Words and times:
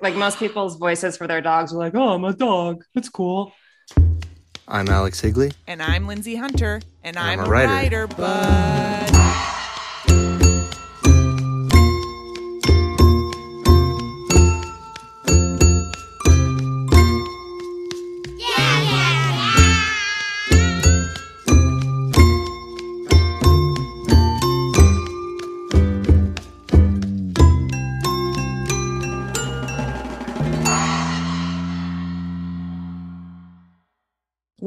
Like 0.00 0.14
most 0.14 0.38
people's 0.38 0.76
voices 0.76 1.16
for 1.16 1.26
their 1.26 1.40
dogs 1.40 1.72
are 1.72 1.78
like, 1.78 1.94
"Oh, 1.94 2.10
I'm 2.10 2.24
a 2.24 2.32
dog. 2.32 2.84
It's 2.94 3.08
cool." 3.08 3.52
I'm 4.68 4.88
Alex 4.88 5.18
Higley. 5.20 5.50
And 5.66 5.82
I'm 5.82 6.06
Lindsay 6.06 6.36
Hunter. 6.36 6.80
And, 7.02 7.16
I'm, 7.16 7.40
I'm 7.40 7.44
a 7.44 7.48
a 7.48 7.50
writer. 7.50 7.72
writer, 7.72 8.06
but. 8.06 9.29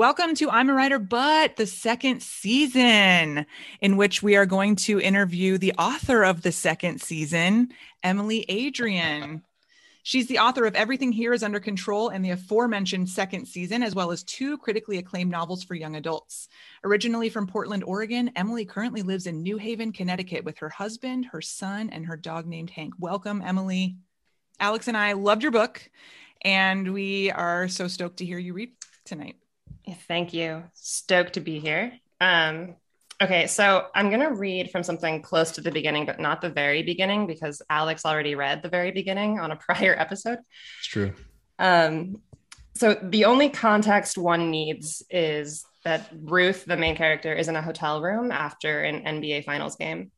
Welcome 0.03 0.35
to 0.35 0.49
I'm 0.49 0.69
a 0.69 0.73
Writer, 0.73 0.99
but 0.99 1.55
the 1.55 1.65
second 1.65 2.21
season, 2.21 3.45
in 3.79 3.95
which 3.95 4.21
we 4.21 4.35
are 4.35 4.45
going 4.45 4.75
to 4.75 4.99
interview 4.99 5.57
the 5.57 5.71
author 5.77 6.25
of 6.25 6.41
the 6.41 6.51
second 6.51 6.99
season, 6.99 7.69
Emily 8.03 8.43
Adrian. 8.49 9.43
She's 10.03 10.27
the 10.27 10.39
author 10.39 10.65
of 10.65 10.75
Everything 10.75 11.13
Here 11.13 11.31
is 11.31 11.41
Under 11.41 11.61
Control 11.61 12.09
and 12.09 12.23
the 12.23 12.31
aforementioned 12.31 13.07
second 13.07 13.45
season, 13.45 13.81
as 13.81 13.95
well 13.95 14.11
as 14.11 14.25
two 14.25 14.57
critically 14.57 14.97
acclaimed 14.97 15.31
novels 15.31 15.63
for 15.63 15.73
young 15.73 15.95
adults. 15.95 16.49
Originally 16.83 17.29
from 17.29 17.47
Portland, 17.47 17.85
Oregon, 17.85 18.29
Emily 18.35 18.65
currently 18.65 19.03
lives 19.03 19.25
in 19.25 19.41
New 19.41 19.57
Haven, 19.57 19.93
Connecticut 19.93 20.43
with 20.43 20.57
her 20.57 20.69
husband, 20.69 21.27
her 21.31 21.41
son, 21.41 21.89
and 21.89 22.05
her 22.07 22.17
dog 22.17 22.45
named 22.45 22.71
Hank. 22.71 22.93
Welcome, 22.99 23.41
Emily. 23.41 23.95
Alex 24.59 24.89
and 24.89 24.97
I 24.97 25.13
loved 25.13 25.43
your 25.43 25.53
book, 25.53 25.89
and 26.41 26.93
we 26.93 27.31
are 27.31 27.69
so 27.69 27.87
stoked 27.87 28.17
to 28.17 28.25
hear 28.25 28.37
you 28.37 28.51
read 28.51 28.73
tonight. 29.05 29.37
Thank 30.07 30.33
you. 30.33 30.63
Stoked 30.73 31.33
to 31.33 31.39
be 31.39 31.59
here. 31.59 31.93
Um, 32.21 32.75
okay, 33.21 33.47
so 33.47 33.87
I'm 33.93 34.09
going 34.09 34.21
to 34.21 34.33
read 34.33 34.71
from 34.71 34.83
something 34.83 35.21
close 35.21 35.51
to 35.53 35.61
the 35.61 35.71
beginning, 35.71 36.05
but 36.05 36.19
not 36.19 36.41
the 36.41 36.49
very 36.49 36.83
beginning, 36.83 37.27
because 37.27 37.61
Alex 37.69 38.05
already 38.05 38.35
read 38.35 38.61
the 38.61 38.69
very 38.69 38.91
beginning 38.91 39.39
on 39.39 39.51
a 39.51 39.55
prior 39.57 39.95
episode. 39.97 40.39
It's 40.79 40.87
true. 40.87 41.13
Um, 41.59 42.21
so 42.75 42.95
the 42.95 43.25
only 43.25 43.49
context 43.49 44.17
one 44.17 44.49
needs 44.49 45.03
is 45.09 45.65
that 45.83 46.09
Ruth, 46.15 46.65
the 46.65 46.77
main 46.77 46.95
character, 46.95 47.33
is 47.33 47.47
in 47.47 47.55
a 47.55 47.61
hotel 47.61 48.01
room 48.01 48.31
after 48.31 48.83
an 48.83 49.03
NBA 49.03 49.45
Finals 49.45 49.75
game. 49.75 50.11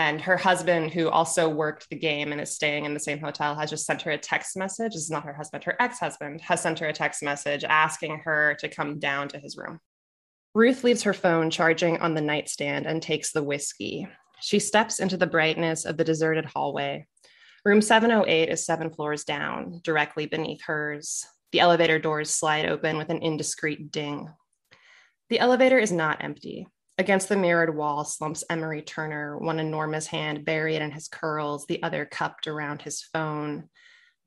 And 0.00 0.18
her 0.22 0.38
husband, 0.38 0.94
who 0.94 1.10
also 1.10 1.46
worked 1.46 1.90
the 1.90 1.98
game 1.98 2.32
and 2.32 2.40
is 2.40 2.54
staying 2.54 2.86
in 2.86 2.94
the 2.94 3.00
same 3.00 3.18
hotel, 3.18 3.54
has 3.54 3.68
just 3.68 3.84
sent 3.84 4.00
her 4.00 4.12
a 4.12 4.16
text 4.16 4.56
message. 4.56 4.94
This 4.94 5.02
is 5.02 5.10
not 5.10 5.26
her 5.26 5.34
husband, 5.34 5.62
her 5.64 5.76
ex 5.78 5.98
husband 5.98 6.40
has 6.40 6.62
sent 6.62 6.78
her 6.78 6.86
a 6.86 6.92
text 6.94 7.22
message 7.22 7.64
asking 7.64 8.20
her 8.20 8.56
to 8.60 8.68
come 8.70 8.98
down 8.98 9.28
to 9.28 9.38
his 9.38 9.58
room. 9.58 9.78
Ruth 10.54 10.84
leaves 10.84 11.02
her 11.02 11.12
phone 11.12 11.50
charging 11.50 11.98
on 11.98 12.14
the 12.14 12.22
nightstand 12.22 12.86
and 12.86 13.02
takes 13.02 13.32
the 13.32 13.42
whiskey. 13.42 14.08
She 14.40 14.58
steps 14.58 15.00
into 15.00 15.18
the 15.18 15.26
brightness 15.26 15.84
of 15.84 15.98
the 15.98 16.04
deserted 16.04 16.46
hallway. 16.46 17.06
Room 17.66 17.82
708 17.82 18.48
is 18.48 18.64
seven 18.64 18.88
floors 18.88 19.24
down, 19.24 19.82
directly 19.84 20.24
beneath 20.24 20.62
hers. 20.62 21.26
The 21.52 21.60
elevator 21.60 21.98
doors 21.98 22.30
slide 22.30 22.64
open 22.64 22.96
with 22.96 23.10
an 23.10 23.20
indiscreet 23.20 23.92
ding. 23.92 24.30
The 25.28 25.40
elevator 25.40 25.78
is 25.78 25.92
not 25.92 26.24
empty. 26.24 26.68
Against 27.00 27.30
the 27.30 27.36
mirrored 27.36 27.74
wall 27.74 28.04
slumps 28.04 28.44
Emery 28.50 28.82
Turner, 28.82 29.38
one 29.38 29.58
enormous 29.58 30.06
hand 30.06 30.44
buried 30.44 30.82
in 30.82 30.90
his 30.90 31.08
curls, 31.08 31.64
the 31.64 31.82
other 31.82 32.04
cupped 32.04 32.46
around 32.46 32.82
his 32.82 33.00
phone. 33.00 33.70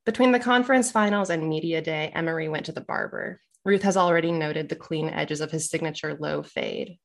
Between 0.08 0.32
the 0.32 0.40
conference 0.40 0.90
finals 0.90 1.30
and 1.30 1.48
media 1.48 1.84
day, 1.84 2.12
Emery 2.16 2.50
went 2.50 2.66
to 2.66 2.72
the 2.72 2.82
barber. 2.82 3.40
Ruth 3.64 3.84
has 3.84 3.96
already 3.96 4.32
noted 4.32 4.70
the 4.70 4.76
clean 4.76 5.08
edges 5.08 5.40
of 5.40 5.52
his 5.52 5.70
signature 5.70 6.18
low 6.20 6.42
fade. 6.42 6.98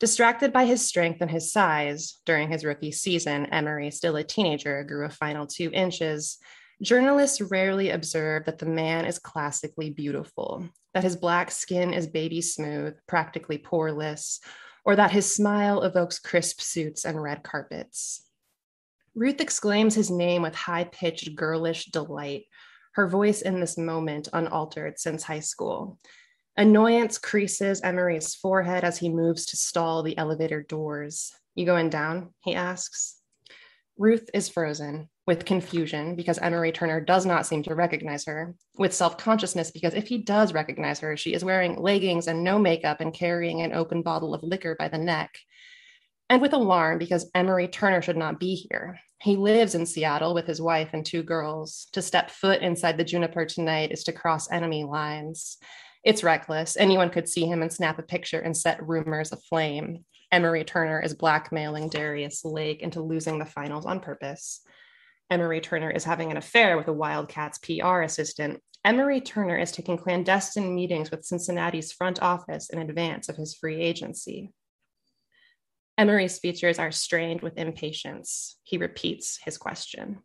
Distracted 0.00 0.52
by 0.52 0.64
his 0.64 0.84
strength 0.84 1.20
and 1.20 1.30
his 1.30 1.52
size, 1.52 2.16
during 2.26 2.50
his 2.50 2.64
rookie 2.64 2.90
season, 2.90 3.46
Emery, 3.46 3.92
still 3.92 4.16
a 4.16 4.24
teenager, 4.24 4.82
grew 4.82 5.06
a 5.06 5.08
final 5.08 5.46
two 5.46 5.70
inches. 5.72 6.38
Journalists 6.82 7.40
rarely 7.40 7.90
observe 7.90 8.46
that 8.46 8.58
the 8.58 8.66
man 8.66 9.04
is 9.04 9.20
classically 9.20 9.90
beautiful, 9.90 10.68
that 10.94 11.04
his 11.04 11.14
black 11.14 11.52
skin 11.52 11.94
is 11.94 12.08
baby 12.08 12.40
smooth, 12.40 12.96
practically 13.06 13.58
poreless, 13.58 14.40
or 14.86 14.94
that 14.96 15.10
his 15.10 15.34
smile 15.34 15.82
evokes 15.82 16.20
crisp 16.20 16.60
suits 16.60 17.04
and 17.04 17.20
red 17.20 17.42
carpets. 17.42 18.22
Ruth 19.16 19.40
exclaims 19.40 19.96
his 19.96 20.10
name 20.10 20.42
with 20.42 20.54
high 20.54 20.84
pitched 20.84 21.34
girlish 21.34 21.86
delight, 21.86 22.44
her 22.92 23.08
voice 23.08 23.42
in 23.42 23.58
this 23.60 23.76
moment 23.76 24.28
unaltered 24.32 24.98
since 24.98 25.24
high 25.24 25.40
school. 25.40 25.98
Annoyance 26.56 27.18
creases 27.18 27.82
Emery's 27.82 28.34
forehead 28.36 28.84
as 28.84 28.96
he 28.96 29.08
moves 29.08 29.44
to 29.46 29.56
stall 29.56 30.02
the 30.02 30.16
elevator 30.16 30.62
doors. 30.62 31.34
You 31.56 31.66
going 31.66 31.90
down? 31.90 32.32
He 32.44 32.54
asks. 32.54 33.20
Ruth 33.98 34.28
is 34.34 34.48
frozen 34.48 35.08
with 35.26 35.46
confusion 35.46 36.16
because 36.16 36.38
Emery 36.38 36.70
Turner 36.70 37.00
does 37.00 37.24
not 37.24 37.46
seem 37.46 37.62
to 37.62 37.74
recognize 37.74 38.26
her, 38.26 38.54
with 38.76 38.94
self 38.94 39.16
consciousness 39.16 39.70
because 39.70 39.94
if 39.94 40.06
he 40.06 40.18
does 40.18 40.52
recognize 40.52 41.00
her, 41.00 41.16
she 41.16 41.32
is 41.32 41.44
wearing 41.44 41.80
leggings 41.80 42.26
and 42.26 42.44
no 42.44 42.58
makeup 42.58 43.00
and 43.00 43.14
carrying 43.14 43.62
an 43.62 43.72
open 43.72 44.02
bottle 44.02 44.34
of 44.34 44.42
liquor 44.42 44.76
by 44.78 44.88
the 44.88 44.98
neck. 44.98 45.38
And 46.28 46.42
with 46.42 46.52
alarm 46.52 46.98
because 46.98 47.30
Emery 47.34 47.68
Turner 47.68 48.02
should 48.02 48.16
not 48.16 48.38
be 48.38 48.54
here. 48.54 49.00
He 49.22 49.36
lives 49.36 49.74
in 49.74 49.86
Seattle 49.86 50.34
with 50.34 50.46
his 50.46 50.60
wife 50.60 50.90
and 50.92 51.04
two 51.04 51.22
girls. 51.22 51.86
To 51.92 52.02
step 52.02 52.30
foot 52.30 52.60
inside 52.60 52.98
the 52.98 53.04
juniper 53.04 53.46
tonight 53.46 53.92
is 53.92 54.04
to 54.04 54.12
cross 54.12 54.50
enemy 54.50 54.84
lines. 54.84 55.56
It's 56.04 56.22
reckless. 56.22 56.76
Anyone 56.76 57.10
could 57.10 57.28
see 57.28 57.46
him 57.46 57.62
and 57.62 57.72
snap 57.72 57.98
a 57.98 58.02
picture 58.02 58.40
and 58.40 58.56
set 58.56 58.86
rumors 58.86 59.32
aflame. 59.32 60.04
Emery 60.32 60.64
Turner 60.64 61.00
is 61.00 61.14
blackmailing 61.14 61.88
Darius 61.88 62.44
Lake 62.44 62.82
into 62.82 63.00
losing 63.00 63.38
the 63.38 63.44
finals 63.44 63.86
on 63.86 64.00
purpose. 64.00 64.60
Emery 65.30 65.60
Turner 65.60 65.90
is 65.90 66.04
having 66.04 66.30
an 66.30 66.36
affair 66.36 66.76
with 66.76 66.88
a 66.88 66.92
Wildcats 66.92 67.58
PR 67.58 68.02
assistant. 68.02 68.60
Emery 68.84 69.20
Turner 69.20 69.56
is 69.56 69.72
taking 69.72 69.96
clandestine 69.96 70.74
meetings 70.74 71.10
with 71.10 71.24
Cincinnati's 71.24 71.92
front 71.92 72.22
office 72.22 72.70
in 72.70 72.78
advance 72.78 73.28
of 73.28 73.36
his 73.36 73.54
free 73.54 73.80
agency. 73.80 74.52
Emery's 75.98 76.38
features 76.38 76.78
are 76.78 76.92
strained 76.92 77.40
with 77.40 77.56
impatience. 77.56 78.58
He 78.62 78.78
repeats 78.78 79.38
his 79.44 79.56
question. 79.56 80.18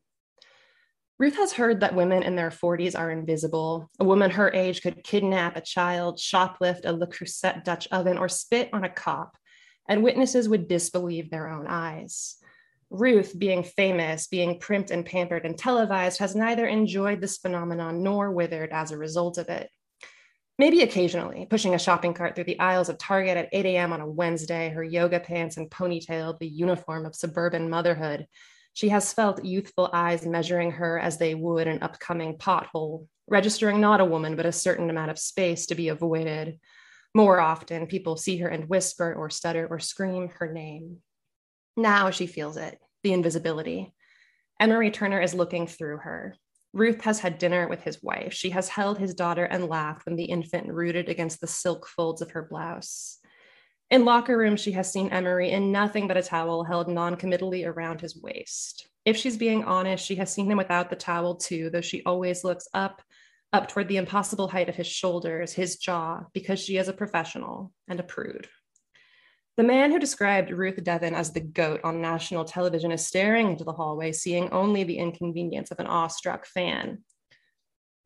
Ruth 1.17 1.37
has 1.37 1.53
heard 1.53 1.79
that 1.79 1.95
women 1.95 2.23
in 2.23 2.35
their 2.35 2.49
40s 2.49 2.97
are 2.97 3.11
invisible. 3.11 3.89
A 3.99 4.03
woman 4.03 4.31
her 4.31 4.51
age 4.51 4.81
could 4.81 5.03
kidnap 5.03 5.55
a 5.55 5.61
child, 5.61 6.17
shoplift 6.17 6.81
a 6.83 6.91
Le 6.91 7.07
Creuset 7.07 7.63
Dutch 7.63 7.87
oven, 7.91 8.17
or 8.17 8.27
spit 8.27 8.69
on 8.73 8.83
a 8.83 8.89
cop, 8.89 9.37
and 9.87 10.03
witnesses 10.03 10.47
would 10.47 10.67
disbelieve 10.67 11.29
their 11.29 11.49
own 11.49 11.67
eyes. 11.67 12.37
Ruth, 12.89 13.37
being 13.37 13.63
famous, 13.63 14.27
being 14.27 14.59
primped 14.59 14.91
and 14.91 15.05
pampered 15.05 15.45
and 15.45 15.57
televised, 15.57 16.19
has 16.19 16.35
neither 16.35 16.67
enjoyed 16.67 17.21
this 17.21 17.37
phenomenon 17.37 18.03
nor 18.03 18.31
withered 18.31 18.71
as 18.71 18.91
a 18.91 18.97
result 18.97 19.37
of 19.37 19.49
it. 19.49 19.69
Maybe 20.59 20.81
occasionally, 20.81 21.47
pushing 21.49 21.73
a 21.73 21.79
shopping 21.79 22.13
cart 22.13 22.35
through 22.35 22.43
the 22.43 22.59
aisles 22.59 22.89
of 22.89 22.97
Target 22.97 23.37
at 23.37 23.49
8 23.51 23.65
a.m. 23.65 23.93
on 23.93 24.01
a 24.01 24.09
Wednesday, 24.09 24.69
her 24.69 24.83
yoga 24.83 25.19
pants 25.19 25.57
and 25.57 25.71
ponytail, 25.71 26.37
the 26.37 26.47
uniform 26.47 27.05
of 27.05 27.15
suburban 27.15 27.69
motherhood, 27.69 28.27
she 28.73 28.89
has 28.89 29.13
felt 29.13 29.43
youthful 29.43 29.89
eyes 29.91 30.25
measuring 30.25 30.71
her 30.71 30.97
as 30.97 31.17
they 31.17 31.35
would 31.35 31.67
an 31.67 31.83
upcoming 31.83 32.37
pothole, 32.37 33.07
registering 33.27 33.81
not 33.81 34.01
a 34.01 34.05
woman, 34.05 34.35
but 34.35 34.45
a 34.45 34.51
certain 34.51 34.89
amount 34.89 35.11
of 35.11 35.19
space 35.19 35.65
to 35.67 35.75
be 35.75 35.89
avoided. 35.89 36.59
More 37.13 37.39
often, 37.39 37.87
people 37.87 38.15
see 38.15 38.37
her 38.37 38.47
and 38.47 38.69
whisper 38.69 39.13
or 39.13 39.29
stutter 39.29 39.67
or 39.69 39.79
scream 39.79 40.29
her 40.39 40.51
name. 40.51 40.97
Now 41.75 42.09
she 42.11 42.27
feels 42.27 42.57
it 42.57 42.79
the 43.03 43.13
invisibility. 43.13 43.93
Emery 44.59 44.91
Turner 44.91 45.19
is 45.19 45.33
looking 45.33 45.65
through 45.65 45.97
her. 45.97 46.35
Ruth 46.73 47.01
has 47.01 47.19
had 47.19 47.37
dinner 47.37 47.67
with 47.67 47.83
his 47.83 48.01
wife. 48.01 48.33
She 48.33 48.51
has 48.51 48.69
held 48.69 48.97
his 48.97 49.13
daughter 49.13 49.43
and 49.43 49.67
laughed 49.67 50.05
when 50.05 50.15
the 50.15 50.25
infant 50.25 50.67
rooted 50.71 51.09
against 51.09 51.41
the 51.41 51.47
silk 51.47 51.87
folds 51.87 52.21
of 52.21 52.31
her 52.31 52.43
blouse. 52.43 53.17
In 53.89 54.05
locker 54.05 54.37
room, 54.37 54.55
she 54.55 54.71
has 54.71 54.89
seen 54.89 55.09
Emery 55.09 55.51
in 55.51 55.71
nothing 55.71 56.07
but 56.07 56.15
a 56.15 56.21
towel 56.21 56.63
held 56.63 56.87
non-committally 56.87 57.65
around 57.65 57.99
his 57.99 58.15
waist. 58.21 58.87
If 59.03 59.17
she's 59.17 59.35
being 59.35 59.65
honest, 59.65 60.05
she 60.05 60.15
has 60.15 60.31
seen 60.31 60.49
him 60.49 60.57
without 60.57 60.89
the 60.89 60.95
towel 60.95 61.35
too, 61.35 61.69
though 61.69 61.81
she 61.81 62.03
always 62.05 62.45
looks 62.45 62.67
up, 62.73 63.01
up 63.53 63.67
toward 63.67 63.87
the 63.87 63.97
impossible 63.97 64.47
height 64.47 64.69
of 64.69 64.75
his 64.75 64.87
shoulders, 64.87 65.53
his 65.53 65.77
jaw, 65.77 66.21
because 66.33 66.59
she 66.59 66.77
is 66.77 66.87
a 66.87 66.93
professional 66.93 67.73
and 67.87 67.99
a 67.99 68.03
prude. 68.03 68.47
The 69.57 69.63
man 69.63 69.91
who 69.91 69.99
described 69.99 70.51
Ruth 70.51 70.81
Devon 70.81 71.13
as 71.13 71.33
the 71.33 71.41
goat 71.41 71.81
on 71.83 72.01
national 72.01 72.45
television 72.45 72.91
is 72.91 73.05
staring 73.05 73.51
into 73.51 73.65
the 73.65 73.73
hallway, 73.73 74.13
seeing 74.13 74.49
only 74.51 74.83
the 74.83 74.97
inconvenience 74.97 75.71
of 75.71 75.79
an 75.79 75.87
awestruck 75.87 76.45
fan. 76.45 77.03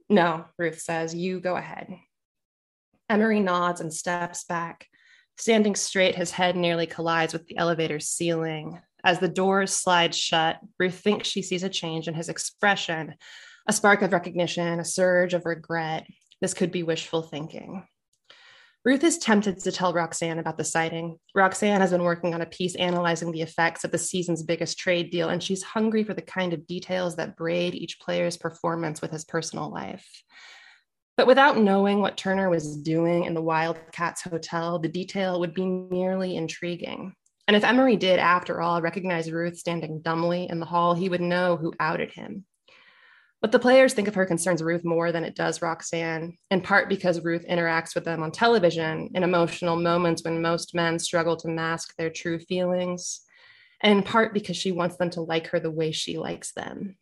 No, 0.10 0.46
Ruth 0.58 0.82
says, 0.82 1.14
you 1.14 1.40
go 1.40 1.56
ahead. 1.56 1.96
Emery 3.10 3.40
nods 3.40 3.82
and 3.82 3.94
steps 3.94 4.46
back. 4.46 4.88
Standing 5.38 5.76
straight, 5.76 6.16
his 6.16 6.32
head 6.32 6.56
nearly 6.56 6.88
collides 6.88 7.34
with 7.34 7.46
the 7.46 7.58
elevator's 7.58 8.08
ceiling. 8.08 8.82
As 9.04 9.20
the 9.20 9.28
doors 9.28 9.74
slide 9.74 10.16
shut, 10.16 10.60
Ruth 10.80 11.00
thinks 11.00 11.28
she 11.28 11.44
sees 11.44 11.62
a 11.62 11.70
change 11.70 12.08
in 12.08 12.16
his 12.16 12.30
expression, 12.30 13.14
a 13.68 13.74
spark 13.74 14.02
of 14.02 14.14
recognition, 14.14 14.80
a 14.80 14.86
surge 14.86 15.34
of 15.34 15.46
regret. 15.46 16.06
This 16.42 16.54
could 16.54 16.72
be 16.72 16.84
wishful 16.84 17.24
thinking. 17.24 17.88
Ruth 18.86 19.04
is 19.04 19.18
tempted 19.18 19.58
to 19.60 19.72
tell 19.72 19.94
Roxanne 19.94 20.38
about 20.38 20.58
the 20.58 20.64
sighting. 20.64 21.18
Roxanne 21.34 21.82
has 21.82 21.90
been 21.90 22.04
working 22.04 22.36
on 22.36 22.42
a 22.42 22.46
piece 22.46 22.76
analyzing 22.76 23.32
the 23.32 23.42
effects 23.42 23.84
of 23.84 23.92
the 23.92 23.98
season's 23.98 24.44
biggest 24.44 24.78
trade 24.78 25.10
deal, 25.10 25.30
and 25.30 25.42
she's 25.42 25.64
hungry 25.64 26.04
for 26.04 26.14
the 26.14 26.22
kind 26.22 26.54
of 26.54 26.68
details 26.68 27.16
that 27.16 27.36
braid 27.36 27.74
each 27.74 28.00
player's 28.00 28.38
performance 28.38 29.02
with 29.02 29.10
his 29.10 29.26
personal 29.26 29.72
life. 29.72 30.08
But 31.18 31.26
without 31.26 31.58
knowing 31.58 32.00
what 32.00 32.16
Turner 32.16 32.48
was 32.48 32.78
doing 32.78 33.24
in 33.24 33.34
the 33.34 33.42
Wildcats 33.42 34.22
Hotel, 34.22 34.78
the 34.78 34.88
detail 34.88 35.40
would 35.40 35.56
be 35.56 35.66
merely 35.66 36.36
intriguing. 36.36 37.16
And 37.48 37.56
if 37.56 37.64
Emery 37.64 37.96
did, 37.96 38.20
after 38.20 38.62
all, 38.62 38.82
recognize 38.84 39.32
Ruth 39.32 39.58
standing 39.58 40.02
dumbly 40.02 40.48
in 40.48 40.60
the 40.60 40.66
hall, 40.68 40.94
he 40.94 41.10
would 41.10 41.22
know 41.22 41.58
who 41.58 41.74
outed 41.80 42.12
him. 42.12 42.46
But 43.42 43.52
the 43.52 43.60
players 43.60 43.94
think 43.94 44.08
of 44.08 44.16
her 44.16 44.26
concerns 44.26 44.64
Ruth 44.64 44.84
more 44.84 45.12
than 45.12 45.24
it 45.24 45.36
does 45.36 45.62
Roxanne, 45.62 46.38
in 46.50 46.62
part 46.62 46.90
because 46.90 47.24
Ruth 47.24 47.46
interacts 47.48 47.94
with 47.94 48.06
them 48.06 48.24
on 48.24 48.32
television 48.32 49.12
in 49.14 49.24
emotional 49.24 49.76
moments 49.76 50.24
when 50.24 50.42
most 50.42 50.74
men 50.74 50.98
struggle 50.98 51.38
to 51.38 51.48
mask 51.48 51.96
their 51.96 52.10
true 52.10 52.40
feelings, 52.40 53.22
and 53.82 53.98
in 53.98 54.04
part 54.04 54.34
because 54.34 54.58
she 54.58 54.72
wants 54.72 54.98
them 54.98 55.10
to 55.12 55.22
like 55.22 55.48
her 55.48 55.60
the 55.60 55.70
way 55.70 55.92
she 55.92 56.18
likes 56.18 56.54
them. 56.54 56.98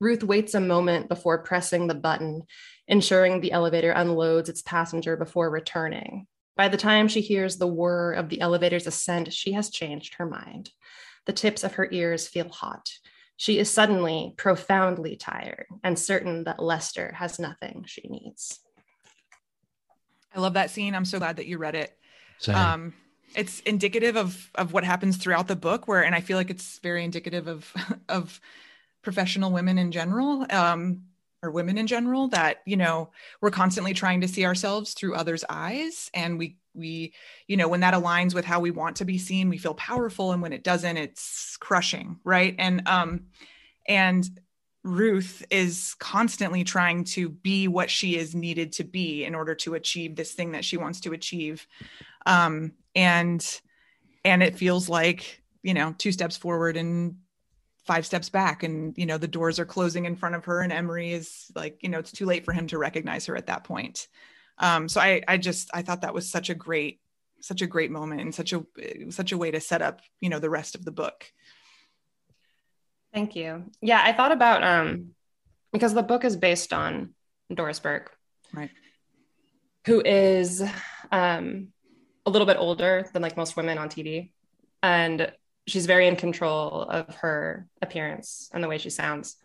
Ruth 0.00 0.22
waits 0.22 0.54
a 0.54 0.60
moment 0.60 1.08
before 1.08 1.42
pressing 1.42 1.86
the 1.86 1.94
button, 1.94 2.42
ensuring 2.86 3.40
the 3.40 3.52
elevator 3.52 3.90
unloads 3.90 4.48
its 4.48 4.62
passenger 4.62 5.16
before 5.16 5.50
returning. 5.50 6.26
By 6.56 6.68
the 6.68 6.76
time 6.76 7.08
she 7.08 7.20
hears 7.20 7.56
the 7.56 7.66
whir 7.66 8.12
of 8.12 8.28
the 8.28 8.40
elevator's 8.40 8.86
ascent, 8.86 9.32
she 9.32 9.52
has 9.52 9.70
changed 9.70 10.14
her 10.14 10.26
mind. 10.26 10.70
The 11.26 11.32
tips 11.32 11.64
of 11.64 11.74
her 11.74 11.88
ears 11.90 12.28
feel 12.28 12.48
hot. 12.48 12.88
She 13.38 13.60
is 13.60 13.70
suddenly 13.70 14.34
profoundly 14.36 15.16
tired 15.16 15.66
and 15.84 15.96
certain 15.96 16.44
that 16.44 16.60
Lester 16.60 17.12
has 17.16 17.38
nothing 17.38 17.84
she 17.86 18.02
needs. 18.08 18.58
I 20.34 20.40
love 20.40 20.54
that 20.54 20.70
scene. 20.70 20.94
I'm 20.94 21.04
so 21.04 21.18
glad 21.18 21.36
that 21.36 21.46
you 21.46 21.56
read 21.56 21.76
it. 21.76 21.96
Same. 22.38 22.56
Um, 22.56 22.94
it's 23.34 23.60
indicative 23.60 24.16
of 24.16 24.50
of 24.56 24.72
what 24.72 24.82
happens 24.84 25.16
throughout 25.16 25.48
the 25.48 25.56
book 25.56 25.86
where 25.86 26.02
and 26.02 26.14
i 26.14 26.20
feel 26.22 26.38
like 26.38 26.48
it's 26.48 26.78
very 26.78 27.04
indicative 27.04 27.46
of 27.46 27.70
of 28.08 28.40
professional 29.02 29.52
women 29.52 29.76
in 29.76 29.92
general 29.92 30.46
um, 30.50 31.02
or 31.42 31.50
women 31.50 31.78
in 31.78 31.86
general 31.86 32.28
that 32.28 32.58
you 32.66 32.76
know 32.76 33.10
we're 33.40 33.50
constantly 33.50 33.94
trying 33.94 34.20
to 34.20 34.28
see 34.28 34.44
ourselves 34.44 34.94
through 34.94 35.14
others 35.14 35.44
eyes. 35.48 36.10
And 36.14 36.38
we 36.38 36.56
we 36.74 37.14
you 37.46 37.56
know 37.56 37.68
when 37.68 37.80
that 37.80 37.94
aligns 37.94 38.34
with 38.34 38.44
how 38.44 38.60
we 38.60 38.70
want 38.70 38.96
to 38.96 39.04
be 39.04 39.18
seen 39.18 39.48
we 39.48 39.58
feel 39.58 39.74
powerful. 39.74 40.32
And 40.32 40.42
when 40.42 40.52
it 40.52 40.64
doesn't 40.64 40.96
it's 40.96 41.56
crushing 41.58 42.18
right? 42.24 42.54
And 42.58 42.86
um 42.88 43.26
and 43.86 44.28
Ruth 44.84 45.44
is 45.50 45.94
constantly 45.98 46.64
trying 46.64 47.04
to 47.04 47.28
be 47.28 47.68
what 47.68 47.90
she 47.90 48.16
is 48.16 48.34
needed 48.34 48.72
to 48.72 48.84
be 48.84 49.24
in 49.24 49.34
order 49.34 49.54
to 49.56 49.74
achieve 49.74 50.16
this 50.16 50.32
thing 50.32 50.52
that 50.52 50.64
she 50.64 50.76
wants 50.76 51.00
to 51.00 51.12
achieve. 51.12 51.66
Um 52.26 52.72
and 52.94 53.60
and 54.24 54.42
it 54.42 54.56
feels 54.56 54.88
like 54.88 55.42
you 55.62 55.74
know 55.74 55.94
two 55.98 56.12
steps 56.12 56.36
forward 56.36 56.76
and 56.76 57.16
five 57.88 58.04
steps 58.04 58.28
back 58.28 58.64
and 58.64 58.92
you 58.98 59.06
know 59.06 59.16
the 59.16 59.26
doors 59.26 59.58
are 59.58 59.64
closing 59.64 60.04
in 60.04 60.14
front 60.14 60.34
of 60.34 60.44
her 60.44 60.60
and 60.60 60.74
emery 60.74 61.10
is 61.10 61.50
like 61.54 61.78
you 61.82 61.88
know 61.88 61.98
it's 61.98 62.12
too 62.12 62.26
late 62.26 62.44
for 62.44 62.52
him 62.52 62.66
to 62.66 62.76
recognize 62.76 63.24
her 63.24 63.34
at 63.34 63.46
that 63.46 63.64
point. 63.64 64.08
Um, 64.58 64.90
so 64.90 65.00
i 65.00 65.22
i 65.26 65.38
just 65.38 65.70
i 65.72 65.80
thought 65.80 66.02
that 66.02 66.12
was 66.12 66.30
such 66.30 66.50
a 66.50 66.54
great 66.54 67.00
such 67.40 67.62
a 67.62 67.66
great 67.66 67.90
moment 67.90 68.20
and 68.20 68.34
such 68.34 68.52
a 68.52 68.62
such 69.08 69.32
a 69.32 69.38
way 69.38 69.50
to 69.50 69.58
set 69.58 69.80
up 69.80 70.02
you 70.20 70.28
know 70.28 70.38
the 70.38 70.50
rest 70.50 70.74
of 70.74 70.84
the 70.84 70.92
book. 70.92 71.24
Thank 73.14 73.34
you. 73.34 73.64
Yeah 73.80 74.02
i 74.04 74.12
thought 74.12 74.32
about 74.32 74.62
um 74.62 75.14
because 75.72 75.94
the 75.94 76.02
book 76.02 76.24
is 76.26 76.36
based 76.36 76.74
on 76.74 77.14
doris 77.52 77.80
burke. 77.80 78.14
Right. 78.52 78.70
Who 79.86 80.02
is 80.04 80.62
um 81.10 81.68
a 82.26 82.30
little 82.30 82.46
bit 82.46 82.58
older 82.58 83.08
than 83.14 83.22
like 83.22 83.38
most 83.38 83.56
women 83.56 83.78
on 83.78 83.88
tv 83.88 84.28
and 84.82 85.32
she's 85.68 85.86
very 85.86 86.08
in 86.08 86.16
control 86.16 86.82
of 86.82 87.14
her 87.16 87.66
appearance 87.82 88.50
and 88.52 88.62
the 88.62 88.68
way 88.68 88.78
she 88.78 88.90
sounds. 88.90 89.36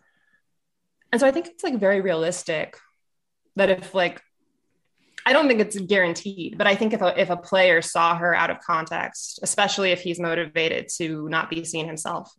And 1.12 1.20
so 1.20 1.26
I 1.26 1.30
think 1.30 1.46
it's 1.46 1.62
like 1.62 1.78
very 1.78 2.00
realistic 2.00 2.76
that 3.56 3.70
if 3.70 3.94
like 3.94 4.20
I 5.26 5.32
don't 5.32 5.48
think 5.48 5.60
it's 5.60 5.78
guaranteed, 5.78 6.58
but 6.58 6.66
I 6.66 6.74
think 6.74 6.92
if 6.92 7.00
a, 7.00 7.18
if 7.18 7.30
a 7.30 7.36
player 7.36 7.80
saw 7.80 8.16
her 8.16 8.34
out 8.34 8.50
of 8.50 8.60
context, 8.60 9.40
especially 9.42 9.90
if 9.90 10.02
he's 10.02 10.20
motivated 10.20 10.88
to 10.96 11.28
not 11.30 11.48
be 11.48 11.64
seen 11.64 11.86
himself, 11.86 12.30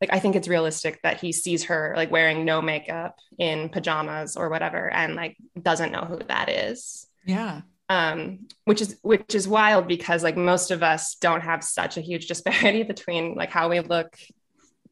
like 0.00 0.12
I 0.12 0.20
think 0.20 0.36
it's 0.36 0.46
realistic 0.46 1.00
that 1.02 1.20
he 1.20 1.32
sees 1.32 1.64
her 1.64 1.94
like 1.96 2.12
wearing 2.12 2.44
no 2.44 2.62
makeup 2.62 3.18
in 3.38 3.68
pajamas 3.68 4.36
or 4.36 4.48
whatever 4.48 4.88
and 4.90 5.14
like 5.14 5.36
doesn't 5.60 5.92
know 5.92 6.02
who 6.02 6.18
that 6.28 6.48
is. 6.48 7.06
Yeah 7.24 7.62
um, 7.88 8.46
which 8.64 8.80
is 8.80 8.98
which 9.02 9.34
is 9.34 9.46
wild 9.46 9.86
because 9.86 10.22
like 10.22 10.36
most 10.36 10.70
of 10.70 10.82
us 10.82 11.16
don't 11.16 11.42
have 11.42 11.62
such 11.62 11.96
a 11.96 12.00
huge 12.00 12.26
disparity 12.26 12.82
between 12.94 13.34
like 13.34 13.50
how 13.50 13.68
we 13.68 13.80
look 13.80 14.16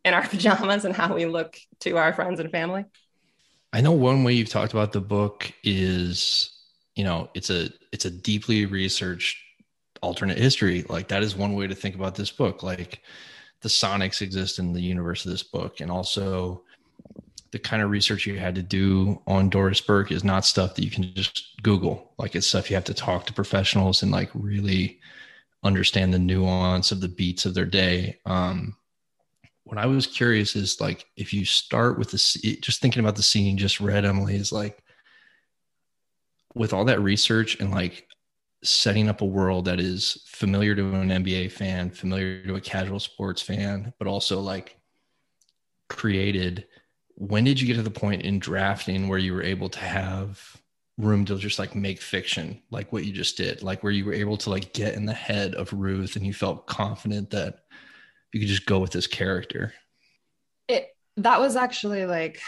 in 0.04 0.14
our 0.14 0.22
pajamas 0.28 0.84
and 0.84 0.94
how 0.94 1.14
we 1.14 1.26
look 1.26 1.56
to 1.80 1.96
our 1.96 2.12
friends 2.12 2.40
and 2.40 2.50
family. 2.50 2.84
I 3.72 3.80
know 3.80 3.92
one 3.92 4.22
way 4.22 4.34
you've 4.34 4.50
talked 4.50 4.72
about 4.72 4.92
the 4.92 5.00
book 5.00 5.50
is, 5.64 6.50
you 6.94 7.04
know, 7.04 7.30
it's 7.34 7.50
a 7.50 7.70
it's 7.92 8.04
a 8.04 8.10
deeply 8.10 8.66
researched 8.66 9.38
alternate 10.02 10.36
history. 10.36 10.84
Like 10.88 11.08
that 11.08 11.22
is 11.22 11.34
one 11.34 11.54
way 11.54 11.66
to 11.66 11.74
think 11.74 11.94
about 11.94 12.14
this 12.14 12.30
book. 12.30 12.62
Like 12.62 13.00
the 13.62 13.68
Sonics 13.68 14.20
exist 14.20 14.58
in 14.58 14.72
the 14.72 14.82
universe 14.82 15.24
of 15.24 15.30
this 15.30 15.42
book, 15.42 15.80
and 15.80 15.90
also 15.90 16.62
the 17.52 17.58
kind 17.58 17.82
of 17.82 17.90
research 17.90 18.26
you 18.26 18.38
had 18.38 18.54
to 18.54 18.62
do 18.62 19.20
on 19.26 19.50
Doris 19.50 19.80
Burke 19.80 20.10
is 20.10 20.24
not 20.24 20.46
stuff 20.46 20.74
that 20.74 20.84
you 20.84 20.90
can 20.90 21.14
just 21.14 21.62
Google. 21.62 22.12
Like 22.18 22.34
it's 22.34 22.46
stuff 22.46 22.70
you 22.70 22.76
have 22.76 22.84
to 22.84 22.94
talk 22.94 23.26
to 23.26 23.32
professionals 23.32 24.02
and 24.02 24.10
like 24.10 24.30
really 24.34 24.98
understand 25.62 26.12
the 26.12 26.18
nuance 26.18 26.92
of 26.92 27.00
the 27.00 27.08
beats 27.08 27.44
of 27.44 27.54
their 27.54 27.66
day. 27.66 28.18
Um, 28.24 28.74
what 29.64 29.78
I 29.78 29.86
was 29.86 30.06
curious 30.06 30.56
is 30.56 30.80
like 30.80 31.06
if 31.16 31.32
you 31.32 31.44
start 31.44 31.98
with 31.98 32.10
the 32.10 32.58
just 32.60 32.80
thinking 32.80 33.00
about 33.00 33.16
the 33.16 33.22
scene 33.22 33.58
just 33.58 33.80
read, 33.80 34.06
Emily 34.06 34.36
is 34.36 34.50
like 34.50 34.82
with 36.54 36.72
all 36.72 36.86
that 36.86 37.00
research 37.00 37.60
and 37.60 37.70
like 37.70 38.08
setting 38.64 39.08
up 39.08 39.20
a 39.20 39.26
world 39.26 39.66
that 39.66 39.78
is 39.78 40.22
familiar 40.26 40.74
to 40.74 40.94
an 40.94 41.08
NBA 41.10 41.52
fan, 41.52 41.90
familiar 41.90 42.42
to 42.46 42.54
a 42.54 42.60
casual 42.60 43.00
sports 43.00 43.42
fan, 43.42 43.92
but 43.98 44.08
also 44.08 44.40
like 44.40 44.78
created 45.88 46.66
when 47.28 47.44
did 47.44 47.60
you 47.60 47.68
get 47.68 47.76
to 47.76 47.82
the 47.82 47.90
point 47.90 48.22
in 48.22 48.40
drafting 48.40 49.06
where 49.06 49.18
you 49.18 49.32
were 49.32 49.44
able 49.44 49.68
to 49.68 49.78
have 49.78 50.56
room 50.98 51.24
to 51.24 51.38
just 51.38 51.56
like 51.56 51.72
make 51.72 52.00
fiction 52.00 52.60
like 52.72 52.92
what 52.92 53.04
you 53.04 53.12
just 53.12 53.36
did? 53.36 53.62
Like 53.62 53.84
where 53.84 53.92
you 53.92 54.04
were 54.04 54.12
able 54.12 54.36
to 54.38 54.50
like 54.50 54.72
get 54.72 54.94
in 54.94 55.06
the 55.06 55.12
head 55.12 55.54
of 55.54 55.72
ruth 55.72 56.16
and 56.16 56.26
you 56.26 56.34
felt 56.34 56.66
confident 56.66 57.30
that 57.30 57.60
you 58.32 58.40
could 58.40 58.48
just 58.48 58.66
go 58.66 58.80
with 58.80 58.90
this 58.90 59.06
character? 59.06 59.72
It 60.66 60.88
that 61.18 61.38
was 61.38 61.54
actually 61.54 62.06
like 62.06 62.40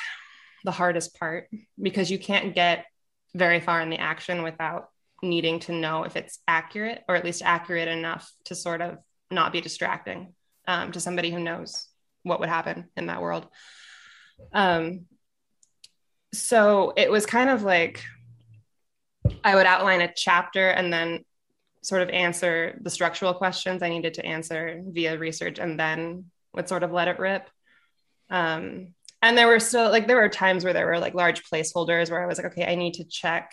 the 0.64 0.72
hardest 0.72 1.16
part 1.20 1.48
because 1.80 2.10
you 2.10 2.18
can't 2.18 2.52
get 2.52 2.86
very 3.32 3.60
far 3.60 3.80
in 3.80 3.90
the 3.90 3.98
action 4.00 4.42
without 4.42 4.88
needing 5.22 5.60
to 5.60 5.72
know 5.72 6.02
if 6.02 6.16
it's 6.16 6.40
accurate 6.48 7.04
or 7.08 7.14
at 7.14 7.24
least 7.24 7.42
accurate 7.44 7.86
enough 7.86 8.28
to 8.46 8.56
sort 8.56 8.82
of 8.82 8.98
not 9.30 9.52
be 9.52 9.60
distracting 9.60 10.34
um, 10.66 10.90
to 10.90 10.98
somebody 10.98 11.30
who 11.30 11.38
knows 11.38 11.86
what 12.24 12.40
would 12.40 12.48
happen 12.48 12.86
in 12.96 13.06
that 13.06 13.22
world 13.22 13.46
um, 14.52 15.06
so 16.32 16.92
it 16.96 17.10
was 17.10 17.26
kind 17.26 17.50
of 17.50 17.62
like 17.62 18.02
I 19.42 19.54
would 19.54 19.66
outline 19.66 20.00
a 20.00 20.12
chapter 20.14 20.68
and 20.68 20.92
then 20.92 21.24
sort 21.82 22.02
of 22.02 22.08
answer 22.10 22.78
the 22.82 22.90
structural 22.90 23.34
questions 23.34 23.82
I 23.82 23.88
needed 23.88 24.14
to 24.14 24.24
answer 24.24 24.82
via 24.86 25.18
research 25.18 25.58
and 25.58 25.78
then 25.78 26.30
would 26.54 26.68
sort 26.68 26.82
of 26.82 26.92
let 26.92 27.08
it 27.08 27.18
rip. 27.18 27.48
Um, 28.30 28.94
and 29.22 29.36
there 29.36 29.48
were 29.48 29.60
still 29.60 29.90
like 29.90 30.06
there 30.06 30.16
were 30.16 30.28
times 30.28 30.64
where 30.64 30.72
there 30.72 30.86
were 30.86 30.98
like 30.98 31.14
large 31.14 31.44
placeholders 31.44 32.10
where 32.10 32.22
I 32.22 32.26
was 32.26 32.38
like, 32.38 32.52
okay, 32.52 32.70
I 32.70 32.74
need 32.74 32.94
to 32.94 33.04
check 33.04 33.52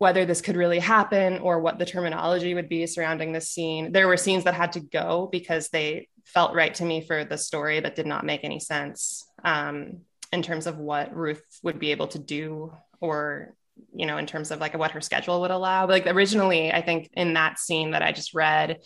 whether 0.00 0.24
this 0.24 0.40
could 0.40 0.56
really 0.56 0.78
happen 0.78 1.40
or 1.40 1.60
what 1.60 1.78
the 1.78 1.84
terminology 1.84 2.54
would 2.54 2.70
be 2.70 2.86
surrounding 2.86 3.32
this 3.32 3.50
scene. 3.50 3.92
There 3.92 4.08
were 4.08 4.16
scenes 4.16 4.44
that 4.44 4.54
had 4.54 4.72
to 4.72 4.80
go 4.80 5.28
because 5.30 5.68
they 5.68 6.08
felt 6.24 6.54
right 6.54 6.74
to 6.76 6.86
me 6.86 7.02
for 7.02 7.22
the 7.22 7.36
story 7.36 7.80
that 7.80 7.96
did 7.96 8.06
not 8.06 8.24
make 8.24 8.42
any 8.42 8.60
sense 8.60 9.26
um, 9.44 9.98
in 10.32 10.40
terms 10.40 10.66
of 10.66 10.78
what 10.78 11.14
Ruth 11.14 11.44
would 11.62 11.78
be 11.78 11.90
able 11.90 12.06
to 12.08 12.18
do 12.18 12.72
or 13.02 13.54
you 13.94 14.06
know 14.06 14.16
in 14.16 14.24
terms 14.24 14.50
of 14.50 14.58
like 14.58 14.76
what 14.78 14.92
her 14.92 15.02
schedule 15.02 15.42
would 15.42 15.50
allow 15.50 15.86
but 15.86 16.04
like 16.04 16.14
originally 16.14 16.70
i 16.70 16.82
think 16.82 17.08
in 17.14 17.32
that 17.32 17.58
scene 17.58 17.92
that 17.92 18.02
i 18.02 18.12
just 18.12 18.34
read 18.34 18.78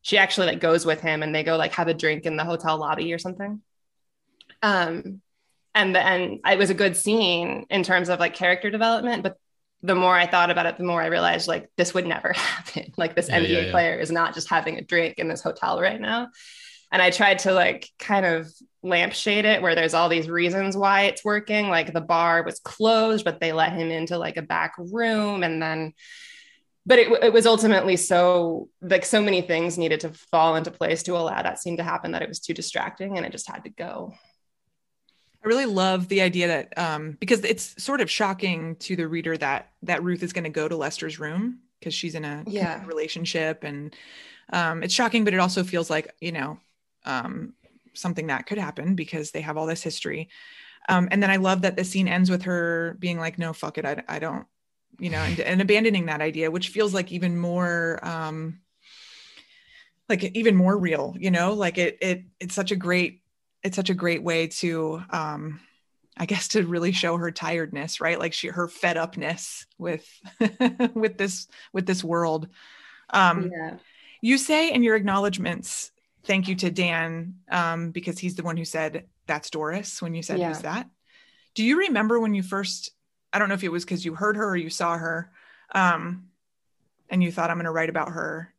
she 0.00 0.16
actually 0.16 0.46
like 0.46 0.60
goes 0.60 0.86
with 0.86 1.02
him 1.02 1.22
and 1.22 1.34
they 1.34 1.42
go 1.42 1.58
like 1.58 1.72
have 1.72 1.88
a 1.88 1.94
drink 1.94 2.24
in 2.24 2.38
the 2.38 2.44
hotel 2.44 2.78
lobby 2.78 3.12
or 3.12 3.18
something 3.18 3.60
um 4.62 5.20
and 5.74 5.94
and 5.94 6.40
it 6.46 6.56
was 6.56 6.70
a 6.70 6.74
good 6.74 6.96
scene 6.96 7.66
in 7.68 7.82
terms 7.82 8.08
of 8.08 8.18
like 8.18 8.32
character 8.32 8.70
development 8.70 9.22
but 9.22 9.36
the 9.82 9.94
more 9.94 10.16
i 10.16 10.26
thought 10.26 10.50
about 10.50 10.66
it 10.66 10.76
the 10.76 10.84
more 10.84 11.02
i 11.02 11.06
realized 11.06 11.48
like 11.48 11.70
this 11.76 11.94
would 11.94 12.06
never 12.06 12.32
happen. 12.36 12.92
Like 12.96 13.14
this 13.14 13.28
yeah, 13.28 13.40
nba 13.40 13.48
yeah, 13.48 13.60
yeah. 13.60 13.70
player 13.70 13.94
is 13.94 14.10
not 14.10 14.34
just 14.34 14.48
having 14.48 14.78
a 14.78 14.82
drink 14.82 15.18
in 15.18 15.28
this 15.28 15.42
hotel 15.42 15.80
right 15.80 16.00
now. 16.00 16.28
And 16.92 17.00
i 17.00 17.10
tried 17.10 17.40
to 17.40 17.52
like 17.52 17.88
kind 17.98 18.26
of 18.26 18.52
lampshade 18.82 19.44
it 19.44 19.62
where 19.62 19.74
there's 19.74 19.94
all 19.94 20.08
these 20.08 20.28
reasons 20.28 20.76
why 20.76 21.02
it's 21.02 21.24
working. 21.24 21.68
Like 21.68 21.92
the 21.92 22.00
bar 22.00 22.42
was 22.42 22.60
closed 22.60 23.24
but 23.24 23.40
they 23.40 23.52
let 23.52 23.72
him 23.72 23.90
into 23.90 24.18
like 24.18 24.36
a 24.36 24.42
back 24.42 24.74
room. 24.78 25.42
And 25.42 25.62
then 25.62 25.92
but 26.86 26.98
it, 26.98 27.24
it 27.24 27.32
was 27.32 27.46
ultimately 27.46 27.96
so 27.96 28.68
like 28.80 29.04
so 29.04 29.22
many 29.22 29.42
things 29.42 29.76
needed 29.76 30.00
to 30.00 30.10
fall 30.30 30.56
into 30.56 30.70
place 30.70 31.02
to 31.04 31.16
allow 31.16 31.42
that 31.42 31.58
scene 31.58 31.76
to 31.76 31.82
happen 31.82 32.12
that 32.12 32.22
it 32.22 32.28
was 32.28 32.40
too 32.40 32.54
distracting 32.54 33.16
and 33.16 33.26
it 33.26 33.32
just 33.32 33.48
had 33.48 33.64
to 33.64 33.70
go 33.70 34.14
I 35.42 35.48
really 35.48 35.66
love 35.66 36.08
the 36.08 36.20
idea 36.20 36.48
that 36.48 36.78
um, 36.78 37.16
because 37.18 37.42
it's 37.44 37.82
sort 37.82 38.00
of 38.00 38.10
shocking 38.10 38.76
to 38.76 38.94
the 38.94 39.08
reader 39.08 39.36
that 39.38 39.70
that 39.82 40.02
Ruth 40.02 40.22
is 40.22 40.32
going 40.32 40.44
to 40.44 40.50
go 40.50 40.68
to 40.68 40.76
Lester's 40.76 41.18
room 41.18 41.60
because 41.78 41.94
she's 41.94 42.14
in 42.14 42.24
a 42.24 42.44
yeah. 42.46 42.84
relationship 42.84 43.64
and 43.64 43.96
um, 44.52 44.82
it's 44.82 44.92
shocking, 44.92 45.24
but 45.24 45.32
it 45.32 45.40
also 45.40 45.64
feels 45.64 45.88
like 45.88 46.14
you 46.20 46.32
know 46.32 46.58
um, 47.04 47.54
something 47.94 48.26
that 48.26 48.46
could 48.46 48.58
happen 48.58 48.94
because 48.94 49.30
they 49.30 49.40
have 49.40 49.56
all 49.56 49.66
this 49.66 49.82
history. 49.82 50.28
Um, 50.88 51.08
and 51.10 51.22
then 51.22 51.30
I 51.30 51.36
love 51.36 51.62
that 51.62 51.76
the 51.76 51.84
scene 51.84 52.08
ends 52.08 52.30
with 52.30 52.42
her 52.42 52.96
being 52.98 53.18
like, 53.18 53.38
"No, 53.38 53.52
fuck 53.52 53.78
it, 53.78 53.84
I, 53.86 54.02
I 54.08 54.18
don't," 54.18 54.46
you 54.98 55.08
know, 55.08 55.18
and, 55.18 55.40
and 55.40 55.60
abandoning 55.62 56.06
that 56.06 56.20
idea, 56.20 56.50
which 56.50 56.68
feels 56.68 56.92
like 56.92 57.12
even 57.12 57.38
more, 57.38 58.00
um, 58.02 58.60
like 60.08 60.24
even 60.36 60.56
more 60.56 60.76
real, 60.76 61.14
you 61.18 61.30
know, 61.30 61.54
like 61.54 61.78
it 61.78 61.98
it 62.02 62.24
it's 62.40 62.54
such 62.54 62.72
a 62.72 62.76
great 62.76 63.19
it's 63.62 63.76
such 63.76 63.90
a 63.90 63.94
great 63.94 64.22
way 64.22 64.46
to 64.46 65.02
um 65.10 65.60
I 66.16 66.26
guess 66.26 66.48
to 66.48 66.66
really 66.66 66.92
show 66.92 67.16
her 67.16 67.30
tiredness, 67.30 68.00
right? 68.00 68.18
Like 68.18 68.34
she 68.34 68.48
her 68.48 68.68
fed 68.68 68.96
upness 68.96 69.66
with 69.78 70.06
with 70.94 71.16
this 71.16 71.46
with 71.72 71.86
this 71.86 72.04
world. 72.04 72.48
Um 73.10 73.50
yeah. 73.52 73.76
you 74.20 74.38
say 74.38 74.72
in 74.72 74.82
your 74.82 74.96
acknowledgments 74.96 75.92
thank 76.24 76.48
you 76.48 76.54
to 76.56 76.70
Dan 76.70 77.36
um, 77.50 77.90
because 77.90 78.18
he's 78.18 78.36
the 78.36 78.42
one 78.42 78.56
who 78.56 78.64
said 78.64 79.04
that's 79.26 79.50
Doris 79.50 80.02
when 80.02 80.14
you 80.14 80.22
said 80.22 80.38
yeah. 80.38 80.48
who's 80.48 80.62
that. 80.62 80.88
Do 81.54 81.64
you 81.64 81.78
remember 81.78 82.20
when 82.20 82.34
you 82.34 82.42
first? 82.42 82.90
I 83.32 83.38
don't 83.38 83.48
know 83.48 83.54
if 83.54 83.64
it 83.64 83.70
was 83.70 83.84
because 83.84 84.04
you 84.04 84.14
heard 84.14 84.36
her 84.36 84.48
or 84.48 84.56
you 84.56 84.70
saw 84.70 84.96
her, 84.96 85.30
um, 85.72 86.28
and 87.08 87.22
you 87.22 87.30
thought 87.30 87.50
I'm 87.50 87.56
going 87.56 87.64
to 87.64 87.70
write 87.70 87.90
about 87.90 88.10
her. 88.10 88.52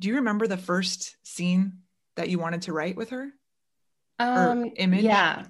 Do 0.00 0.08
you 0.08 0.16
remember 0.16 0.46
the 0.46 0.56
first 0.56 1.16
scene 1.22 1.80
that 2.16 2.28
you 2.28 2.38
wanted 2.38 2.62
to 2.62 2.72
write 2.72 2.96
with 2.96 3.10
her? 3.10 3.30
Um, 4.18 4.70
image? 4.76 5.04
Yeah. 5.04 5.44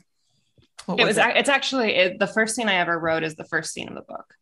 What 0.86 1.00
it 1.00 1.04
was. 1.04 1.18
It? 1.18 1.36
It's 1.36 1.48
actually 1.48 1.94
it, 1.94 2.18
the 2.18 2.26
first 2.26 2.54
scene 2.54 2.68
I 2.68 2.76
ever 2.76 2.98
wrote 2.98 3.22
is 3.22 3.34
the 3.34 3.44
first 3.44 3.72
scene 3.72 3.88
of 3.88 3.94
the 3.94 4.02
book. 4.02 4.34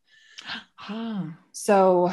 So, 1.53 2.13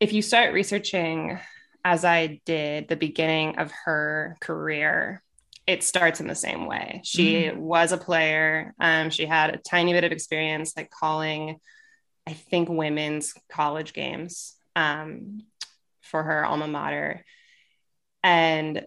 if 0.00 0.12
you 0.12 0.22
start 0.22 0.54
researching 0.54 1.38
as 1.84 2.04
I 2.04 2.40
did 2.44 2.88
the 2.88 2.96
beginning 2.96 3.58
of 3.58 3.70
her 3.84 4.36
career, 4.40 5.22
it 5.66 5.82
starts 5.82 6.20
in 6.20 6.26
the 6.26 6.34
same 6.34 6.66
way. 6.66 7.00
She 7.04 7.44
mm. 7.44 7.56
was 7.56 7.92
a 7.92 7.98
player. 7.98 8.74
Um, 8.80 9.10
she 9.10 9.26
had 9.26 9.50
a 9.50 9.58
tiny 9.58 9.92
bit 9.92 10.04
of 10.04 10.12
experience, 10.12 10.76
like 10.76 10.90
calling, 10.90 11.60
I 12.26 12.32
think, 12.32 12.68
women's 12.68 13.34
college 13.50 13.92
games 13.92 14.56
um, 14.74 15.42
for 16.00 16.22
her 16.22 16.44
alma 16.44 16.66
mater. 16.66 17.24
And 18.24 18.84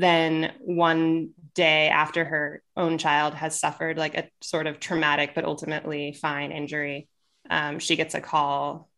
then 0.00 0.52
one 0.60 1.30
day 1.54 1.88
after 1.88 2.24
her 2.24 2.62
own 2.76 2.96
child 2.96 3.34
has 3.34 3.60
suffered 3.60 3.98
like 3.98 4.16
a 4.16 4.28
sort 4.40 4.66
of 4.66 4.80
traumatic 4.80 5.32
but 5.34 5.44
ultimately 5.44 6.12
fine 6.14 6.50
injury, 6.50 7.08
um, 7.50 7.78
she 7.78 7.96
gets 7.96 8.14
a 8.14 8.20
call 8.20 8.88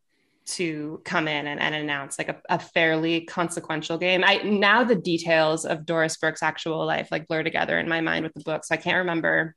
to 0.46 1.00
come 1.04 1.26
in 1.26 1.46
and, 1.46 1.58
and 1.58 1.74
announce 1.74 2.18
like 2.18 2.28
a, 2.28 2.36
a, 2.48 2.58
fairly 2.58 3.22
consequential 3.22 3.96
game. 3.96 4.22
I 4.24 4.36
now 4.42 4.84
the 4.84 4.94
details 4.94 5.64
of 5.64 5.86
Doris 5.86 6.16
Burke's 6.18 6.42
actual 6.42 6.84
life 6.86 7.08
like 7.10 7.26
blur 7.26 7.42
together 7.42 7.78
in 7.78 7.88
my 7.88 8.02
mind 8.02 8.24
with 8.24 8.34
the 8.34 8.42
book. 8.42 8.64
So 8.64 8.74
I 8.74 8.78
can't 8.78 8.98
remember. 8.98 9.56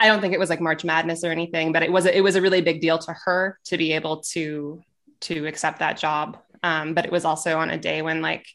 I 0.00 0.08
don't 0.08 0.20
think 0.20 0.32
it 0.32 0.40
was 0.40 0.50
like 0.50 0.60
March 0.60 0.84
Madness 0.84 1.22
or 1.22 1.30
anything, 1.30 1.70
but 1.70 1.82
it 1.82 1.92
was 1.92 2.06
a, 2.06 2.16
it 2.16 2.22
was 2.22 2.34
a 2.34 2.40
really 2.40 2.62
big 2.62 2.80
deal 2.80 2.98
to 2.98 3.14
her 3.24 3.58
to 3.66 3.76
be 3.76 3.92
able 3.92 4.22
to 4.32 4.82
to 5.22 5.46
accept 5.46 5.78
that 5.78 5.98
job. 5.98 6.38
Um, 6.62 6.94
but 6.94 7.04
it 7.04 7.12
was 7.12 7.24
also 7.24 7.58
on 7.58 7.70
a 7.70 7.78
day 7.78 8.02
when 8.02 8.22
like 8.22 8.46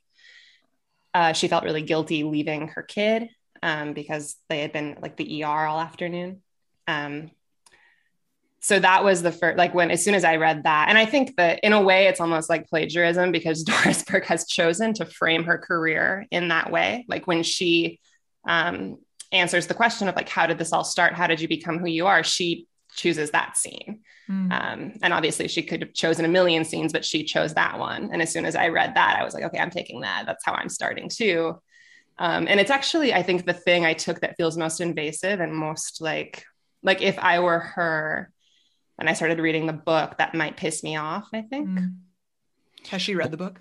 uh, 1.14 1.34
she 1.34 1.48
felt 1.48 1.64
really 1.64 1.82
guilty 1.82 2.24
leaving 2.24 2.70
her 2.70 2.84
kid 2.84 3.30
um, 3.64 3.94
because 3.94 4.36
they 4.50 4.62
had 4.62 4.72
been 4.72 4.98
like 5.02 5.18
the 5.18 5.44
ER 5.44 5.66
all 5.66 5.80
afternoon. 5.80 6.42
Um, 6.88 7.32
so 8.60 8.80
that 8.80 9.04
was 9.04 9.22
the 9.22 9.32
first 9.32 9.58
like 9.58 9.74
when 9.74 9.92
as 9.92 10.04
soon 10.04 10.16
as 10.16 10.24
i 10.24 10.36
read 10.36 10.64
that 10.64 10.88
and 10.90 10.98
i 10.98 11.06
think 11.06 11.36
that 11.38 11.60
in 11.64 11.74
a 11.74 11.82
way 11.82 12.08
it's 12.08 12.20
almost 12.20 12.50
like 12.50 12.68
plagiarism 12.68 13.32
because 13.32 13.64
doris 13.64 14.04
burke 14.04 14.26
has 14.26 14.48
chosen 14.48 14.94
to 14.94 15.06
frame 15.06 15.44
her 15.44 15.58
career 15.58 16.26
in 16.32 16.50
that 16.50 16.72
way. 16.72 17.06
Like 17.08 17.28
when 17.28 17.44
she 17.44 18.00
um, 18.48 18.98
answers 19.32 19.68
the 19.68 19.74
question 19.74 20.08
of 20.08 20.16
like 20.16 20.30
how 20.30 20.48
did 20.48 20.58
this 20.58 20.74
all 20.74 20.84
start? 20.84 21.14
How 21.14 21.28
did 21.28 21.42
you 21.42 21.48
become 21.48 21.80
who 21.80 21.88
you 21.88 22.08
are? 22.08 22.24
She 22.24 22.68
chooses 22.98 23.32
that 23.32 23.56
scene 23.56 24.02
mm. 24.30 24.52
um, 24.52 24.94
and 25.02 25.14
obviously 25.14 25.48
she 25.48 25.64
could 25.64 25.82
have 25.82 25.94
chosen 25.94 26.26
a 26.26 26.28
million 26.28 26.66
scenes 26.66 26.92
but 26.92 27.06
she 27.06 27.24
chose 27.24 27.54
that 27.54 27.80
one 27.80 28.10
and 28.12 28.22
as 28.22 28.32
soon 28.32 28.46
as 28.46 28.56
i 28.56 28.68
read 28.68 28.96
that 28.96 29.18
i 29.18 29.24
was 29.24 29.34
like 29.34 29.44
okay 29.44 29.60
i'm 29.60 29.70
taking 29.70 30.02
that 30.02 30.24
that's 30.26 30.44
how 30.44 30.54
i'm 30.54 30.70
starting 30.70 31.08
too 31.08 31.56
um, 32.20 32.48
and 32.48 32.60
it's 32.60 32.72
actually 32.72 33.14
i 33.14 33.24
think 33.24 33.46
the 33.46 33.54
thing 33.54 33.86
i 33.86 33.94
took 33.94 34.20
that 34.20 34.36
feels 34.36 34.58
most 34.58 34.82
invasive 34.82 35.40
and 35.40 35.56
most 35.56 36.02
like 36.02 36.44
like 36.84 37.02
if 37.02 37.18
i 37.20 37.40
were 37.40 37.60
her 37.60 38.32
and 39.00 39.10
I 39.10 39.14
started 39.14 39.40
reading 39.40 39.68
the 39.68 39.74
book, 39.74 40.18
that 40.18 40.34
might 40.34 40.58
piss 40.58 40.84
me 40.84 40.96
off, 40.96 41.28
I 41.34 41.42
think. 41.42 41.70
Mm. 41.70 41.96
Has 42.90 43.02
she 43.02 43.16
read 43.16 43.32
the 43.32 43.38
book? 43.38 43.60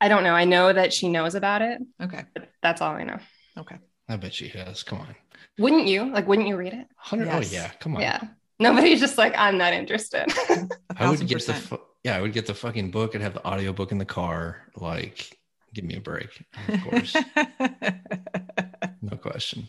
I 0.00 0.08
don't 0.08 0.24
know. 0.24 0.34
I 0.34 0.44
know 0.44 0.72
that 0.72 0.92
she 0.92 1.08
knows 1.08 1.34
about 1.34 1.62
it. 1.62 1.80
Okay. 2.02 2.24
that's 2.62 2.80
all 2.80 2.94
I 2.94 3.04
know. 3.04 3.18
Okay. 3.58 3.76
I 4.08 4.16
bet 4.16 4.34
she 4.34 4.48
has. 4.48 4.82
Come 4.82 5.00
on. 5.00 5.14
Wouldn't 5.60 5.86
you? 5.86 6.10
Like, 6.10 6.26
wouldn't 6.26 6.48
you 6.48 6.56
read 6.56 6.72
it? 6.72 6.86
Oh, 7.12 7.16
yes. 7.16 7.52
Oh, 7.52 7.54
yeah. 7.54 7.70
Come 7.80 7.96
on. 7.96 8.00
Yeah. 8.00 8.20
Nobody's 8.58 8.98
just 8.98 9.18
like, 9.18 9.34
I'm 9.36 9.58
not 9.58 9.74
interested. 9.74 10.26
I 10.96 11.08
would 11.08 11.26
get 11.26 11.46
the, 11.46 11.52
fu- 11.54 11.80
yeah, 12.02 12.16
I 12.16 12.22
would 12.22 12.32
get 12.32 12.46
the 12.46 12.54
fucking 12.54 12.90
book 12.90 13.14
and 13.14 13.22
have 13.22 13.34
the 13.34 13.46
audiobook 13.46 13.92
in 13.92 13.98
the 13.98 14.06
car. 14.06 14.62
Like, 14.76 15.38
give 15.74 15.84
me 15.84 15.96
a 15.96 16.00
break. 16.00 16.28
Of 16.68 16.82
course. 16.82 17.14
no 19.02 19.16
question. 19.18 19.66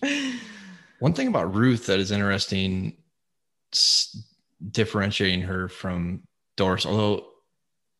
One 0.99 1.13
thing 1.13 1.27
about 1.27 1.53
Ruth 1.53 1.87
that 1.87 1.99
is 1.99 2.11
interesting 2.11 2.95
differentiating 4.71 5.41
her 5.41 5.67
from 5.67 6.21
Doris. 6.55 6.85
Although, 6.85 7.27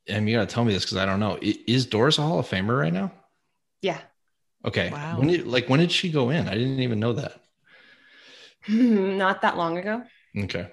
and 0.08 0.30
you 0.30 0.38
got 0.38 0.48
to 0.48 0.54
tell 0.54 0.64
me 0.64 0.74
this 0.74 0.86
because 0.86 0.98
I 0.98 1.06
don't 1.06 1.20
know. 1.20 1.38
Is 1.42 1.86
Doris 1.86 2.18
a 2.18 2.22
Hall 2.22 2.40
of 2.40 2.48
Famer 2.48 2.80
right 2.80 2.94
now? 2.94 3.12
Yeah. 3.82 4.00
Okay. 4.64 4.92
Wow. 4.92 5.20
When 5.20 5.28
did, 5.28 5.48
like 5.48 5.68
when 5.68 5.80
did 5.80 5.92
she 5.92 6.10
go 6.10 6.30
in? 6.30 6.48
I 6.48 6.54
didn't 6.54 6.80
even 6.80 7.00
know 7.00 7.14
that. 7.14 7.42
Not 8.68 9.42
that 9.42 9.58
long 9.58 9.78
ago. 9.78 10.04
Okay. 10.38 10.68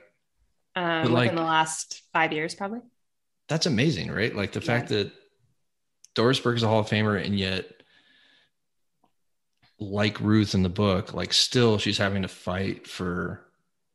Um, 0.77 1.03
within 1.03 1.13
like, 1.13 1.35
the 1.35 1.43
last 1.43 2.03
five 2.13 2.33
years, 2.33 2.55
probably. 2.55 2.81
That's 3.49 3.67
amazing, 3.67 4.11
right? 4.11 4.35
Like 4.35 4.53
the 4.53 4.61
yeah. 4.61 4.67
fact 4.67 4.89
that 4.91 5.11
Doris 6.15 6.41
Burke 6.41 6.57
is 6.57 6.63
a 6.63 6.69
Hall 6.69 6.81
of 6.81 6.89
Famer, 6.89 7.25
and 7.25 7.39
yet, 7.39 7.67
like 9.81 10.21
Ruth 10.21 10.55
in 10.55 10.63
the 10.63 10.69
book, 10.69 11.15
like 11.15 11.33
still 11.33 11.79
she's 11.79 11.99
having 11.99 12.23
to 12.23 12.29
fight 12.29 12.87
for 12.87 13.49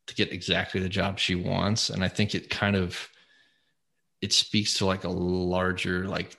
to 0.07 0.15
get 0.15 0.31
exactly 0.31 0.81
the 0.81 0.89
job 0.89 1.19
she 1.19 1.35
wants 1.35 1.89
and 1.89 2.03
i 2.03 2.07
think 2.07 2.35
it 2.35 2.49
kind 2.49 2.75
of 2.75 3.09
it 4.21 4.33
speaks 4.33 4.75
to 4.75 4.85
like 4.85 5.03
a 5.03 5.09
larger 5.09 6.07
like 6.07 6.37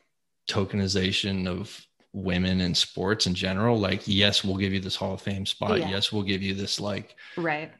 tokenization 0.48 1.46
of 1.46 1.86
women 2.14 2.60
in 2.60 2.74
sports 2.74 3.26
in 3.26 3.34
general 3.34 3.78
like 3.78 4.02
yes 4.06 4.44
we'll 4.44 4.56
give 4.56 4.72
you 4.72 4.80
this 4.80 4.94
hall 4.94 5.14
of 5.14 5.20
fame 5.20 5.44
spot 5.44 5.78
yeah. 5.78 5.90
yes 5.90 6.12
we'll 6.12 6.22
give 6.22 6.42
you 6.42 6.54
this 6.54 6.78
like 6.78 7.16
right 7.36 7.72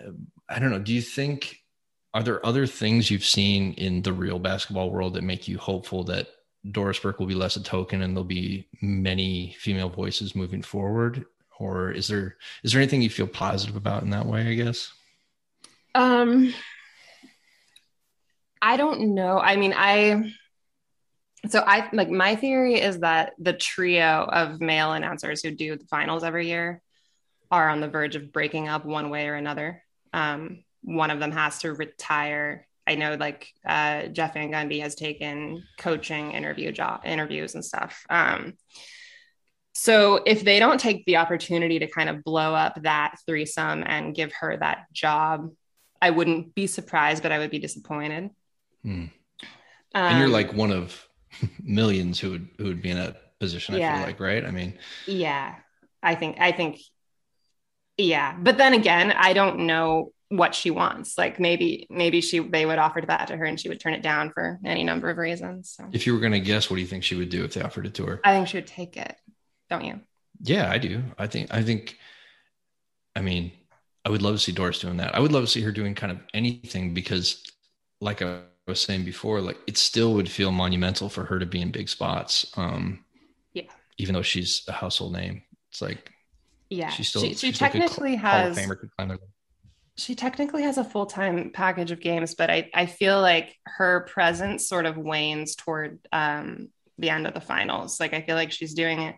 uh, 0.00 0.10
i 0.48 0.58
don't 0.58 0.70
know 0.70 0.80
do 0.80 0.92
you 0.92 1.00
think 1.00 1.62
are 2.14 2.22
there 2.22 2.44
other 2.44 2.66
things 2.66 3.10
you've 3.10 3.24
seen 3.24 3.72
in 3.74 4.02
the 4.02 4.12
real 4.12 4.38
basketball 4.38 4.90
world 4.90 5.14
that 5.14 5.22
make 5.22 5.48
you 5.48 5.58
hopeful 5.58 6.04
that 6.04 6.28
Doris 6.70 6.98
Burke 6.98 7.18
will 7.18 7.26
be 7.26 7.34
less 7.34 7.56
a 7.56 7.62
token 7.62 8.02
and 8.02 8.14
there'll 8.14 8.24
be 8.24 8.68
many 8.80 9.56
female 9.58 9.88
voices 9.88 10.36
moving 10.36 10.62
forward? 10.62 11.24
Or 11.58 11.90
is 11.90 12.08
there 12.08 12.36
is 12.62 12.72
there 12.72 12.80
anything 12.80 13.02
you 13.02 13.10
feel 13.10 13.26
positive 13.26 13.76
about 13.76 14.02
in 14.02 14.10
that 14.10 14.26
way, 14.26 14.46
I 14.46 14.54
guess? 14.54 14.92
Um 15.94 16.52
I 18.60 18.76
don't 18.76 19.14
know. 19.14 19.38
I 19.38 19.56
mean, 19.56 19.74
I 19.76 20.32
so 21.48 21.62
I 21.66 21.88
like 21.92 22.08
my 22.08 22.36
theory 22.36 22.80
is 22.80 23.00
that 23.00 23.32
the 23.38 23.52
trio 23.52 24.24
of 24.24 24.60
male 24.60 24.92
announcers 24.92 25.42
who 25.42 25.50
do 25.50 25.76
the 25.76 25.86
finals 25.86 26.22
every 26.24 26.46
year 26.46 26.80
are 27.50 27.68
on 27.68 27.80
the 27.80 27.88
verge 27.88 28.16
of 28.16 28.32
breaking 28.32 28.68
up 28.68 28.84
one 28.84 29.10
way 29.10 29.28
or 29.28 29.34
another. 29.34 29.82
Um, 30.12 30.64
one 30.82 31.10
of 31.10 31.20
them 31.20 31.32
has 31.32 31.58
to 31.60 31.72
retire. 31.72 32.66
I 32.86 32.94
know 32.94 33.16
like 33.18 33.48
uh, 33.66 34.06
Jeff 34.06 34.34
Van 34.34 34.50
Gundy 34.50 34.80
has 34.82 34.94
taken 34.94 35.62
coaching 35.78 36.32
interview 36.32 36.72
job 36.72 37.02
interviews 37.04 37.54
and 37.54 37.64
stuff. 37.64 38.04
Um, 38.08 38.54
so 39.74 40.20
if 40.26 40.44
they 40.44 40.58
don't 40.58 40.78
take 40.78 41.04
the 41.06 41.16
opportunity 41.16 41.78
to 41.78 41.86
kind 41.86 42.08
of 42.08 42.22
blow 42.22 42.54
up 42.54 42.80
that 42.82 43.16
threesome 43.26 43.82
and 43.86 44.14
give 44.14 44.32
her 44.34 44.56
that 44.58 44.86
job, 44.92 45.50
I 46.00 46.10
wouldn't 46.10 46.54
be 46.54 46.66
surprised, 46.66 47.22
but 47.22 47.32
I 47.32 47.38
would 47.38 47.50
be 47.50 47.58
disappointed. 47.58 48.30
Hmm. 48.82 49.06
and 49.94 50.18
you're 50.18 50.26
um, 50.26 50.32
like 50.32 50.52
one 50.52 50.72
of 50.72 51.06
millions 51.62 52.18
who 52.18 52.30
would 52.30 52.48
who 52.58 52.64
would 52.64 52.82
be 52.82 52.90
in 52.90 52.98
that 52.98 53.38
position. 53.38 53.74
Yeah. 53.74 53.94
I 53.94 53.96
feel 53.98 54.06
like, 54.06 54.20
right? 54.20 54.44
I 54.44 54.50
mean, 54.50 54.78
yeah, 55.06 55.56
I 56.02 56.14
think 56.14 56.36
I 56.40 56.52
think, 56.52 56.80
yeah. 57.96 58.36
But 58.38 58.58
then 58.58 58.74
again, 58.74 59.12
I 59.12 59.32
don't 59.32 59.60
know 59.60 60.12
what 60.28 60.54
she 60.54 60.70
wants. 60.70 61.18
Like 61.18 61.38
maybe 61.38 61.86
maybe 61.90 62.20
she 62.20 62.38
they 62.38 62.64
would 62.64 62.78
offer 62.78 63.02
that 63.06 63.28
to 63.28 63.36
her 63.36 63.44
and 63.44 63.60
she 63.60 63.68
would 63.68 63.80
turn 63.80 63.92
it 63.92 64.02
down 64.02 64.30
for 64.30 64.58
any 64.64 64.82
number 64.82 65.10
of 65.10 65.18
reasons. 65.18 65.74
So. 65.76 65.88
If 65.92 66.06
you 66.06 66.14
were 66.14 66.20
going 66.20 66.32
to 66.32 66.40
guess, 66.40 66.70
what 66.70 66.76
do 66.76 66.82
you 66.82 66.88
think 66.88 67.04
she 67.04 67.16
would 67.16 67.28
do 67.28 67.44
if 67.44 67.54
they 67.54 67.62
offered 67.62 67.86
it 67.86 67.94
to 67.94 68.06
her? 68.06 68.20
I 68.24 68.32
think 68.32 68.48
she 68.48 68.56
would 68.56 68.66
take 68.66 68.96
it. 68.96 69.14
Don't 69.68 69.84
you? 69.84 70.00
Yeah, 70.42 70.70
I 70.70 70.78
do. 70.78 71.02
I 71.18 71.26
think 71.26 71.52
I 71.52 71.62
think. 71.62 71.98
I 73.14 73.20
mean, 73.20 73.52
I 74.06 74.10
would 74.10 74.22
love 74.22 74.34
to 74.34 74.38
see 74.38 74.52
Doris 74.52 74.78
doing 74.78 74.96
that. 74.96 75.14
I 75.14 75.20
would 75.20 75.32
love 75.32 75.44
to 75.44 75.50
see 75.50 75.60
her 75.60 75.70
doing 75.70 75.94
kind 75.94 76.10
of 76.10 76.18
anything 76.32 76.94
because, 76.94 77.42
like 78.00 78.22
I 78.22 78.40
was 78.66 78.80
saying 78.80 79.04
before, 79.04 79.40
like 79.40 79.58
it 79.66 79.76
still 79.76 80.14
would 80.14 80.28
feel 80.28 80.52
monumental 80.52 81.08
for 81.08 81.24
her 81.24 81.38
to 81.38 81.46
be 81.46 81.60
in 81.60 81.70
big 81.70 81.88
spots. 81.88 82.52
Um, 82.56 83.04
yeah. 83.52 83.64
Even 83.98 84.14
though 84.14 84.22
she's 84.22 84.62
a 84.68 84.72
household 84.72 85.12
name, 85.12 85.42
it's 85.70 85.82
like, 85.82 86.10
yeah, 86.70 86.90
she 86.90 87.02
still 87.02 87.22
she, 87.22 87.34
she 87.34 87.52
technically 87.52 88.16
has. 88.16 88.58
She 89.98 90.14
technically 90.14 90.62
has 90.62 90.78
a 90.78 90.84
full 90.84 91.06
time 91.06 91.50
package 91.52 91.90
of 91.90 92.00
games, 92.00 92.34
but 92.34 92.50
I 92.50 92.70
I 92.72 92.86
feel 92.86 93.20
like 93.20 93.56
her 93.66 94.06
presence 94.10 94.66
sort 94.66 94.86
of 94.86 94.96
wanes 94.96 95.54
toward 95.54 95.98
um, 96.12 96.68
the 96.98 97.10
end 97.10 97.26
of 97.26 97.34
the 97.34 97.40
finals. 97.40 98.00
Like 98.00 98.14
I 98.14 98.22
feel 98.22 98.36
like 98.36 98.52
she's 98.52 98.74
doing 98.74 99.00
it 99.00 99.16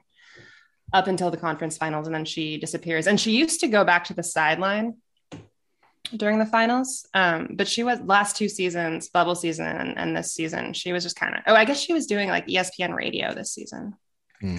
up 0.93 1.07
until 1.07 1.31
the 1.31 1.37
conference 1.37 1.77
finals, 1.77 2.07
and 2.07 2.15
then 2.15 2.25
she 2.25 2.59
disappears. 2.59 3.07
And 3.07 3.21
she 3.21 3.33
used 3.33 3.61
to 3.61 3.69
go 3.69 3.85
back 3.85 4.05
to 4.05 4.15
the 4.15 4.23
sideline 4.23 4.95
during 6.17 6.39
the 6.39 6.47
finals. 6.47 7.07
Um, 7.15 7.51
but 7.53 7.69
she 7.69 7.83
was 7.83 8.01
last 8.03 8.37
two 8.37 8.49
seasons, 8.49 9.09
bubble 9.09 9.35
season 9.35 9.67
and, 9.67 9.99
and 9.99 10.17
this 10.17 10.33
season, 10.33 10.73
she 10.73 10.93
was 10.93 11.03
just 11.03 11.17
kind 11.17 11.35
of, 11.35 11.41
oh, 11.47 11.55
I 11.55 11.65
guess 11.65 11.81
she 11.81 11.93
was 11.93 12.07
doing 12.07 12.29
like 12.29 12.47
ESPN 12.47 12.95
radio 12.95 13.35
this 13.35 13.53
season. 13.53 13.95
Hmm. 14.41 14.59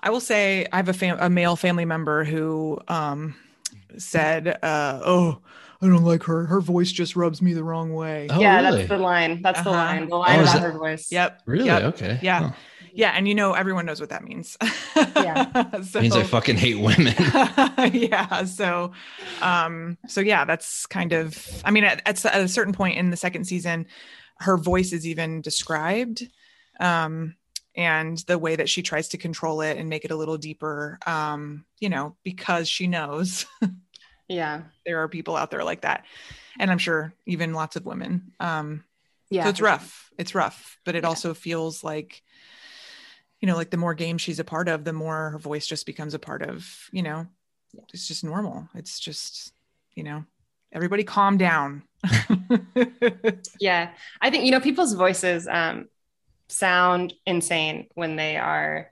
I 0.00 0.10
will 0.10 0.20
say 0.20 0.66
I 0.72 0.76
have 0.76 0.88
a, 0.88 0.92
fam- 0.92 1.18
a 1.20 1.30
male 1.30 1.56
family 1.56 1.84
member 1.84 2.24
who 2.24 2.78
um, 2.88 3.34
said, 3.98 4.58
uh, 4.62 5.00
oh, 5.04 5.38
I 5.80 5.86
don't 5.86 6.04
like 6.04 6.22
her. 6.24 6.46
Her 6.46 6.60
voice 6.60 6.90
just 6.90 7.16
rubs 7.16 7.42
me 7.42 7.52
the 7.52 7.64
wrong 7.64 7.92
way. 7.92 8.28
Oh, 8.30 8.40
yeah, 8.40 8.60
really? 8.60 8.78
that's 8.78 8.88
the 8.88 8.98
line. 8.98 9.42
That's 9.42 9.60
uh-huh. 9.60 9.70
the 9.70 9.76
line. 9.76 10.08
The 10.08 10.16
line 10.16 10.38
oh, 10.38 10.42
about 10.42 10.54
that- 10.54 10.62
her 10.62 10.78
voice. 10.78 11.12
Yep. 11.12 11.42
Really? 11.46 11.66
Yep. 11.66 11.82
Okay. 11.94 12.18
Yeah. 12.22 12.40
Huh. 12.40 12.50
Yeah, 12.96 13.12
and 13.14 13.28
you 13.28 13.34
know 13.34 13.52
everyone 13.52 13.84
knows 13.84 14.00
what 14.00 14.08
that 14.08 14.24
means. 14.24 14.56
yeah, 14.96 15.80
so, 15.82 16.00
means 16.00 16.16
I 16.16 16.22
fucking 16.22 16.56
hate 16.56 16.80
women. 16.80 17.14
yeah, 17.92 18.44
so, 18.44 18.92
um, 19.42 19.98
so 20.08 20.22
yeah, 20.22 20.46
that's 20.46 20.86
kind 20.86 21.12
of. 21.12 21.46
I 21.62 21.70
mean, 21.72 21.84
at, 21.84 22.00
at, 22.06 22.24
a 22.24 22.48
certain 22.48 22.72
point 22.72 22.96
in 22.96 23.10
the 23.10 23.16
second 23.18 23.44
season, 23.44 23.86
her 24.38 24.56
voice 24.56 24.94
is 24.94 25.06
even 25.06 25.42
described, 25.42 26.26
um, 26.80 27.36
and 27.76 28.16
the 28.26 28.38
way 28.38 28.56
that 28.56 28.70
she 28.70 28.82
tries 28.82 29.08
to 29.08 29.18
control 29.18 29.60
it 29.60 29.76
and 29.76 29.90
make 29.90 30.06
it 30.06 30.10
a 30.10 30.16
little 30.16 30.38
deeper, 30.38 30.98
um, 31.06 31.66
you 31.78 31.90
know, 31.90 32.16
because 32.24 32.66
she 32.66 32.86
knows. 32.86 33.44
yeah, 34.28 34.62
there 34.86 35.02
are 35.02 35.08
people 35.08 35.36
out 35.36 35.50
there 35.50 35.64
like 35.64 35.82
that, 35.82 36.06
and 36.58 36.70
I'm 36.70 36.78
sure 36.78 37.12
even 37.26 37.52
lots 37.52 37.76
of 37.76 37.84
women. 37.84 38.32
Um, 38.40 38.84
yeah, 39.28 39.44
so 39.44 39.50
it's 39.50 39.60
rough. 39.60 40.10
It's 40.16 40.34
rough, 40.34 40.78
but 40.86 40.94
it 40.94 41.02
yeah. 41.02 41.08
also 41.08 41.34
feels 41.34 41.84
like 41.84 42.22
you 43.46 43.52
know, 43.52 43.58
like 43.58 43.70
the 43.70 43.76
more 43.76 43.94
games 43.94 44.22
she's 44.22 44.40
a 44.40 44.44
part 44.44 44.66
of, 44.66 44.82
the 44.82 44.92
more 44.92 45.30
her 45.30 45.38
voice 45.38 45.68
just 45.68 45.86
becomes 45.86 46.14
a 46.14 46.18
part 46.18 46.42
of, 46.42 46.88
you 46.90 47.00
know, 47.00 47.28
it's 47.92 48.08
just 48.08 48.24
normal. 48.24 48.68
It's 48.74 48.98
just, 48.98 49.52
you 49.94 50.02
know, 50.02 50.24
everybody 50.72 51.04
calm 51.04 51.38
down. 51.38 51.84
yeah. 53.60 53.90
I 54.20 54.30
think, 54.30 54.46
you 54.46 54.50
know, 54.50 54.58
people's 54.58 54.94
voices 54.94 55.46
um, 55.46 55.86
sound 56.48 57.14
insane 57.24 57.86
when 57.94 58.16
they 58.16 58.36
are 58.36 58.90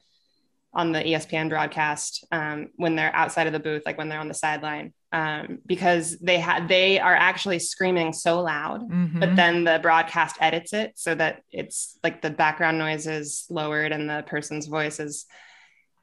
on 0.72 0.92
the 0.92 1.00
ESPN 1.00 1.48
broadcast, 1.48 2.24
um, 2.30 2.68
when 2.76 2.94
they're 2.94 3.12
outside 3.12 3.48
of 3.48 3.52
the 3.52 3.58
booth, 3.58 3.82
like 3.84 3.98
when 3.98 4.08
they're 4.08 4.20
on 4.20 4.28
the 4.28 4.34
sideline 4.34 4.94
um, 5.14 5.61
because 5.64 6.18
they 6.18 6.40
had 6.40 6.66
they 6.66 6.98
are 6.98 7.14
actually 7.14 7.61
screaming 7.61 8.12
so 8.12 8.42
loud, 8.42 8.90
mm-hmm. 8.90 9.20
but 9.20 9.37
then 9.37 9.62
the 9.62 9.79
broadcast 9.81 10.37
edits 10.40 10.72
it 10.72 10.94
so 10.96 11.14
that 11.14 11.42
it's 11.53 11.96
like 12.03 12.20
the 12.20 12.31
background 12.31 12.79
noise 12.79 13.07
is 13.07 13.46
lowered 13.48 13.92
and 13.92 14.11
the 14.11 14.24
person's 14.27 14.66
voice 14.66 14.98
is 14.98 15.27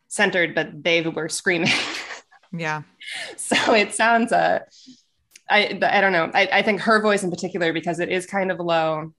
centered, 0.07 0.55
but 0.55 0.81
they 0.81 1.01
were 1.01 1.27
screaming. 1.27 1.73
yeah. 2.53 2.83
So 3.35 3.73
it 3.73 3.93
sounds 3.93 4.31
uh 4.31 4.59
I 5.49 5.77
I 5.81 5.99
don't 5.99 6.13
know. 6.13 6.31
I, 6.33 6.47
I 6.49 6.61
think 6.61 6.79
her 6.79 7.01
voice 7.01 7.21
in 7.21 7.31
particular 7.31 7.73
because 7.73 7.99
it 7.99 8.07
is 8.07 8.25
kind 8.25 8.49
of 8.49 8.61
low 8.61 9.13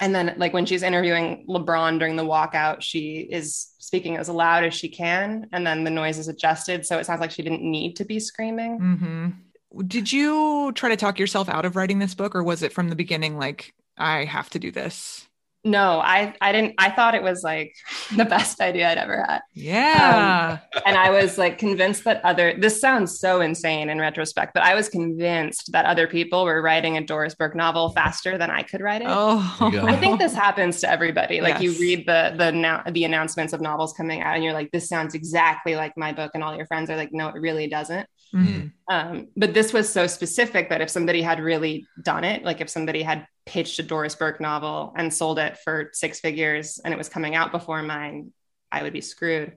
and 0.00 0.14
then 0.14 0.34
like 0.36 0.52
when 0.52 0.66
she's 0.66 0.82
interviewing 0.82 1.44
lebron 1.48 1.98
during 1.98 2.16
the 2.16 2.24
walkout 2.24 2.82
she 2.82 3.28
is 3.30 3.72
speaking 3.78 4.16
as 4.16 4.28
loud 4.28 4.64
as 4.64 4.74
she 4.74 4.88
can 4.88 5.48
and 5.52 5.66
then 5.66 5.84
the 5.84 5.90
noise 5.90 6.18
is 6.18 6.28
adjusted 6.28 6.84
so 6.84 6.98
it 6.98 7.06
sounds 7.06 7.20
like 7.20 7.30
she 7.30 7.42
didn't 7.42 7.62
need 7.62 7.96
to 7.96 8.04
be 8.04 8.18
screaming 8.18 8.78
mm-hmm. 8.80 9.86
did 9.86 10.12
you 10.12 10.72
try 10.72 10.88
to 10.88 10.96
talk 10.96 11.18
yourself 11.18 11.48
out 11.48 11.64
of 11.64 11.76
writing 11.76 11.98
this 11.98 12.14
book 12.14 12.34
or 12.34 12.42
was 12.42 12.62
it 12.62 12.72
from 12.72 12.88
the 12.88 12.96
beginning 12.96 13.38
like 13.38 13.74
i 13.96 14.24
have 14.24 14.50
to 14.50 14.58
do 14.58 14.70
this 14.70 15.28
no, 15.64 15.98
I 16.00 16.34
I 16.40 16.52
didn't. 16.52 16.74
I 16.78 16.90
thought 16.90 17.14
it 17.14 17.22
was 17.22 17.42
like 17.42 17.74
the 18.16 18.24
best 18.24 18.60
idea 18.60 18.90
I'd 18.90 18.98
ever 18.98 19.24
had. 19.26 19.40
Yeah. 19.54 20.58
Um, 20.60 20.82
and 20.86 20.96
I 20.96 21.10
was 21.10 21.38
like 21.38 21.58
convinced 21.58 22.04
that 22.04 22.22
other. 22.24 22.54
This 22.58 22.80
sounds 22.80 23.18
so 23.18 23.40
insane 23.40 23.88
in 23.88 23.98
retrospect, 23.98 24.52
but 24.52 24.62
I 24.62 24.74
was 24.74 24.88
convinced 24.88 25.72
that 25.72 25.86
other 25.86 26.06
people 26.06 26.44
were 26.44 26.60
writing 26.60 26.98
a 26.98 27.00
Doris 27.00 27.34
Burke 27.34 27.54
novel 27.54 27.90
faster 27.90 28.36
than 28.36 28.50
I 28.50 28.62
could 28.62 28.82
write 28.82 29.00
it. 29.00 29.08
Oh, 29.08 29.56
I 29.60 29.96
think 29.96 30.18
this 30.18 30.34
happens 30.34 30.80
to 30.80 30.90
everybody. 30.90 31.40
Like 31.40 31.54
yes. 31.54 31.62
you 31.62 31.72
read 31.80 32.06
the 32.06 32.34
the 32.36 32.52
now 32.52 32.82
the 32.90 33.04
announcements 33.04 33.52
of 33.52 33.60
novels 33.60 33.94
coming 33.94 34.20
out, 34.20 34.34
and 34.34 34.44
you're 34.44 34.52
like, 34.52 34.70
this 34.70 34.88
sounds 34.88 35.14
exactly 35.14 35.76
like 35.76 35.96
my 35.96 36.12
book, 36.12 36.32
and 36.34 36.44
all 36.44 36.54
your 36.54 36.66
friends 36.66 36.90
are 36.90 36.96
like, 36.96 37.12
no, 37.12 37.28
it 37.28 37.40
really 37.40 37.68
doesn't. 37.68 38.06
Mm-hmm. 38.34 38.66
Um, 38.88 39.28
but 39.36 39.54
this 39.54 39.72
was 39.72 39.88
so 39.88 40.06
specific 40.06 40.68
that 40.68 40.80
if 40.80 40.90
somebody 40.90 41.22
had 41.22 41.40
really 41.40 41.86
done 42.02 42.24
it, 42.24 42.42
like 42.42 42.60
if 42.60 42.68
somebody 42.68 43.02
had 43.02 43.26
pitched 43.46 43.78
a 43.78 43.82
Doris 43.82 44.14
Burke 44.14 44.40
novel 44.40 44.92
and 44.96 45.12
sold 45.12 45.38
it 45.38 45.58
for 45.58 45.90
six 45.92 46.20
figures 46.20 46.80
and 46.84 46.92
it 46.92 46.96
was 46.96 47.08
coming 47.08 47.34
out 47.34 47.52
before 47.52 47.82
mine, 47.82 48.32
I 48.72 48.82
would 48.82 48.92
be 48.92 49.00
screwed. 49.00 49.56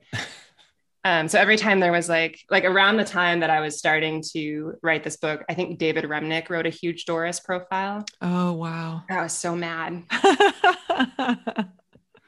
um, 1.03 1.27
so 1.27 1.39
every 1.39 1.57
time 1.57 1.79
there 1.79 1.91
was 1.91 2.07
like, 2.07 2.39
like 2.51 2.65
around 2.65 2.97
the 2.97 3.05
time 3.05 3.39
that 3.39 3.49
I 3.49 3.61
was 3.61 3.77
starting 3.77 4.23
to 4.33 4.75
write 4.83 5.03
this 5.03 5.17
book, 5.17 5.43
I 5.49 5.55
think 5.55 5.79
David 5.79 6.05
Remnick 6.05 6.49
wrote 6.49 6.67
a 6.67 6.71
huge 6.71 7.05
Doris 7.05 7.39
profile. 7.39 8.05
Oh, 8.21 8.53
wow. 8.53 9.03
I 9.09 9.23
was 9.23 9.33
so 9.33 9.55
mad. 9.55 10.03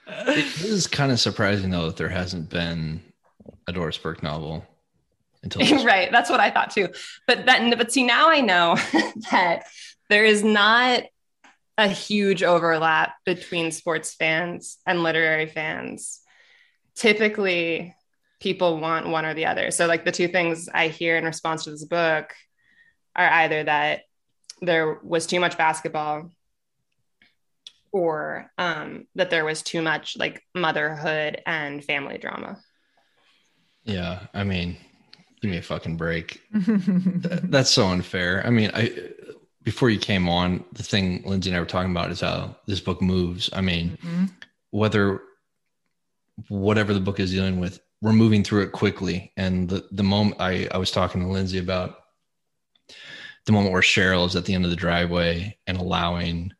it 0.08 0.62
is 0.64 0.88
kind 0.88 1.12
of 1.12 1.20
surprising 1.20 1.70
though 1.70 1.86
that 1.86 1.98
there 1.98 2.10
hasn't 2.10 2.50
been 2.50 3.02
a 3.68 3.72
Doris 3.72 4.00
Burke 4.00 4.24
novel 4.24 4.66
until 5.44 5.86
right. 5.86 6.12
That's 6.12 6.30
what 6.30 6.40
I 6.40 6.52
thought 6.52 6.72
too. 6.72 6.90
But 7.28 7.46
then, 7.46 7.74
but 7.78 7.92
see, 7.92 8.04
now 8.04 8.30
I 8.30 8.42
know 8.42 8.76
that 9.32 9.66
there 10.10 10.26
is 10.26 10.44
not 10.44 11.04
a 11.78 11.88
huge 11.88 12.44
overlap 12.44 13.14
between 13.26 13.72
sports 13.72 14.14
fans 14.14 14.78
and 14.86 15.02
literary 15.04 15.48
fans. 15.48 16.22
Typically, 16.96 17.96
people 18.42 18.80
want 18.80 19.08
one 19.08 19.26
or 19.26 19.34
the 19.34 19.46
other. 19.46 19.72
So, 19.72 19.88
like 19.88 20.06
the 20.06 20.12
two 20.12 20.28
things 20.28 20.68
I 20.74 20.90
hear 20.90 21.18
in 21.18 21.24
response 21.24 21.64
to 21.64 21.72
this 21.72 21.86
book 21.86 22.34
are 23.16 23.30
either 23.30 23.64
that 23.64 24.02
there 24.62 25.00
was 25.04 25.26
too 25.26 25.40
much 25.40 25.58
basketball 25.58 26.32
or 27.92 28.52
um, 28.58 29.08
that 29.16 29.30
there 29.30 29.46
was 29.46 29.62
too 29.62 29.82
much 29.82 30.18
like 30.18 30.44
motherhood 30.54 31.42
and 31.46 31.84
family 31.84 32.18
drama. 32.18 32.60
Yeah. 33.84 34.28
I 34.34 34.44
mean, 34.44 34.78
give 35.42 35.52
me 35.52 35.58
a 35.58 35.62
fucking 35.62 35.98
break. 35.98 36.42
that, 36.52 37.42
that's 37.50 37.70
so 37.72 37.88
unfair. 37.88 38.46
I 38.46 38.50
mean, 38.50 38.72
I 38.74 38.92
before 39.64 39.90
you 39.90 40.00
came 40.00 40.28
on, 40.30 40.64
the 40.74 40.84
thing 40.84 41.22
Lindsay 41.26 41.50
and 41.50 41.58
I 41.58 41.60
were 41.60 41.66
talking 41.66 41.92
about 41.92 42.12
is 42.12 42.22
how 42.22 42.56
this 42.66 42.80
book 42.80 43.02
moves. 43.02 43.50
I 43.54 43.62
mean, 43.62 43.98
Mhm. 44.04 44.32
whether 44.72 45.22
whatever 46.48 46.94
the 46.94 47.00
book 47.02 47.20
is 47.20 47.32
dealing 47.32 47.60
with, 47.60 47.80
we're 48.02 48.14
moving 48.14 48.44
through 48.44 48.64
it 48.64 48.72
quickly. 48.72 49.32
And 49.38 49.70
the 49.70 49.86
the 49.92 50.04
moment 50.04 50.40
I 50.42 50.68
I 50.72 50.78
was 50.78 50.92
talking 50.92 51.22
to 51.22 51.28
Lindsay 51.28 51.58
about 51.60 51.96
the 53.46 53.52
moment 53.52 53.74
where 53.74 53.82
Cheryl 53.82 54.26
is 54.28 54.36
at 54.36 54.46
the 54.46 54.54
end 54.54 54.64
of 54.66 54.70
the 54.70 54.76
driveway 54.78 55.58
and 55.68 55.78
allowing 55.78 56.54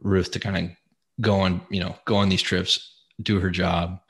Ruth 0.00 0.30
to 0.32 0.40
kind 0.40 0.56
of 0.56 0.70
go 1.20 1.40
on, 1.40 1.60
you 1.70 1.80
know, 1.80 1.94
go 2.06 2.16
on 2.16 2.28
these 2.28 2.42
trips, 2.42 2.96
do 3.22 3.38
her 3.40 3.50
job. 3.50 4.00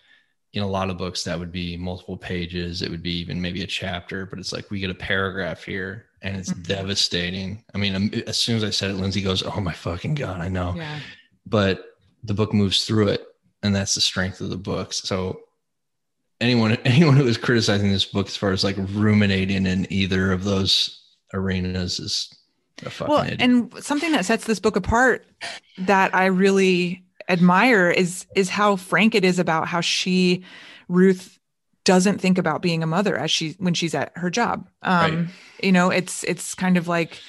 In 0.54 0.62
a 0.62 0.66
lot 0.66 0.90
of 0.90 0.98
books, 0.98 1.24
that 1.24 1.38
would 1.38 1.50
be 1.52 1.76
multiple 1.78 2.16
pages. 2.16 2.82
It 2.82 2.90
would 2.90 3.02
be 3.02 3.18
even 3.20 3.40
maybe 3.40 3.62
a 3.62 3.66
chapter, 3.66 4.26
but 4.26 4.38
it's 4.38 4.52
like 4.52 4.70
we 4.70 4.80
get 4.80 4.90
a 4.90 4.94
paragraph 4.94 5.64
here 5.64 6.06
and 6.20 6.36
it's 6.36 6.52
Mhm. 6.52 6.66
devastating. 6.66 7.64
I 7.74 7.78
mean, 7.78 7.94
um, 7.94 8.10
as 8.26 8.36
soon 8.36 8.56
as 8.56 8.64
I 8.64 8.70
said 8.70 8.90
it, 8.90 8.94
Lindsay 8.94 9.22
goes, 9.22 9.42
Oh 9.42 9.60
my 9.60 9.72
fucking 9.72 10.14
God, 10.14 10.40
I 10.40 10.48
know. 10.48 10.74
Yeah. 10.76 11.00
But 11.46 11.84
the 12.22 12.34
book 12.34 12.52
moves 12.52 12.84
through 12.84 13.08
it, 13.08 13.26
and 13.62 13.74
that's 13.74 13.94
the 13.94 14.00
strength 14.02 14.40
of 14.42 14.50
the 14.50 14.56
books. 14.58 14.98
So 15.04 15.40
anyone 16.40 16.72
anyone 16.84 17.16
who 17.16 17.26
is 17.26 17.38
criticizing 17.38 17.90
this 17.90 18.04
book 18.04 18.26
as 18.28 18.36
far 18.36 18.50
as 18.52 18.62
like 18.62 18.76
ruminating 18.78 19.64
in 19.66 19.90
either 19.90 20.32
of 20.32 20.44
those 20.44 21.00
arenas 21.32 21.98
is 21.98 22.28
a 22.84 22.90
fucking 22.90 23.12
well 23.14 23.22
idiot. 23.24 23.40
and 23.40 23.72
something 23.82 24.12
that 24.12 24.24
sets 24.26 24.44
this 24.44 24.58
book 24.60 24.76
apart 24.76 25.24
that 25.78 26.12
i 26.14 26.26
really 26.26 27.02
admire 27.28 27.90
is 27.90 28.26
is 28.34 28.48
how 28.48 28.76
frank 28.76 29.14
it 29.14 29.24
is 29.24 29.38
about 29.38 29.68
how 29.68 29.80
she 29.80 30.44
ruth 30.88 31.38
doesn't 31.84 32.20
think 32.20 32.38
about 32.38 32.62
being 32.62 32.82
a 32.82 32.86
mother 32.86 33.16
as 33.18 33.30
she 33.30 33.52
when 33.58 33.74
she's 33.74 33.94
at 33.94 34.12
her 34.16 34.30
job. 34.30 34.68
Um 34.82 35.16
Right. 35.16 35.28
you 35.62 35.72
know 35.72 35.90
it's 35.90 36.24
it's 36.24 36.54
kind 36.54 36.76
of 36.76 36.88
like 36.88 37.20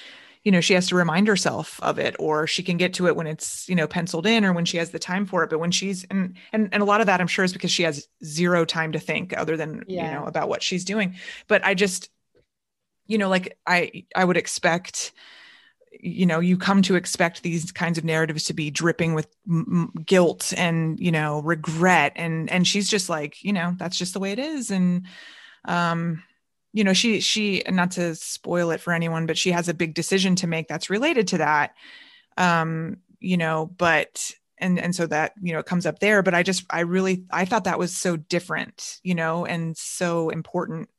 you 0.43 0.51
know 0.51 0.61
she 0.61 0.73
has 0.73 0.87
to 0.89 0.95
remind 0.95 1.27
herself 1.27 1.79
of 1.81 1.97
it 1.99 2.15
or 2.19 2.45
she 2.47 2.63
can 2.63 2.77
get 2.77 2.93
to 2.95 3.07
it 3.07 3.15
when 3.15 3.27
it's 3.27 3.67
you 3.69 3.75
know 3.75 3.87
penciled 3.87 4.25
in 4.27 4.43
or 4.45 4.53
when 4.53 4.65
she 4.65 4.77
has 4.77 4.91
the 4.91 4.99
time 4.99 5.25
for 5.25 5.43
it. 5.43 5.49
But 5.49 5.59
when 5.59 5.71
she's 5.71 6.03
and 6.11 6.35
and, 6.51 6.69
and 6.73 6.83
a 6.83 6.85
lot 6.85 7.01
of 7.01 7.07
that 7.07 7.21
i'm 7.21 7.27
sure 7.27 7.45
is 7.45 7.53
because 7.53 7.71
she 7.71 7.83
has 7.83 8.07
zero 8.23 8.65
time 8.65 8.91
to 8.91 8.99
think 8.99 9.35
other 9.37 9.57
than 9.57 9.85
you 9.97 10.09
know 10.09 10.25
about 10.25 10.49
what 10.49 10.61
she's 10.63 10.85
doing. 10.85 11.15
But 11.47 11.65
i 11.65 11.73
just 11.73 12.09
you 13.07 13.17
know 13.17 13.29
like 13.29 13.57
i 13.67 14.05
i 14.15 14.23
would 14.23 14.37
expect 14.37 15.13
you 15.99 16.25
know 16.25 16.39
you 16.39 16.57
come 16.57 16.81
to 16.83 16.95
expect 16.95 17.43
these 17.43 17.71
kinds 17.71 17.97
of 17.97 18.03
narratives 18.03 18.45
to 18.45 18.53
be 18.53 18.71
dripping 18.71 19.13
with 19.13 19.27
m- 19.47 19.91
guilt 20.05 20.53
and 20.57 20.99
you 20.99 21.11
know 21.11 21.41
regret. 21.41 22.13
And 22.15 22.49
and 22.49 22.67
she's 22.67 22.89
just 22.89 23.09
like 23.09 23.43
you 23.43 23.53
know 23.53 23.75
that's 23.77 23.97
just 23.97 24.13
the 24.13 24.19
way 24.19 24.31
it 24.31 24.39
is. 24.39 24.71
And 24.71 25.05
um 25.65 26.23
you 26.73 26.83
know 26.83 26.93
she 26.93 27.19
she 27.19 27.63
not 27.69 27.91
to 27.91 28.15
spoil 28.15 28.71
it 28.71 28.81
for 28.81 28.91
anyone 28.91 29.25
but 29.25 29.37
she 29.37 29.51
has 29.51 29.69
a 29.69 29.73
big 29.73 29.93
decision 29.93 30.35
to 30.37 30.47
make 30.47 30.67
that's 30.67 30.89
related 30.89 31.27
to 31.29 31.37
that. 31.39 31.75
Um 32.37 32.97
you 33.19 33.37
know 33.37 33.71
but 33.77 34.31
and 34.57 34.79
and 34.79 34.95
so 34.95 35.05
that 35.07 35.33
you 35.41 35.53
know 35.53 35.59
it 35.59 35.65
comes 35.65 35.85
up 35.85 35.99
there. 35.99 36.23
But 36.23 36.33
i 36.33 36.43
just 36.43 36.65
i 36.69 36.81
really 36.81 37.25
i 37.31 37.45
thought 37.45 37.65
that 37.65 37.79
was 37.79 37.95
so 37.95 38.17
different 38.17 38.99
you 39.03 39.15
know 39.15 39.45
and 39.45 39.77
so 39.77 40.29
important 40.29 40.89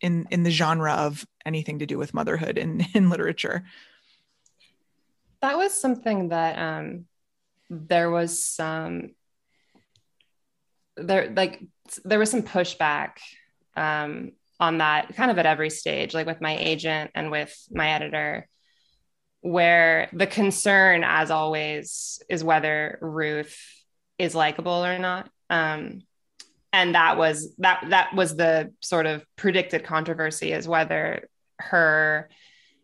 in 0.00 0.26
in 0.30 0.42
the 0.42 0.50
genre 0.50 0.92
of 0.92 1.26
anything 1.44 1.78
to 1.80 1.86
do 1.86 1.98
with 1.98 2.14
motherhood 2.14 2.58
in 2.58 2.86
in 2.94 3.10
literature 3.10 3.64
That 5.40 5.56
was 5.56 5.72
something 5.80 6.30
that 6.30 6.58
um 6.58 7.04
there 7.70 8.10
was 8.10 8.42
some 8.44 9.10
there 10.96 11.32
like 11.34 11.62
there 12.04 12.18
was 12.18 12.30
some 12.30 12.42
pushback 12.42 13.18
um 13.76 14.32
on 14.58 14.78
that 14.78 15.14
kind 15.14 15.30
of 15.30 15.38
at 15.38 15.46
every 15.46 15.70
stage 15.70 16.14
like 16.14 16.26
with 16.26 16.40
my 16.40 16.56
agent 16.56 17.10
and 17.14 17.30
with 17.30 17.56
my 17.70 17.90
editor 17.90 18.48
where 19.40 20.08
the 20.12 20.26
concern 20.26 21.04
as 21.04 21.30
always 21.30 22.20
is 22.28 22.42
whether 22.42 22.98
Ruth 23.00 23.56
is 24.18 24.34
likable 24.34 24.84
or 24.84 24.98
not. 24.98 25.30
Um 25.48 26.02
and 26.72 26.94
that 26.94 27.16
was 27.16 27.54
that 27.58 27.84
that 27.90 28.14
was 28.14 28.36
the 28.36 28.72
sort 28.80 29.06
of 29.06 29.24
predicted 29.36 29.84
controversy 29.84 30.52
is 30.52 30.68
whether 30.68 31.28
her 31.58 32.28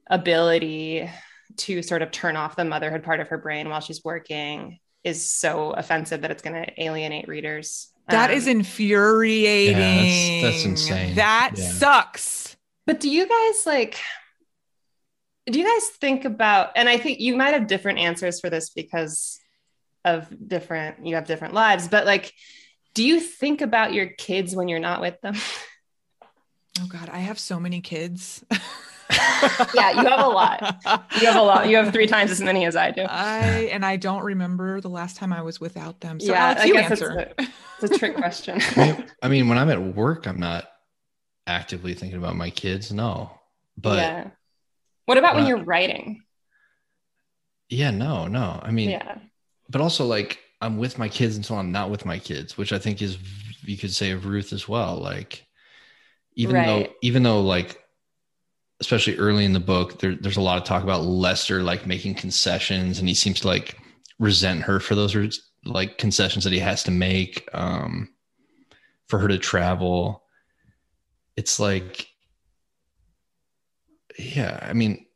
ability 0.09 1.11
to 1.59 1.83
sort 1.83 2.03
of 2.03 2.11
turn 2.11 2.37
off 2.37 2.57
the 2.57 2.65
motherhood 2.65 3.03
part 3.05 3.21
of 3.21 3.29
her 3.29 3.39
brain 3.39 3.69
while 3.69 3.81
she's 3.81 4.03
working 4.05 4.79
is 5.03 5.31
so 5.31 5.71
offensive 5.73 6.23
that 6.23 6.31
it's 6.31 6.43
going 6.43 6.55
to 6.65 6.83
alienate 6.83 7.29
readers. 7.29 7.91
That 8.09 8.31
Um, 8.31 8.37
is 8.37 8.47
infuriating. 8.47 9.77
Yeah, 9.77 9.81
that's- 9.81 10.43
that's 10.43 10.65
insane. 10.65 11.15
That 11.17 11.53
Yeah. 11.57 11.65
sucks. 11.73 12.57
But 12.87 13.01
do 13.01 13.09
you 13.11 13.27
guys 13.29 13.67
like? 13.67 13.99
Do 15.47 15.59
you 15.59 15.65
guys 15.67 15.89
think 15.91 16.25
about? 16.25 16.73
And 16.77 16.89
I 16.89 16.97
think 16.97 17.21
you 17.21 17.37
might 17.37 17.53
have 17.55 17.67
different 17.67 17.99
answers 17.99 18.41
for 18.41 18.49
this 18.49 18.71
because 18.71 19.39
of 20.05 20.27
different. 20.49 21.07
You 21.07 21.15
have 21.17 21.27
different 21.27 21.53
lives, 21.55 21.87
but 21.89 22.07
like, 22.07 22.33
do 22.95 23.05
you 23.05 23.21
think 23.21 23.61
about 23.61 23.93
your 23.93 24.07
kids 24.07 24.55
when 24.57 24.69
you're 24.69 24.79
not 24.81 25.01
with 25.01 25.21
them? 25.21 25.35
Oh 26.83 26.89
God, 26.89 27.09
I 27.09 27.19
have 27.19 27.39
so 27.39 27.61
many 27.61 27.81
kids. 27.81 28.45
yeah, 29.75 29.91
you 29.93 30.09
have 30.09 30.25
a 30.25 30.29
lot. 30.29 30.81
You 31.21 31.27
have 31.27 31.37
a 31.37 31.43
lot. 31.43 31.69
You 31.69 31.77
have 31.77 31.93
three 31.93 32.07
times 32.07 32.31
as 32.31 32.41
many 32.41 32.65
as 32.65 32.77
I 32.77 32.91
do. 32.91 33.03
I 33.03 33.69
and 33.73 33.85
I 33.85 33.97
don't 33.97 34.23
remember 34.23 34.81
the 34.81 34.89
last 34.89 35.17
time 35.17 35.33
I 35.33 35.43
was 35.43 35.61
without 35.61 36.01
them. 36.01 36.21
So 36.21 36.33
yeah, 36.33 36.47
Alex, 36.47 36.61
I 36.63 36.65
you 36.65 36.75
guess 36.75 36.91
answer. 36.91 37.35
It's, 37.39 37.49
a, 37.49 37.53
it's 37.85 37.95
a 37.95 37.99
trick 37.99 38.17
question. 38.17 38.61
I 38.77 38.87
mean, 38.87 39.05
I 39.23 39.29
mean, 39.29 39.49
when 39.49 39.59
I'm 39.59 39.71
at 39.71 39.83
work, 39.83 40.27
I'm 40.27 40.41
not 40.41 40.65
actively 41.47 41.95
thinking 41.95 42.19
about 42.19 42.37
my 42.37 42.51
kids. 42.51 42.93
No, 42.93 43.39
but 43.77 43.99
yeah, 43.99 44.17
yeah. 44.25 44.31
What 45.07 45.19
about 45.19 45.35
when 45.35 45.45
Well, 45.45 45.57
you're 45.57 45.65
writing? 45.65 46.23
Yeah, 47.69 47.91
no, 47.91 48.27
no. 48.27 48.61
I 48.63 48.71
mean, 48.71 48.91
Yeah. 48.91 49.19
but 49.69 49.81
also 49.81 50.07
like 50.07 50.39
I'm 50.61 50.79
with 50.79 50.99
my 50.99 51.09
kids 51.09 51.37
until 51.37 51.57
I'm 51.57 51.73
not 51.73 51.91
with 51.91 52.07
my 52.07 52.19
kids, 52.19 52.57
which 52.57 52.73
I 52.73 52.79
think 52.79 53.03
is 53.03 53.19
you 53.65 53.77
could 53.77 53.93
say 53.93 54.13
of 54.13 54.27
Ruth 54.27 54.53
as 54.53 54.69
well. 54.69 54.97
Like 54.97 55.47
even 56.37 56.55
though 56.55 56.87
even 57.03 57.23
though 57.23 57.43
like 57.43 57.84
especially 58.85 59.17
early 59.17 59.47
in 59.47 59.55
the 59.55 59.61
book, 59.61 59.99
there, 59.99 60.15
there's 60.15 60.37
a 60.37 60.43
lot 60.43 60.59
of 60.59 60.65
talk 60.65 60.83
about 60.83 61.05
Lester 61.05 61.63
like 61.63 61.87
making 61.87 62.15
concessions, 62.15 62.99
and 62.99 63.09
he 63.09 63.15
seems 63.15 63.41
to 63.41 63.47
like 63.47 63.79
resent 64.19 64.61
her 64.61 64.79
for 64.79 64.95
those 64.95 65.41
like 65.65 65.97
concessions 65.97 66.45
that 66.45 66.53
he 66.53 66.59
has 66.59 66.83
to 66.83 66.91
make 66.91 67.49
um, 67.55 68.11
for 69.09 69.19
her 69.19 69.27
to 69.27 69.39
travel. 69.39 70.23
It's 71.35 71.59
like, 71.59 72.09
yeah, 74.19 74.59
I 74.61 74.75
mean, 74.75 75.07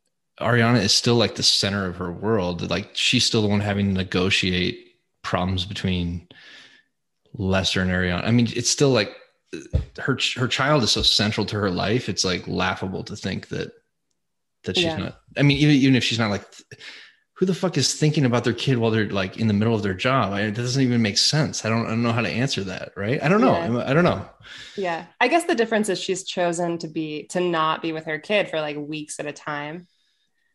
Ariana 0.41 0.81
is 0.81 0.91
still 0.91 1.15
like 1.15 1.35
the 1.35 1.43
center 1.43 1.85
of 1.85 1.97
her 1.97 2.11
world. 2.11 2.67
Like 2.71 2.89
she's 2.93 3.23
still 3.23 3.43
the 3.43 3.47
one 3.47 3.59
having 3.59 3.89
to 3.89 3.93
negotiate 3.93 4.95
problems 5.21 5.63
between 5.63 6.27
Lester 7.35 7.81
and 7.81 7.91
Ariana. 7.91 8.25
I 8.25 8.31
mean, 8.31 8.47
it's 8.55 8.69
still 8.69 8.89
like 8.89 9.15
her 9.97 10.17
her 10.35 10.47
child 10.47 10.83
is 10.83 10.91
so 10.91 11.01
central 11.01 11.45
to 11.47 11.55
her 11.59 11.71
life. 11.71 12.09
It's 12.09 12.23
like 12.25 12.47
laughable 12.47 13.03
to 13.05 13.15
think 13.15 13.47
that 13.49 13.71
that 14.63 14.75
she's 14.75 14.85
Yeah. 14.85 14.97
not. 14.97 15.19
I 15.37 15.41
mean, 15.43 15.57
even 15.57 15.75
even 15.75 15.95
if 15.95 16.03
she's 16.03 16.19
not 16.19 16.29
like, 16.29 16.45
who 17.33 17.45
the 17.45 17.53
fuck 17.55 17.77
is 17.77 17.95
thinking 17.95 18.25
about 18.25 18.43
their 18.43 18.53
kid 18.53 18.77
while 18.77 18.91
they're 18.91 19.09
like 19.09 19.37
in 19.37 19.47
the 19.47 19.53
middle 19.53 19.73
of 19.73 19.81
their 19.81 19.93
job? 19.93 20.33
I, 20.33 20.41
that 20.45 20.55
doesn't 20.55 20.83
even 20.83 21.01
make 21.01 21.17
sense. 21.17 21.65
I 21.65 21.69
don't 21.69 21.85
I 21.85 21.89
don't 21.89 22.03
know 22.03 22.11
how 22.11 22.21
to 22.21 22.29
answer 22.29 22.63
that. 22.65 22.91
Right? 22.95 23.21
I 23.23 23.27
don't 23.29 23.41
know. 23.41 23.53
Yeah. 23.53 23.83
I 23.89 23.93
don't 23.93 24.03
know. 24.03 24.27
Yeah. 24.77 25.05
I 25.19 25.27
guess 25.29 25.45
the 25.45 25.55
difference 25.55 25.89
is 25.89 25.99
she's 25.99 26.23
chosen 26.23 26.77
to 26.79 26.87
be 26.87 27.23
to 27.31 27.39
not 27.39 27.81
be 27.81 27.91
with 27.93 28.05
her 28.05 28.19
kid 28.19 28.49
for 28.49 28.59
like 28.61 28.77
weeks 28.77 29.19
at 29.19 29.25
a 29.25 29.31
time. 29.33 29.87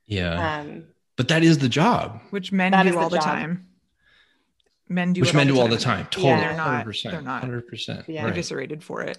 Yeah, 0.07 0.61
Um 0.61 0.85
but 1.17 1.29
that 1.29 1.43
is 1.43 1.59
the 1.59 1.69
job. 1.69 2.21
Which 2.31 2.53
men 2.53 2.73
That 2.73 2.83
do 2.83 2.91
is 2.91 2.95
the 2.95 3.01
all 3.01 3.09
the 3.09 3.17
job. 3.17 3.25
time. 3.25 3.67
Men 4.89 5.13
do 5.13 5.21
Which 5.23 5.33
men 5.35 5.47
do 5.47 5.59
all 5.59 5.69
the 5.69 5.79
time. 5.79 6.07
Totally. 6.11 6.29
Yeah. 6.33 6.41
They're 6.49 6.57
not- 6.57 6.85
100%, 6.87 7.11
they're 7.11 7.23
not. 7.23 7.43
100%. 7.43 8.05
Yeah. 8.09 8.23
They're 8.23 8.25
Right. 8.25 8.33
eviscerated 8.33 8.85
for 8.85 9.03
it. 9.03 9.19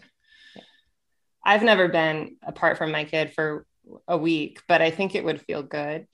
I've 1.44 1.64
never 1.64 1.88
been 1.88 2.38
apart 2.46 2.78
from 2.78 2.92
my 2.92 3.04
kid 3.04 3.34
for 3.34 3.66
a 4.08 4.18
week, 4.18 4.62
but 4.68 4.82
I 4.82 4.90
think 4.90 5.14
it 5.14 5.24
would 5.24 5.42
feel 5.42 5.62
good. 5.62 6.08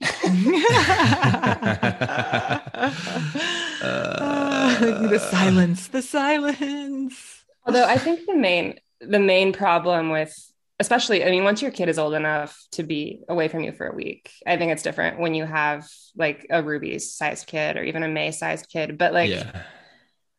the 3.82 5.18
silence, 5.30 5.88
the 5.88 6.02
silence. 6.02 7.44
Although 7.66 7.84
I 7.84 7.96
think 7.98 8.26
the 8.26 8.36
main 8.36 8.78
the 9.00 9.18
main 9.18 9.52
problem 9.52 10.10
with 10.10 10.32
especially 10.80 11.24
I 11.24 11.30
mean 11.30 11.44
once 11.44 11.62
your 11.62 11.70
kid 11.70 11.88
is 11.88 11.98
old 11.98 12.14
enough 12.14 12.58
to 12.72 12.82
be 12.82 13.20
away 13.28 13.48
from 13.48 13.62
you 13.62 13.72
for 13.72 13.86
a 13.86 13.94
week, 13.94 14.30
I 14.46 14.56
think 14.56 14.72
it's 14.72 14.82
different 14.82 15.18
when 15.20 15.34
you 15.34 15.44
have 15.44 15.88
like 16.16 16.46
a 16.50 16.62
Ruby 16.62 16.98
sized 16.98 17.46
kid 17.46 17.76
or 17.76 17.84
even 17.84 18.02
a 18.02 18.08
May 18.08 18.30
sized 18.32 18.68
kid. 18.68 18.98
But 18.98 19.12
like 19.12 19.30
yeah. 19.30 19.62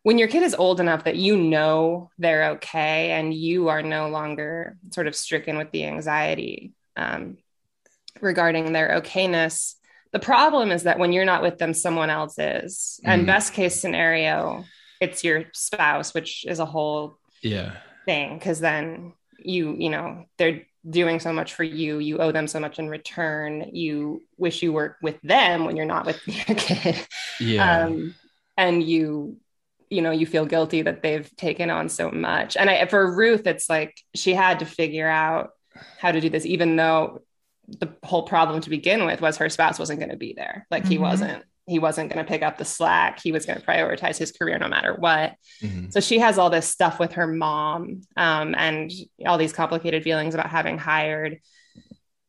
when 0.04 0.18
your 0.18 0.28
kid 0.28 0.44
is 0.44 0.56
old 0.56 0.80
enough 0.80 1.06
that 1.06 1.16
you 1.16 1.38
know 1.38 2.10
they're 2.18 2.52
okay 2.52 3.12
and 3.12 3.34
you 3.34 3.70
are 3.70 3.82
no 3.82 4.10
longer 4.10 4.78
sort 4.92 5.08
of 5.08 5.16
stricken 5.16 5.58
with 5.58 5.72
the 5.72 5.86
anxiety 5.86 6.74
um, 6.98 7.38
regarding 8.22 8.74
their 8.74 9.02
okayness 9.02 9.76
the 10.12 10.20
problem 10.20 10.72
is 10.72 10.84
that 10.84 11.00
when 11.00 11.12
you're 11.12 11.26
not 11.26 11.42
with 11.42 11.58
them 11.58 11.74
someone 11.74 12.12
else 12.12 12.38
is 12.38 13.00
and 13.04 13.24
Mhm. 13.24 13.26
best 13.26 13.54
case 13.54 13.82
scenario 13.82 14.64
it's 15.02 15.24
your 15.24 15.46
spouse 15.54 16.14
which 16.14 16.46
is 16.46 16.60
a 16.60 16.66
whole 16.66 17.18
Yeah. 17.42 17.78
thing 18.06 18.38
because 18.38 18.60
then 18.60 19.14
you 19.44 19.76
you 19.78 19.90
know 19.90 20.26
they're 20.38 20.64
doing 20.90 21.20
so 21.20 21.32
much 21.32 21.54
for 21.54 21.64
you. 21.64 22.00
You 22.00 22.18
owe 22.18 22.32
them 22.32 22.48
so 22.48 22.60
much 22.60 22.78
in 22.80 22.90
return. 22.90 23.70
You 23.72 24.22
wish 24.38 24.62
you 24.62 24.74
were 24.74 24.98
with 25.02 25.20
them 25.22 25.66
when 25.66 25.78
you're 25.78 25.86
not 25.86 26.06
with 26.06 26.20
your 26.28 26.44
kid. 26.58 27.08
Yeah. 27.40 27.86
Um, 27.86 28.16
and 28.58 28.84
you, 28.84 29.38
you 29.90 30.02
know, 30.02 30.12
you 30.12 30.26
feel 30.26 30.46
guilty 30.46 30.82
that 30.82 31.02
they've 31.02 31.34
taken 31.38 31.70
on 31.70 31.88
so 31.88 32.12
much. 32.12 32.58
And 32.58 32.70
I, 32.70 32.86
for 32.88 33.16
Ruth, 33.16 33.48
it's 33.48 33.70
like 33.70 33.96
she 34.14 34.34
had 34.34 34.60
to 34.60 34.66
figure 34.66 35.08
out 35.08 35.52
how 36.00 36.12
to 36.12 36.20
do 36.20 36.30
this, 36.30 36.46
even 36.46 36.76
though 36.76 37.22
the 37.68 37.96
whole 38.04 38.24
problem 38.24 38.60
to 38.62 38.70
begin 38.70 39.06
with 39.06 39.22
was 39.22 39.38
her 39.38 39.50
spouse 39.50 39.80
wasn't 39.80 40.00
going 40.00 40.12
to 40.12 40.18
be 40.18 40.34
there. 40.36 40.68
Like 40.70 40.86
he 40.86 40.98
Mhm. 40.98 41.02
wasn't, 41.02 41.44
he 41.66 41.80
wasn't 41.80 42.12
going 42.12 42.24
to 42.24 42.30
pick 42.30 42.42
up 42.42 42.58
the 42.58 42.66
slack. 42.66 43.22
He 43.22 43.32
was 43.32 43.46
going 43.46 43.60
to 43.60 43.66
prioritize 43.66 44.18
his 44.18 44.32
career 44.32 44.58
no 44.60 44.68
matter 44.68 44.96
what. 44.96 45.36
Mhm. 45.62 45.94
So 45.94 46.00
she 46.02 46.20
has 46.20 46.38
all 46.38 46.50
this 46.50 46.68
stuff 46.68 47.00
with 47.00 47.14
her 47.14 47.28
mom 47.28 48.02
um, 48.18 48.54
and 48.58 48.92
all 49.26 49.38
these 49.38 49.54
complicated 49.54 50.04
feelings 50.04 50.34
about 50.34 50.50
having 50.50 50.78
hired, 50.78 51.40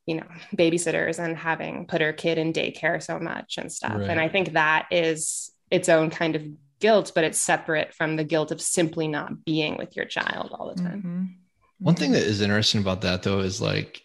you 0.06 0.16
know, 0.16 0.26
babysitters 0.54 1.18
and 1.18 1.36
having 1.36 1.86
put 1.86 2.00
her 2.00 2.12
kid 2.12 2.38
in 2.38 2.52
daycare 2.52 3.02
so 3.02 3.18
much 3.18 3.58
and 3.58 3.72
stuff. 3.72 3.96
Right. 3.96 4.10
And 4.10 4.20
I 4.20 4.28
think 4.28 4.52
that 4.52 4.86
is 4.92 5.50
its 5.70 5.88
own 5.88 6.10
kind 6.10 6.36
of 6.36 6.42
guilt, 6.78 7.10
but 7.14 7.24
it's 7.24 7.40
separate 7.40 7.92
from 7.92 8.14
the 8.16 8.24
guilt 8.24 8.52
of 8.52 8.60
simply 8.60 9.08
not 9.08 9.44
being 9.44 9.76
with 9.76 9.96
your 9.96 10.04
child 10.04 10.50
all 10.52 10.72
the 10.72 10.80
time. 10.80 11.02
Mhm. 11.02 11.44
One 11.78 11.94
thing 11.96 12.12
that 12.12 12.22
is 12.22 12.40
interesting 12.40 12.82
about 12.82 13.00
that 13.00 13.24
though 13.24 13.40
is 13.40 13.60
like 13.60 14.00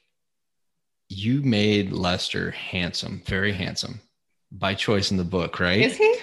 you 1.07 1.41
made 1.43 1.91
Lester 1.91 2.51
handsome, 2.51 3.21
very 3.25 3.51
handsome 3.53 3.99
by 4.51 4.73
choice 4.73 5.12
in 5.12 5.17
the 5.17 5.23
book, 5.23 5.59
right? 5.59 5.81
Is 5.81 5.97
he? 5.97 6.15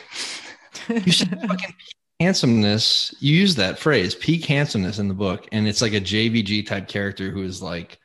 You 0.89 1.13
said 1.13 1.41
fucking 1.41 1.75
handsomeness. 2.21 3.15
You 3.21 3.35
use 3.35 3.55
that 3.57 3.79
phrase, 3.79 4.15
peak 4.15 4.45
handsomeness 4.45 4.99
in 4.99 5.09
the 5.09 5.15
book, 5.15 5.49
and 5.53 5.67
it's 5.67 5.83
like 5.83 5.95
a 5.95 6.01
JVG 6.01 6.67
type 6.67 6.89
character 6.89 7.31
who 7.31 7.43
is 7.43 7.63
like 7.63 7.99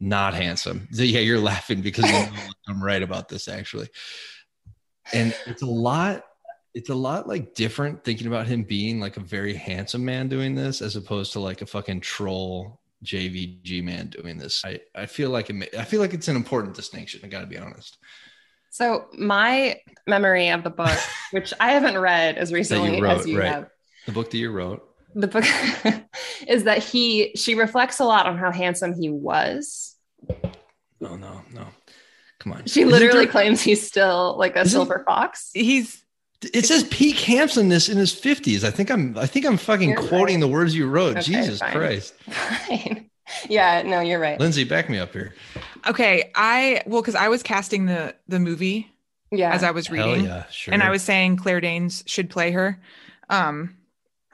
not 0.00 0.34
handsome. 0.34 0.88
So, 0.92 1.02
yeah, 1.02 1.20
you're 1.20 1.38
laughing 1.38 1.80
because 1.80 2.06
you 2.06 2.12
know 2.12 2.28
I'm 2.68 2.82
right 2.82 3.02
about 3.02 3.28
this 3.28 3.48
actually. 3.48 3.88
And 5.12 5.34
it's 5.46 5.62
a 5.62 5.66
lot. 5.66 6.24
It's 6.74 6.88
a 6.88 6.94
lot 6.94 7.28
like 7.28 7.54
different 7.54 8.02
thinking 8.02 8.26
about 8.26 8.46
him 8.46 8.62
being 8.62 8.98
like 8.98 9.18
a 9.18 9.20
very 9.20 9.54
handsome 9.54 10.04
man 10.04 10.28
doing 10.28 10.54
this 10.54 10.80
as 10.80 10.96
opposed 10.96 11.32
to 11.32 11.40
like 11.40 11.60
a 11.60 11.66
fucking 11.66 12.00
troll 12.00 12.80
JVG 13.04 13.82
man 13.82 14.08
doing 14.08 14.38
this. 14.38 14.64
I, 14.64 14.80
I 14.94 15.06
feel 15.06 15.28
like 15.28 15.50
it, 15.50 15.74
I 15.76 15.84
feel 15.84 16.00
like 16.00 16.14
it's 16.14 16.28
an 16.28 16.36
important 16.36 16.74
distinction. 16.74 17.20
I 17.24 17.28
got 17.28 17.40
to 17.40 17.46
be 17.46 17.58
honest. 17.58 17.98
So 18.72 19.04
my 19.18 19.78
memory 20.06 20.48
of 20.48 20.64
the 20.64 20.70
book, 20.70 20.98
which 21.30 21.52
I 21.60 21.72
haven't 21.72 21.98
read 21.98 22.38
as 22.38 22.52
recently 22.52 23.00
wrote, 23.02 23.18
as 23.20 23.26
you 23.26 23.38
right. 23.38 23.48
have, 23.48 23.68
The 24.06 24.12
book 24.12 24.30
that 24.30 24.38
you 24.38 24.50
wrote. 24.50 24.82
the 25.14 25.26
book 25.28 25.44
is 26.48 26.64
that 26.64 26.78
he 26.82 27.32
she 27.36 27.54
reflects 27.54 28.00
a 28.00 28.04
lot 28.04 28.24
on 28.26 28.38
how 28.38 28.50
handsome 28.50 28.94
he 28.98 29.10
was. 29.10 29.94
No, 31.00 31.16
no, 31.16 31.42
no. 31.52 31.66
Come 32.38 32.52
on. 32.54 32.64
She 32.64 32.84
literally 32.86 33.24
there- 33.26 33.30
claims 33.32 33.60
he's 33.60 33.86
still 33.86 34.36
like 34.38 34.56
a 34.56 34.66
silver 34.66 35.04
fox. 35.06 35.50
He's 35.52 36.02
It 36.54 36.64
says 36.64 36.84
peak 36.84 37.18
handsomeness 37.20 37.88
in 37.90 37.98
his 37.98 38.12
fifties. 38.14 38.64
I 38.64 38.70
think 38.70 38.90
I'm. 38.90 39.16
I 39.18 39.26
think 39.26 39.44
I'm 39.44 39.58
fucking 39.58 39.90
You're 39.90 40.08
quoting 40.08 40.36
right. 40.36 40.40
the 40.40 40.48
words 40.48 40.74
you 40.74 40.88
wrote. 40.88 41.18
Okay, 41.18 41.22
Jesus 41.22 41.58
fine. 41.60 41.72
Christ, 41.72 42.14
Fine. 42.30 43.10
Yeah, 43.48 43.82
no, 43.82 44.00
you're 44.00 44.18
right. 44.20 44.38
Lindsay, 44.38 44.64
back 44.64 44.88
me 44.90 44.98
up 44.98 45.12
here. 45.12 45.34
okay. 45.86 46.30
I 46.34 46.82
well, 46.86 47.02
because 47.02 47.14
I 47.14 47.28
was 47.28 47.42
casting 47.42 47.86
the 47.86 48.14
the 48.28 48.38
movie 48.40 48.90
Yeah. 49.30 49.52
as 49.52 49.62
I 49.62 49.70
was 49.70 49.86
Hell 49.88 50.08
reading, 50.08 50.24
yeah, 50.26 50.44
sure. 50.50 50.72
and 50.74 50.82
I 50.82 50.90
was 50.90 51.02
saying 51.02 51.36
Claire 51.36 51.60
Danes 51.60 52.02
should 52.06 52.30
play 52.30 52.50
her. 52.52 52.80
Um, 53.30 53.76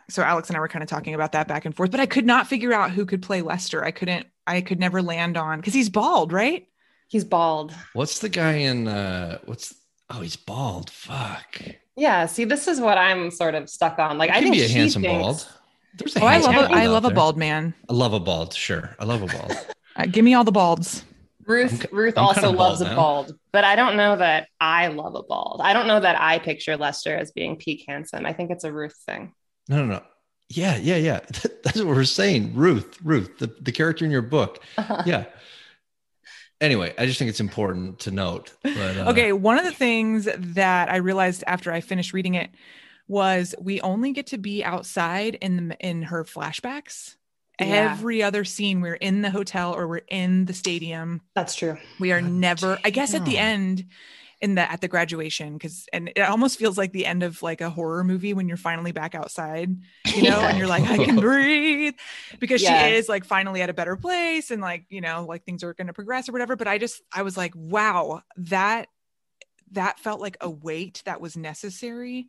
so 0.09 0.23
Alex 0.23 0.49
and 0.49 0.57
I 0.57 0.61
were 0.61 0.69
kind 0.69 0.83
of 0.83 0.89
talking 0.89 1.15
about 1.15 1.33
that 1.33 1.49
back 1.49 1.65
and 1.67 1.77
forth, 1.77 1.91
but 1.91 2.01
I 2.01 2.07
could 2.07 2.25
not 2.27 2.47
figure 2.47 2.73
out 2.73 2.91
who 2.93 3.05
could 3.07 3.23
play 3.23 3.43
Lester. 3.43 3.85
I 3.85 3.91
couldn't. 3.91 4.27
I 4.47 4.63
could 4.63 4.81
never 4.81 5.03
land 5.03 5.37
on 5.37 5.59
because 5.61 5.75
he's 5.75 5.91
bald, 5.91 6.33
right? 6.33 6.67
he's 7.11 7.25
bald. 7.25 7.73
What's 7.95 8.19
the 8.19 8.29
guy 8.29 8.53
in? 8.55 8.87
uh 8.89 9.39
What's? 9.47 9.75
Oh, 10.11 10.21
he's 10.21 10.37
bald. 10.37 10.89
Fuck. 10.91 11.61
Yeah. 11.97 12.25
See, 12.27 12.45
this 12.45 12.67
is 12.69 12.81
what 12.81 12.97
I'm 12.97 13.31
sort 13.31 13.55
of 13.55 13.69
stuck 13.69 13.99
on. 13.99 14.17
Like, 14.19 14.31
He 14.31 14.37
I 14.37 14.41
could 14.41 14.45
think 14.53 14.55
be 14.57 14.65
a 14.65 14.69
handsome 14.69 15.03
thinks- 15.03 15.23
bald. 15.45 15.49
There's 15.97 16.17
a 16.17 16.21
Oh, 16.21 16.27
I 16.27 16.39
love 16.39 16.55
a, 16.55 16.69
bald 16.69 16.71
love 16.89 17.05
a 17.05 17.11
bald 17.11 17.37
man. 17.37 17.75
I 17.89 17.93
love 17.93 18.13
a 18.13 18.21
bald. 18.21 18.55
Sure, 18.55 18.95
I 18.99 19.05
love 19.05 19.23
a 19.23 19.27
bald. 19.27 19.53
Uh, 19.97 20.07
give 20.07 20.25
me 20.25 20.33
all 20.33 20.45
the 20.45 20.53
balds. 20.53 21.05
Ruth 21.45 21.87
I'm 21.91 21.99
Ruth 21.99 22.17
I'm 22.17 22.25
also 22.27 22.53
loves 22.53 22.79
bald 22.81 22.93
a 22.93 22.95
bald, 22.95 23.39
but 23.53 23.65
I 23.65 23.75
don't 23.75 23.97
know 23.97 24.17
that 24.17 24.47
I 24.61 24.87
love 24.89 25.17
a 25.17 25.25
bald. 25.25 25.61
I 25.61 25.73
don't 25.73 25.89
know 25.89 25.99
that 25.99 26.21
I 26.21 26.39
picture 26.39 26.77
Lester 26.77 27.17
as 27.17 27.33
being 27.33 27.57
peak 27.57 27.85
handsome. 27.89 28.25
I 28.25 28.33
think 28.33 28.53
it's 28.53 28.63
a 28.63 28.73
Ruth 28.73 28.95
thing. 29.07 29.33
No, 29.69 29.79
no, 29.79 29.87
no. 29.87 30.03
Yeah, 30.51 30.77
yeah, 30.77 30.95
yeah. 30.97 31.21
That's 31.65 31.79
what 31.79 31.89
we're 31.89 32.05
saying. 32.05 32.55
Ruth, 32.55 32.97
Ruth, 33.03 33.39
the, 33.39 33.49
the 33.61 33.73
character 33.73 34.05
in 34.05 34.13
your 34.13 34.23
book. 34.23 34.63
Yeah. 35.05 35.25
Anyway, 36.61 36.93
I 36.99 37.07
just 37.07 37.19
think 37.19 37.29
it's 37.29 37.41
important 37.41 38.01
to 38.01 38.11
note. 38.11 38.53
But 38.63 38.77
uh, 38.97 39.11
Okay, 39.11 39.33
one 39.33 39.59
of 39.59 39.65
the 39.65 39.73
things 39.73 40.29
that 40.37 40.91
I 40.91 40.97
realized 40.97 41.45
after 41.47 41.73
I 41.73 41.81
finished 41.81 42.13
reading 42.13 42.35
it 42.35 42.51
was 43.09 43.55
we 43.61 43.81
only 43.81 44.13
get 44.13 44.29
to 44.29 44.39
be 44.39 44.63
outside 44.63 45.35
in 45.37 45.69
the 45.69 45.77
in 45.81 46.03
her 46.05 46.25
flashbacks. 46.25 47.17
Yeah. 47.61 47.91
Every 47.93 48.23
other 48.23 48.45
scene, 48.45 48.81
we're 48.81 48.95
in 48.95 49.23
the 49.23 49.31
hotel 49.31 49.75
or 49.75 49.89
we're 49.89 50.03
in 50.09 50.45
the 50.45 50.53
stadium. 50.53 51.23
That's 51.35 51.57
true. 51.57 51.77
We 51.99 52.13
are 52.13 52.21
God 52.21 52.31
never, 52.31 52.79
I 52.85 52.91
guess, 52.91 53.15
at 53.15 53.25
the 53.25 53.37
end, 53.37 53.87
in 54.41 54.55
the 54.55 54.71
at 54.71 54.81
the 54.81 54.87
graduation, 54.87 55.55
because 55.55 55.89
and 55.93 56.13
it 56.15 56.21
almost 56.21 56.57
feels 56.57 56.79
like 56.79 56.93
the 56.93 57.05
end 57.05 57.25
of 57.25 57.43
like 57.43 57.61
a 57.61 57.69
horror 57.71 58.05
movie 58.05 58.33
when 58.33 58.47
you're 58.47 58.57
finally 58.57 58.93
back 58.93 59.17
outside, 59.17 59.75
you 60.15 60.23
know, 60.23 60.41
and 60.43 60.57
you're 60.57 60.69
like, 60.69 60.85
I 60.85 61.05
can 61.05 61.17
breathe, 61.21 61.95
because 62.39 62.63
Yeah. 62.63 62.87
she 62.91 62.95
is 62.95 63.09
like 63.09 63.25
finally 63.25 63.61
at 63.63 63.71
a 63.71 63.75
better 63.75 63.97
place, 63.97 64.53
and 64.53 64.63
like 64.63 64.85
you 64.89 65.01
know, 65.01 65.25
like 65.29 65.45
things 65.45 65.65
are 65.65 65.75
going 65.75 65.89
to 65.89 65.93
progress 65.93 66.29
or 66.29 66.33
whatever. 66.33 66.55
But 66.55 66.69
I 66.69 66.79
just, 66.79 67.03
I 67.13 67.23
was 67.23 67.37
like, 67.37 67.55
wow, 67.57 68.23
that 68.37 68.87
that 69.73 69.99
felt 69.99 70.21
like 70.21 70.37
a 70.41 70.49
weight 70.49 71.03
that 71.07 71.21
was 71.21 71.37
necessary. 71.37 72.29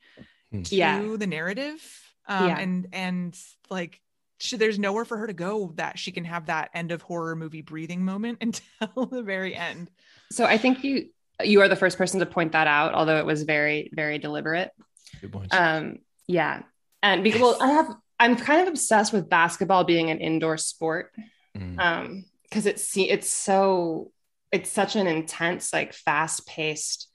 To 0.52 0.76
Yeah. 0.76 1.16
the 1.18 1.28
narrative, 1.28 1.82
um, 2.28 2.48
Yeah. 2.48 2.60
and 2.60 2.88
and 2.94 3.38
like. 3.70 4.00
She, 4.42 4.56
there's 4.56 4.80
nowhere 4.80 5.04
for 5.04 5.18
her 5.18 5.28
to 5.28 5.34
go 5.34 5.74
that 5.76 6.00
she 6.00 6.14
can 6.14 6.24
have 6.24 6.46
that 6.46 6.70
end 6.74 6.94
of 6.94 7.02
horror 7.02 7.36
movie 7.36 7.62
breathing 7.62 8.06
moment 8.06 8.38
until 8.42 9.06
the 9.06 9.22
very 9.22 9.54
end. 9.54 9.92
So 10.32 10.46
I 10.46 10.58
think 10.58 10.82
you 10.86 11.10
you 11.44 11.60
are 11.60 11.68
the 11.68 11.76
first 11.76 11.98
person 11.98 12.22
to 12.22 12.26
point 12.26 12.54
that 12.54 12.66
out, 12.66 12.94
although 12.94 13.18
it 13.18 13.26
was 13.26 13.44
very 13.44 13.90
very 13.94 14.18
deliberate. 14.18 14.72
good 15.20 15.34
points. 15.34 15.54
Um, 15.54 15.98
yeah, 16.26 16.62
and 17.04 17.22
because 17.22 17.42
well, 17.42 17.58
I 17.62 17.68
have 17.72 17.94
I'm 18.18 18.38
kind 18.38 18.62
of 18.62 18.70
obsessed 18.70 19.12
with 19.12 19.28
basketball 19.28 19.84
being 19.84 20.10
an 20.10 20.20
indoor 20.22 20.56
sport 20.56 21.12
Mm. 21.58 21.78
um 21.78 22.26
because 22.44 22.66
it's 22.66 22.84
see 22.86 23.10
it's 23.10 23.30
so 23.30 24.14
it's 24.54 24.70
such 24.72 24.96
an 24.96 25.06
intense 25.08 25.74
like 25.74 25.92
fast 25.94 26.48
paced 26.48 27.10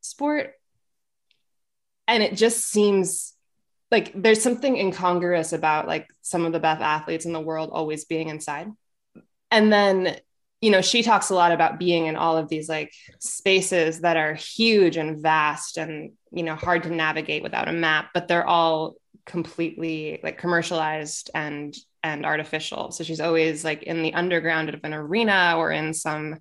sport 0.00 0.54
and 2.10 2.22
it 2.22 2.36
just 2.36 2.66
seems 2.66 3.34
like 3.90 4.12
there's 4.14 4.42
something 4.42 4.76
incongruous 4.76 5.52
about 5.52 5.86
like 5.86 6.08
some 6.22 6.44
of 6.44 6.52
the 6.52 6.60
best 6.60 6.80
athletes 6.80 7.24
in 7.24 7.32
the 7.32 7.40
world 7.40 7.70
always 7.72 8.04
being 8.04 8.28
inside. 8.28 8.68
And 9.50 9.72
then 9.72 10.16
you 10.60 10.70
know 10.70 10.82
she 10.82 11.02
talks 11.02 11.30
a 11.30 11.34
lot 11.34 11.52
about 11.52 11.78
being 11.78 12.06
in 12.06 12.16
all 12.16 12.36
of 12.36 12.48
these 12.48 12.68
like 12.68 12.92
spaces 13.18 14.00
that 14.00 14.18
are 14.18 14.34
huge 14.34 14.98
and 14.98 15.22
vast 15.22 15.78
and 15.78 16.12
you 16.32 16.42
know 16.42 16.54
hard 16.54 16.82
to 16.82 16.90
navigate 16.90 17.42
without 17.42 17.66
a 17.66 17.72
map 17.72 18.10
but 18.12 18.28
they're 18.28 18.46
all 18.46 18.96
completely 19.24 20.20
like 20.22 20.36
commercialized 20.36 21.30
and 21.34 21.74
and 22.02 22.24
artificial. 22.24 22.90
So 22.92 23.04
she's 23.04 23.20
always 23.20 23.64
like 23.64 23.82
in 23.82 24.02
the 24.02 24.14
underground 24.14 24.68
of 24.68 24.80
an 24.84 24.94
arena 24.94 25.54
or 25.56 25.70
in 25.70 25.92
some 25.92 26.38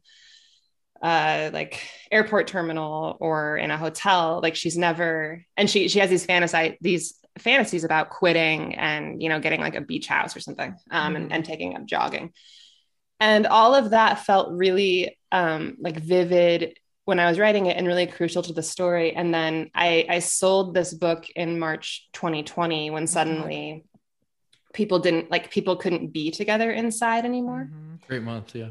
uh 1.01 1.49
like 1.53 1.81
airport 2.11 2.47
terminal 2.47 3.17
or 3.19 3.57
in 3.57 3.71
a 3.71 3.77
hotel 3.77 4.39
like 4.43 4.55
she's 4.55 4.77
never 4.77 5.45
and 5.57 5.69
she 5.69 5.87
she 5.87 5.99
has 5.99 6.09
these 6.09 6.25
fantasy 6.25 6.77
these 6.81 7.15
fantasies 7.37 7.83
about 7.83 8.09
quitting 8.09 8.75
and 8.75 9.21
you 9.23 9.29
know 9.29 9.39
getting 9.39 9.61
like 9.61 9.75
a 9.75 9.81
beach 9.81 10.07
house 10.07 10.35
or 10.35 10.39
something 10.41 10.75
um 10.91 11.15
and, 11.15 11.29
Mhm. 11.29 11.33
and 11.35 11.45
taking 11.45 11.75
up 11.75 11.85
jogging 11.85 12.33
and 13.21 13.47
all 13.47 13.75
of 13.75 13.91
that 13.91 14.25
felt 14.25 14.51
really 14.51 15.17
um 15.31 15.77
like 15.79 15.97
vivid 15.99 16.77
when 17.05 17.19
I 17.19 17.27
was 17.27 17.39
writing 17.39 17.65
it 17.65 17.75
and 17.75 17.87
really 17.87 18.05
crucial 18.05 18.43
to 18.43 18.53
the 18.53 18.61
story. 18.61 19.15
And 19.15 19.33
then 19.33 19.71
I, 19.73 20.05
I 20.07 20.19
sold 20.19 20.75
this 20.75 20.93
book 20.93 21.25
in 21.35 21.57
March 21.57 22.07
2020 22.13 22.91
when 22.91 23.07
suddenly 23.07 23.83
people 24.73 24.99
didn't 24.99 25.31
like 25.31 25.49
people 25.49 25.75
couldn't 25.75 26.09
be 26.13 26.29
together 26.29 26.69
inside 26.71 27.25
anymore. 27.25 27.67
Mhm. 27.71 28.07
Great 28.07 28.21
month, 28.21 28.53
yeah. 28.53 28.69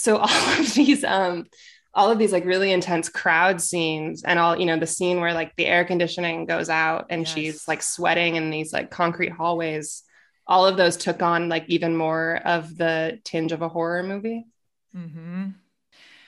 So 0.00 0.16
all 0.18 0.28
of 0.60 0.74
these 0.74 1.04
um 1.04 1.46
all 1.94 2.10
of 2.10 2.18
these 2.18 2.32
like 2.32 2.44
really 2.44 2.72
intense 2.72 3.08
crowd 3.08 3.60
scenes 3.60 4.22
and 4.22 4.38
all 4.38 4.58
you 4.58 4.66
know 4.66 4.78
the 4.78 4.86
scene 4.86 5.20
where 5.20 5.32
like 5.34 5.54
the 5.56 5.66
air 5.66 5.84
conditioning 5.84 6.46
goes 6.46 6.68
out 6.68 7.06
and 7.10 7.22
Yes. 7.22 7.28
she's 7.28 7.68
like 7.68 7.82
sweating 7.82 8.36
in 8.36 8.50
these 8.50 8.72
like 8.72 8.90
concrete 8.90 9.32
hallways 9.32 10.02
all 10.46 10.66
of 10.66 10.76
those 10.76 10.96
took 10.96 11.22
on 11.22 11.48
like 11.48 11.64
even 11.68 11.96
more 11.96 12.36
of 12.44 12.76
the 12.76 13.18
tinge 13.24 13.52
of 13.52 13.62
a 13.62 13.68
horror 13.68 14.02
movie 14.02 14.44
hmm 14.92 15.48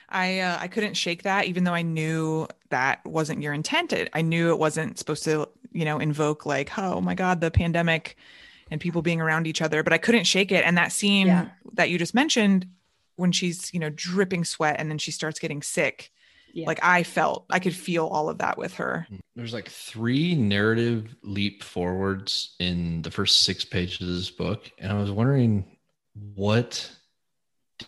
I 0.09 0.39
uh, 0.39 0.57
I 0.59 0.67
couldn't 0.67 0.95
shake 0.95 1.23
that, 1.23 1.45
even 1.45 1.63
though 1.63 1.73
I 1.73 1.83
knew 1.83 2.47
that 2.69 3.05
wasn't 3.05 3.41
your 3.41 3.53
intent. 3.53 3.93
It, 3.93 4.09
I 4.13 4.21
knew 4.21 4.49
it 4.49 4.57
wasn't 4.57 4.97
supposed 4.97 5.23
to, 5.25 5.47
you 5.71 5.85
know, 5.85 5.99
invoke 5.99 6.45
like, 6.45 6.75
oh 6.77 6.99
my 6.99 7.13
god, 7.13 7.41
the 7.41 7.51
pandemic 7.51 8.15
and 8.71 8.81
people 8.81 9.01
being 9.01 9.21
around 9.21 9.45
each 9.47 9.61
other. 9.61 9.83
But 9.83 9.93
I 9.93 9.97
couldn't 9.99 10.25
shake 10.25 10.51
it. 10.51 10.65
And 10.65 10.77
that 10.77 10.91
scene 10.91 11.27
Yeah. 11.27 11.49
that 11.73 11.89
you 11.89 11.99
just 11.99 12.15
mentioned, 12.15 12.67
when 13.19 13.31
she's 13.31 13.73
you 13.73 13.79
know 13.79 13.89
dripping 13.89 14.43
sweat 14.43 14.77
and 14.79 14.89
then 14.89 14.97
she 14.97 15.11
starts 15.11 15.39
getting 15.39 15.61
sick 15.61 16.11
Yeah. 16.53 16.65
like 16.67 16.79
i 16.83 17.03
felt 17.03 17.45
i 17.49 17.59
could 17.59 17.75
feel 17.75 18.07
all 18.07 18.29
of 18.29 18.37
that 18.39 18.57
with 18.57 18.73
her 18.75 19.05
mm. 19.11 19.19
There's 19.35 19.53
like 19.53 19.69
three 19.69 20.35
narrative 20.35 21.15
leap 21.23 21.63
forwards 21.63 22.55
in 22.59 23.01
the 23.03 23.11
first 23.11 23.43
six 23.43 23.63
pages 23.63 24.01
of 24.01 24.07
this 24.13 24.29
book. 24.29 24.69
And 24.77 24.91
I 24.91 24.99
was 24.99 25.11
wondering 25.11 25.77
what 26.35 26.91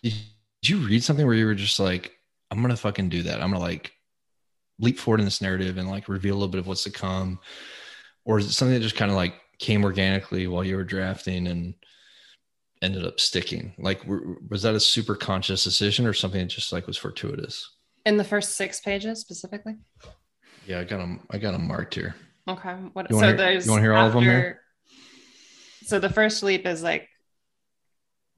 did 0.02 0.14
you 0.62 0.78
read 0.78 1.04
something 1.04 1.26
where 1.26 1.36
you 1.36 1.46
were 1.46 1.54
just 1.56 1.78
like, 1.78 2.14
I'm 2.50 2.62
gonna 2.62 2.78
fucking 2.78 3.10
do 3.10 3.24
that. 3.24 3.42
I'm 3.42 3.52
gonna 3.52 3.60
like 3.60 3.92
leap 4.80 4.98
forward 4.98 5.20
in 5.20 5.26
this 5.26 5.42
narrative 5.42 5.78
and 5.78 5.90
like 5.90 6.08
reveal 6.08 6.36
a 6.36 6.38
little 6.38 6.48
bit 6.48 6.60
of 6.60 6.68
what's 6.68 6.86
to 6.86 6.90
come. 6.90 7.40
Or 8.24 8.40
is 8.40 8.46
it 8.46 8.54
something 8.54 8.76
that 8.76 8.80
just 8.82 8.96
kind 8.96 9.12
of 9.12 9.18
like 9.18 9.34
came 9.60 9.84
organically 9.84 10.48
while 10.48 10.64
you 10.64 10.78
were 10.78 10.86
drafting 10.86 11.48
and 11.48 11.74
ended 12.82 13.06
up 13.06 13.20
sticking? 13.20 13.74
Like 13.78 14.02
was 14.08 14.62
that 14.64 14.76
a 14.76 14.80
super 14.80 15.16
conscious 15.16 15.64
decision 15.64 16.06
or 16.08 16.14
something 16.14 16.40
that 16.42 16.48
just 16.48 16.72
like 16.74 16.88
was 16.88 16.98
fortuitous? 16.98 17.76
In 18.06 18.18
the 18.18 18.24
first 18.24 18.56
six 18.58 18.80
pages 18.80 19.20
specifically. 19.20 19.76
Yeah, 20.66 20.80
I 20.80 20.84
got 20.84 20.98
them. 20.98 21.22
I 21.30 21.38
got 21.38 21.52
them 21.52 21.68
marked 21.68 21.94
here. 21.96 22.16
Okay. 22.48 22.74
What, 22.94 23.10
You 23.10 23.20
so 23.20 23.28
hear- 23.28 23.38
there's 23.38 23.66
you 23.66 23.72
wanna 23.72 23.84
hear 23.84 23.94
all 23.94 24.08
of 24.08 24.14
them 24.14 24.24
here? 24.24 24.62
So 25.84 26.00
the 26.00 26.10
first 26.10 26.42
leap 26.44 26.66
is 26.66 26.82
like 26.84 27.08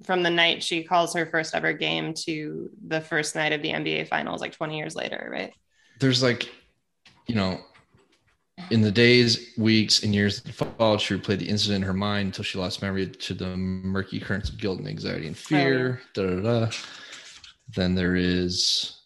from 0.03 0.23
the 0.23 0.29
night 0.29 0.63
she 0.63 0.83
calls 0.83 1.13
her 1.13 1.25
first 1.25 1.55
ever 1.55 1.71
game 1.71 2.13
to 2.25 2.69
the 2.87 2.99
first 2.99 3.35
night 3.35 3.53
of 3.53 3.61
the 3.61 3.69
NBA 3.69 4.07
finals, 4.09 4.41
like 4.41 4.51
20 4.53 4.77
years 4.77 4.95
later, 4.95 5.29
right? 5.31 5.53
there's 5.99 6.21
like, 6.23 6.49
you 7.27 7.35
know, 7.35 7.61
in 8.69 8.81
the 8.81 8.91
days, 8.91 9.53
weeks, 9.57 10.03
and 10.03 10.13
years 10.13 10.41
that 10.41 10.53
followed, 10.53 11.01
she 11.01 11.15
replayed 11.15 11.39
the 11.39 11.49
incident 11.49 11.83
in 11.83 11.87
her 11.87 11.93
mind 11.93 12.27
until 12.27 12.43
she 12.43 12.57
lost 12.57 12.81
memory 12.81 13.07
to 13.07 13.33
the 13.33 13.55
murky 13.57 14.19
currents 14.19 14.49
of 14.49 14.57
guilt 14.57 14.79
and 14.79 14.87
anxiety 14.87 15.27
and 15.27 15.35
oh, 15.35 15.39
fear. 15.39 16.01
Da, 16.13 16.23
da, 16.23 16.39
da. 16.41 16.71
Then 17.75 17.95
there 17.95 18.15
is 18.15 18.99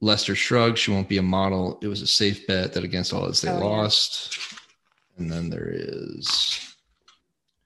Lester 0.00 0.34
shrugged. 0.34 0.78
She 0.78 0.90
won't 0.90 1.08
be 1.08 1.18
a 1.18 1.22
model. 1.22 1.78
It 1.82 1.88
was 1.88 2.02
a 2.02 2.06
safe 2.06 2.46
bet 2.46 2.72
that 2.72 2.84
against 2.84 3.12
all 3.12 3.24
odds 3.24 3.40
they 3.40 3.50
Oh, 3.50 3.58
yeah. 3.58 3.64
lost. 3.64 4.38
And 5.18 5.30
then 5.30 5.50
there 5.50 5.70
is 5.72 6.72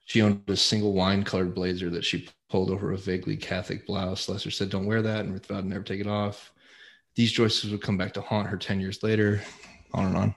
she 0.07 0.21
owned 0.21 0.41
a 0.47 0.55
single 0.55 0.93
wine 0.93 1.23
colored 1.23 1.53
blazer 1.53 1.89
that 1.89 2.05
she 2.05 2.29
pulled 2.49 2.71
over 2.71 2.93
a 2.93 2.97
vaguely 2.97 3.35
Catholic 3.35 3.85
blouse. 3.85 4.29
Lester 4.29 4.49
said, 4.49 4.69
Don't 4.69 4.85
wear 4.85 5.01
that. 5.01 5.25
And 5.25 5.33
Ruth 5.33 5.47
vowed 5.47 5.61
to 5.61 5.67
never 5.67 5.83
take 5.83 5.99
it 5.99 6.07
off. 6.07 6.53
These 7.15 7.33
choices 7.33 7.71
would 7.71 7.81
come 7.81 7.97
back 7.97 8.13
to 8.13 8.21
haunt 8.21 8.47
her 8.47 8.55
10 8.55 8.79
years 8.79 9.03
later, 9.03 9.41
on 9.93 10.05
and 10.05 10.15
on. 10.17 10.35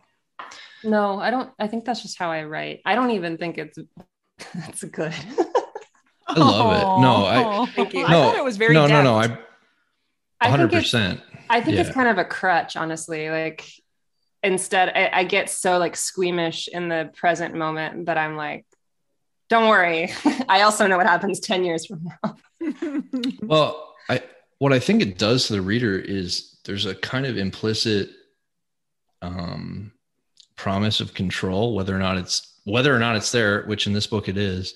No, 0.85 1.21
I 1.21 1.31
don't. 1.31 1.51
I 1.59 1.66
think 1.66 1.85
that's 1.85 2.03
just 2.03 2.19
how 2.19 2.31
I 2.31 2.45
write. 2.45 2.81
I 2.85 2.95
don't 2.95 3.11
even 3.11 3.37
think 3.37 3.59
it's 3.59 3.79
that's 4.55 4.85
good. 4.85 5.14
I 6.27 6.38
love 6.38 6.77
it. 6.77 7.03
No, 7.03 7.25
I- 7.27 7.66
Thank 7.75 7.95
you. 7.95 8.05
I 8.05 8.12
no, 8.12 8.23
thought 8.23 8.37
it 8.37 8.45
was 8.45 8.57
very 8.57 8.75
no, 8.75 8.87
no, 8.87 9.03
no. 9.03 9.16
I 9.16 9.38
I 10.40 10.57
think 10.57 10.73
it's 10.73 10.93
100%. 10.93 11.21
I 11.51 11.61
think 11.61 11.77
it's 11.77 11.90
kind 11.90 12.09
of 12.09 12.19
a 12.19 12.25
crutch, 12.25 12.77
honestly. 12.77 13.29
Like 13.29 13.69
instead, 14.43 14.90
I, 14.95 15.11
I 15.21 15.25
get 15.25 15.51
so 15.51 15.79
like 15.79 15.97
squeamish 15.97 16.69
in 16.69 16.88
the 16.88 17.11
present 17.14 17.55
moment 17.55 18.07
that 18.07 18.16
I'm 18.16 18.37
like, 18.37 18.64
don't 19.49 19.69
worry. 19.69 20.12
I 20.49 20.62
also 20.62 20.87
know 20.87 20.97
what 20.97 21.07
happens 21.07 21.40
10 21.40 21.64
years 21.64 21.87
from 21.87 22.05
now. 22.05 22.37
Well, 23.43 23.95
I 24.09 24.23
what 24.59 24.73
I 24.73 24.79
think 24.79 25.03
it 25.03 25.19
does 25.19 25.47
to 25.47 25.55
the 25.55 25.62
reader 25.62 25.99
is 25.99 26.59
there's 26.64 26.85
a 26.87 26.95
kind 26.95 27.25
of 27.27 27.38
implicit 27.38 28.11
um, 29.23 29.93
promise 30.61 31.01
of 31.01 31.14
control, 31.14 31.75
whether 31.75 31.96
or 31.96 31.99
not 31.99 32.18
it's 32.18 32.59
whether 32.64 32.94
or 32.94 32.99
not 32.99 33.16
it's 33.16 33.33
there, 33.33 33.62
which 33.62 33.87
in 33.87 33.94
this 33.94 34.07
book 34.07 34.29
it 34.29 34.37
is, 34.37 34.75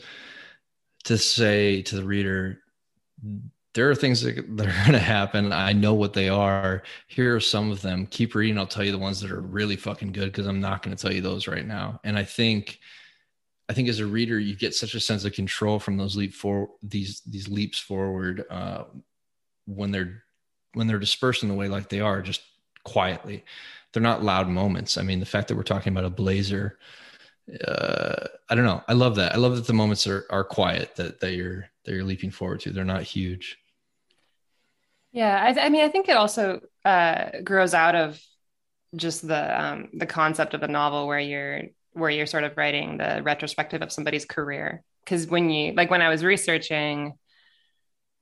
to 1.05 1.19
say 1.19 1.83
to 1.83 1.97
the 1.97 2.05
reader, 2.05 2.61
there 3.75 3.91
are 3.91 3.95
things 3.95 4.23
that, 4.23 4.35
that 4.57 4.67
are 4.67 4.81
going 4.87 4.93
to 4.93 4.99
happen. 4.99 5.53
I 5.53 5.75
know 5.75 5.93
what 5.93 6.15
they 6.15 6.31
are. 6.31 6.83
Here 7.07 7.37
are 7.37 7.41
some 7.41 7.71
of 7.71 7.83
them. 7.83 8.07
Keep 8.07 8.35
reading. 8.35 8.57
I'll 8.57 8.67
tell 8.67 8.83
you 8.83 8.93
the 8.93 8.99
ones 8.99 9.21
that 9.21 9.31
are 9.31 9.43
really 9.43 9.77
fucking 9.77 10.13
good 10.13 10.33
because 10.33 10.47
I'm 10.47 10.61
not 10.61 10.83
going 10.83 10.97
to 10.97 11.01
tell 11.01 11.13
you 11.13 11.21
those 11.21 11.47
right 11.47 11.67
now. 11.67 12.01
And 12.03 12.19
I 12.19 12.25
think, 12.25 12.79
I 13.69 13.75
think 13.75 13.91
as 13.91 14.01
a 14.01 14.07
reader, 14.07 14.41
you 14.41 14.57
get 14.57 14.75
such 14.75 14.95
a 14.95 15.01
sense 15.01 15.27
of 15.27 15.35
control 15.35 15.79
from 15.79 15.99
those 15.99 16.17
leap 16.17 16.33
for 16.33 16.71
these 16.83 17.21
these 17.27 17.49
leaps 17.49 17.79
forward 17.79 18.45
uh, 18.51 18.85
when 19.67 19.91
they're 19.91 20.23
when 20.73 20.87
they're 20.87 20.99
dispersed 20.99 21.43
in 21.43 21.51
the 21.51 21.55
way 21.55 21.69
like 21.69 21.91
they 21.91 22.01
are, 22.01 22.23
just 22.23 22.41
quietly. 22.85 23.45
They're 23.95 24.03
not 24.03 24.23
loud 24.23 24.49
moments. 24.49 24.99
I 24.99 25.03
mean, 25.03 25.21
the 25.21 25.27
fact 25.27 25.49
that 25.49 25.57
we're 25.57 25.63
talking 25.63 25.93
about 25.93 26.05
a 26.05 26.11
blazer, 26.11 26.79
uh, 27.67 28.27
I 28.51 28.55
don't 28.55 28.67
know. 28.67 28.83
I 28.89 28.93
love 28.93 29.17
that. 29.17 29.33
I 29.33 29.39
love 29.39 29.57
that 29.57 29.67
the 29.67 29.73
moments 29.73 30.07
are 30.07 30.27
are 30.29 30.45
quiet 30.45 30.97
that 30.97 31.21
that 31.21 31.35
you're 31.35 31.71
that 31.85 31.93
you're 31.93 32.05
leaping 32.05 32.31
forward 32.31 32.61
to. 32.61 32.71
They're 32.71 32.85
not 32.85 33.03
huge. 33.03 33.57
Yeah, 35.13 35.41
I, 35.41 35.67
I 35.67 35.69
mean, 35.69 35.85
I 35.85 35.89
think 35.89 36.09
it 36.09 36.17
also 36.17 36.61
uh, 36.85 37.31
grows 37.45 37.73
out 37.73 37.95
of 37.95 38.21
just 38.97 39.27
the 39.27 39.63
um, 39.63 39.89
the 39.93 40.07
concept 40.07 40.55
of 40.55 40.63
a 40.63 40.69
novel 40.69 41.07
where 41.07 41.21
you're 41.21 41.63
where 41.93 42.11
you're 42.11 42.27
sort 42.27 42.45
of 42.45 42.57
writing 42.57 42.99
the 42.99 43.23
retrospective 43.23 43.81
of 43.81 43.93
somebody's 43.93 44.25
career. 44.25 44.83
Because 45.05 45.27
when 45.27 45.51
you 45.51 45.73
like 45.75 45.91
when 45.91 46.03
I 46.03 46.09
was 46.09 46.25
researching, 46.25 47.15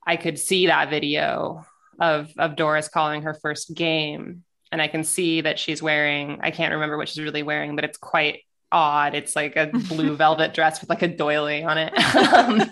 I 0.06 0.16
could 0.16 0.38
see 0.38 0.66
that 0.66 0.90
video 0.90 1.64
of 1.98 2.30
of 2.36 2.56
Doris 2.56 2.88
calling 2.88 3.22
her 3.22 3.34
first 3.34 3.74
game, 3.74 4.44
and 4.72 4.82
I 4.82 4.88
can 4.88 5.04
see 5.04 5.42
that 5.42 5.58
she's 5.58 5.82
wearing 5.82 6.40
I 6.42 6.50
can't 6.50 6.72
remember 6.72 6.96
what 6.96 7.08
she's 7.08 7.22
really 7.22 7.42
wearing, 7.42 7.76
but 7.76 7.84
it's 7.84 7.98
quite 7.98 8.40
odd. 8.72 9.14
It's 9.14 9.36
like 9.36 9.56
a 9.56 9.66
blue 9.66 10.16
velvet 10.24 10.54
dress 10.54 10.80
with 10.80 10.90
like 10.90 11.02
a 11.02 11.08
doily 11.08 11.62
on 11.62 11.78
it. 11.78 11.92
Um, 12.32 12.62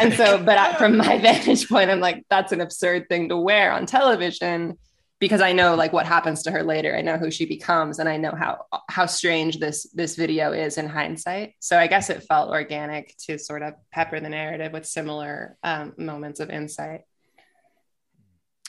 and 0.00 0.12
so 0.14 0.42
but 0.42 0.58
I, 0.58 0.74
from 0.74 0.96
my 0.96 1.18
vantage 1.22 1.68
point 1.68 1.90
i'm 1.90 2.00
like 2.00 2.24
that's 2.28 2.52
an 2.52 2.60
absurd 2.60 3.08
thing 3.08 3.28
to 3.28 3.36
wear 3.36 3.72
on 3.72 3.86
television 3.86 4.78
because 5.18 5.40
i 5.40 5.52
know 5.52 5.74
like 5.74 5.92
what 5.92 6.06
happens 6.06 6.42
to 6.44 6.50
her 6.50 6.62
later 6.62 6.96
i 6.96 7.02
know 7.02 7.16
who 7.16 7.30
she 7.30 7.46
becomes 7.46 7.98
and 7.98 8.08
i 8.08 8.16
know 8.16 8.32
how 8.32 8.64
how 8.88 9.06
strange 9.06 9.58
this 9.58 9.84
this 9.94 10.16
video 10.16 10.52
is 10.52 10.78
in 10.78 10.88
hindsight 10.88 11.54
so 11.60 11.78
i 11.78 11.86
guess 11.86 12.10
it 12.10 12.22
felt 12.24 12.50
organic 12.50 13.14
to 13.18 13.38
sort 13.38 13.62
of 13.62 13.74
pepper 13.92 14.20
the 14.20 14.28
narrative 14.28 14.72
with 14.72 14.86
similar 14.86 15.56
um, 15.62 15.92
moments 15.96 16.40
of 16.40 16.50
insight 16.50 17.02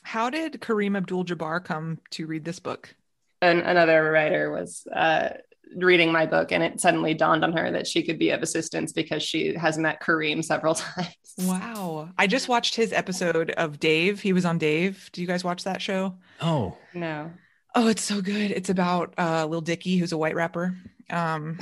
How 0.03 0.29
did 0.29 0.53
Kareem 0.61 0.95
Abdul-Jabbar 0.97 1.63
come 1.63 1.99
to 2.11 2.27
read 2.27 2.45
this 2.45 2.59
book? 2.59 2.95
and 3.41 3.59
another 3.59 4.09
writer 4.09 4.51
was 4.51 4.87
uh, 4.95 5.27
reading 5.75 6.13
my 6.13 6.25
book 6.25 6.53
and 6.53 6.63
it 6.63 6.79
suddenly 6.79 7.13
dawned 7.13 7.43
on 7.43 7.51
her 7.51 7.71
that 7.71 7.85
she 7.85 8.01
could 8.01 8.17
be 8.17 8.29
of 8.29 8.41
assistance 8.41 8.93
because 8.93 9.21
she 9.21 9.53
has 9.55 9.77
met 9.77 10.01
kareem 10.01 10.41
several 10.41 10.73
times 10.75 11.07
Wow. 11.39 12.09
I 12.17 12.27
just 12.27 12.47
watched 12.47 12.75
his 12.75 12.93
episode 12.93 13.49
of 13.51 13.79
Dave. 13.81 14.21
He 14.21 14.31
was 14.33 14.45
on 14.45 14.59
Dave. 14.59 15.09
Do 15.11 15.19
you 15.19 15.27
guys 15.27 15.43
watch 15.43 15.63
that 15.65 15.81
show? 15.81 16.15
oh, 16.41 16.77
no 16.93 17.31
Oh, 17.75 17.87
it's 17.87 18.03
so 18.03 18.21
good. 18.21 18.51
It's 18.51 18.69
about 18.69 19.13
uh 19.17 19.45
Lil 19.47 19.61
Dicky, 19.61 19.97
who's 19.97 20.11
a 20.13 20.17
white 20.17 20.35
rapper. 20.35 20.77
Um 21.09 21.57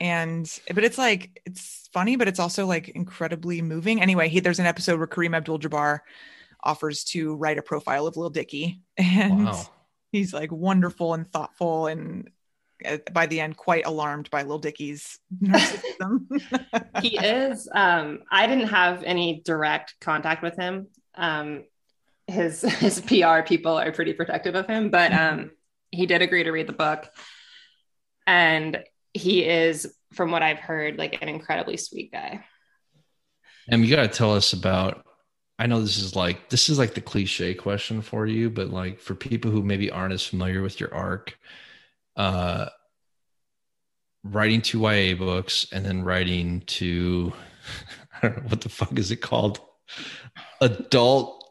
and 0.00 0.60
but 0.72 0.84
it's 0.84 0.98
like 0.98 1.40
it's 1.46 1.88
funny, 1.92 2.14
but 2.16 2.28
it's 2.28 2.38
also 2.38 2.66
like 2.66 2.90
incredibly 2.90 3.62
moving. 3.62 4.00
Anyway, 4.00 4.28
he 4.28 4.38
there's 4.40 4.60
an 4.60 4.66
episode 4.66 4.98
where 4.98 5.08
Kareem 5.08 5.34
Abdul-Jabbar 5.34 6.00
offers 6.66 7.04
to 7.04 7.34
write 7.36 7.58
a 7.58 7.62
profile 7.62 8.06
of 8.06 8.16
Lil 8.16 8.30
Dicky. 8.30 8.82
And 8.98 9.46
wow. 9.46 9.62
he's 10.12 10.34
like 10.34 10.50
wonderful 10.50 11.14
and 11.14 11.30
thoughtful 11.30 11.86
and 11.86 12.30
uh, 12.84 12.98
by 13.12 13.26
the 13.26 13.40
end 13.40 13.56
quite 13.56 13.86
alarmed 13.86 14.30
by 14.30 14.42
Lil 14.42 14.58
Dicky's 14.58 15.18
narcissism. 15.42 16.26
he 17.02 17.16
is 17.16 17.68
um 17.74 18.20
i 18.30 18.46
didn't 18.46 18.68
have 18.68 19.02
any 19.02 19.40
direct 19.44 19.94
contact 20.00 20.42
with 20.42 20.56
him 20.56 20.86
um 21.14 21.64
his 22.26 22.60
his 22.60 23.00
pr 23.00 23.40
people 23.46 23.78
are 23.78 23.92
pretty 23.92 24.12
protective 24.12 24.54
of 24.54 24.66
him 24.66 24.90
but 24.90 25.12
um 25.12 25.50
he 25.90 26.04
did 26.04 26.20
agree 26.20 26.44
to 26.44 26.50
read 26.50 26.66
the 26.66 26.72
book 26.72 27.08
and 28.26 28.82
he 29.14 29.44
is 29.44 29.94
from 30.12 30.30
what 30.30 30.42
i've 30.42 30.58
heard 30.58 30.98
like 30.98 31.22
an 31.22 31.28
incredibly 31.28 31.76
sweet 31.78 32.12
guy 32.12 32.44
And 33.68 33.84
you 33.84 33.94
got 33.96 34.02
to 34.02 34.08
tell 34.08 34.34
us 34.34 34.52
about. 34.52 35.05
I 35.58 35.66
know 35.66 35.80
this 35.80 35.96
is 35.98 36.14
like 36.14 36.48
this 36.50 36.68
is 36.68 36.78
like 36.78 36.94
the 36.94 37.00
cliche 37.00 37.54
question 37.54 38.02
for 38.02 38.26
you, 38.26 38.50
but 38.50 38.68
like 38.70 39.00
for 39.00 39.14
people 39.14 39.50
who 39.50 39.62
maybe 39.62 39.90
aren't 39.90 40.12
as 40.12 40.22
familiar 40.26 40.60
with 40.62 40.78
your 40.80 40.94
arc, 40.94 41.38
uh, 42.16 42.66
writing 44.22 44.60
two 44.60 44.80
YA 44.80 45.14
books 45.14 45.66
and 45.72 45.84
then 45.84 46.02
writing 46.02 46.60
to 46.66 47.32
I 48.22 48.28
don't 48.28 48.36
know 48.42 48.48
what 48.50 48.60
the 48.60 48.68
fuck 48.68 48.98
is 48.98 49.10
it 49.10 49.16
called, 49.22 49.60
adult 50.60 51.42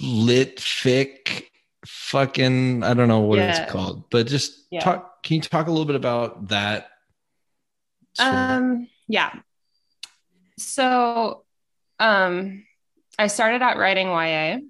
lit 0.00 0.56
fic, 0.56 1.44
fucking 1.86 2.82
I 2.82 2.94
don't 2.94 3.08
know 3.08 3.20
what 3.20 3.38
Yeah. 3.38 3.62
it's 3.62 3.70
called, 3.72 4.08
but 4.10 4.26
just 4.28 4.66
Yeah. 4.70 4.80
talk. 4.80 5.22
Can 5.22 5.36
you 5.36 5.42
talk 5.42 5.66
a 5.66 5.70
little 5.70 5.84
bit 5.84 5.96
about 5.96 6.48
that? 6.48 6.88
of- 8.18 8.26
Um, 8.26 8.88
yeah. 9.08 9.32
So, 10.58 11.44
um, 11.98 12.64
I 13.20 13.26
started 13.26 13.60
out 13.60 13.76
writing 13.76 14.06
YA 14.08 14.60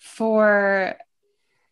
for, 0.00 0.96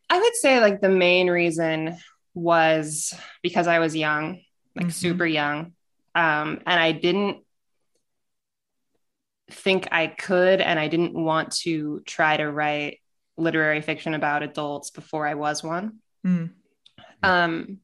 I 0.08 0.20
would 0.20 0.36
say, 0.36 0.60
like 0.60 0.80
the 0.80 0.88
main 0.88 1.28
reason 1.28 1.98
was 2.32 3.12
because 3.42 3.66
I 3.66 3.80
was 3.80 3.96
young, 3.96 4.40
like 4.76 4.86
Mhm. 4.86 4.92
super 4.92 5.26
young, 5.26 5.72
um, 6.14 6.60
and 6.64 6.80
I 6.80 6.92
didn't. 6.92 7.38
think 9.50 9.88
I 9.92 10.06
could, 10.06 10.62
and 10.62 10.80
I 10.80 10.88
didn't 10.88 11.12
want 11.12 11.52
to 11.58 12.00
try 12.06 12.36
to 12.38 12.50
write 12.50 13.00
literary 13.36 13.82
fiction 13.82 14.14
about 14.14 14.42
adults 14.42 14.90
before 14.90 15.26
I 15.26 15.34
was 15.34 15.62
one. 15.62 15.98
Mm. 16.26 16.54
Um, 17.22 17.80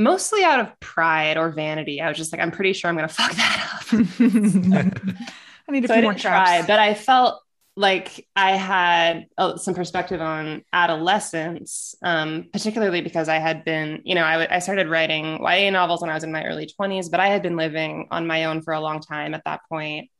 mostly 0.00 0.42
out 0.42 0.60
of 0.60 0.80
pride 0.80 1.36
or 1.36 1.50
vanity. 1.50 2.00
I 2.00 2.08
was 2.08 2.16
just 2.16 2.32
like, 2.32 2.40
I'm 2.40 2.50
pretty 2.50 2.72
sure 2.72 2.88
I'm 2.88 2.96
going 2.96 3.08
to 3.08 3.14
fuck 3.14 3.32
that 3.32 3.70
up. 3.74 3.92
I 5.68 5.72
need 5.72 5.84
a 5.84 5.88
so 5.88 5.94
few 5.94 6.02
more 6.02 6.14
try, 6.14 6.62
but 6.66 6.78
I 6.78 6.94
felt 6.94 7.40
like 7.76 8.26
I 8.34 8.52
had 8.52 9.26
uh, 9.38 9.56
some 9.56 9.74
perspective 9.74 10.20
on 10.20 10.62
adolescence, 10.72 11.94
um, 12.02 12.48
particularly 12.52 13.00
because 13.00 13.28
I 13.28 13.38
had 13.38 13.64
been, 13.64 14.02
you 14.04 14.14
know, 14.14 14.24
I, 14.24 14.32
w- 14.32 14.48
I 14.50 14.58
started 14.58 14.88
writing 14.88 15.38
YA 15.42 15.70
novels 15.70 16.00
when 16.00 16.10
I 16.10 16.14
was 16.14 16.24
in 16.24 16.32
my 16.32 16.44
early 16.44 16.68
20s, 16.78 17.10
but 17.10 17.20
I 17.20 17.28
had 17.28 17.42
been 17.42 17.56
living 17.56 18.08
on 18.10 18.26
my 18.26 18.44
own 18.46 18.62
for 18.62 18.74
a 18.74 18.80
long 18.80 19.00
time 19.00 19.34
at 19.34 19.44
that 19.44 19.60
point. 19.68 20.10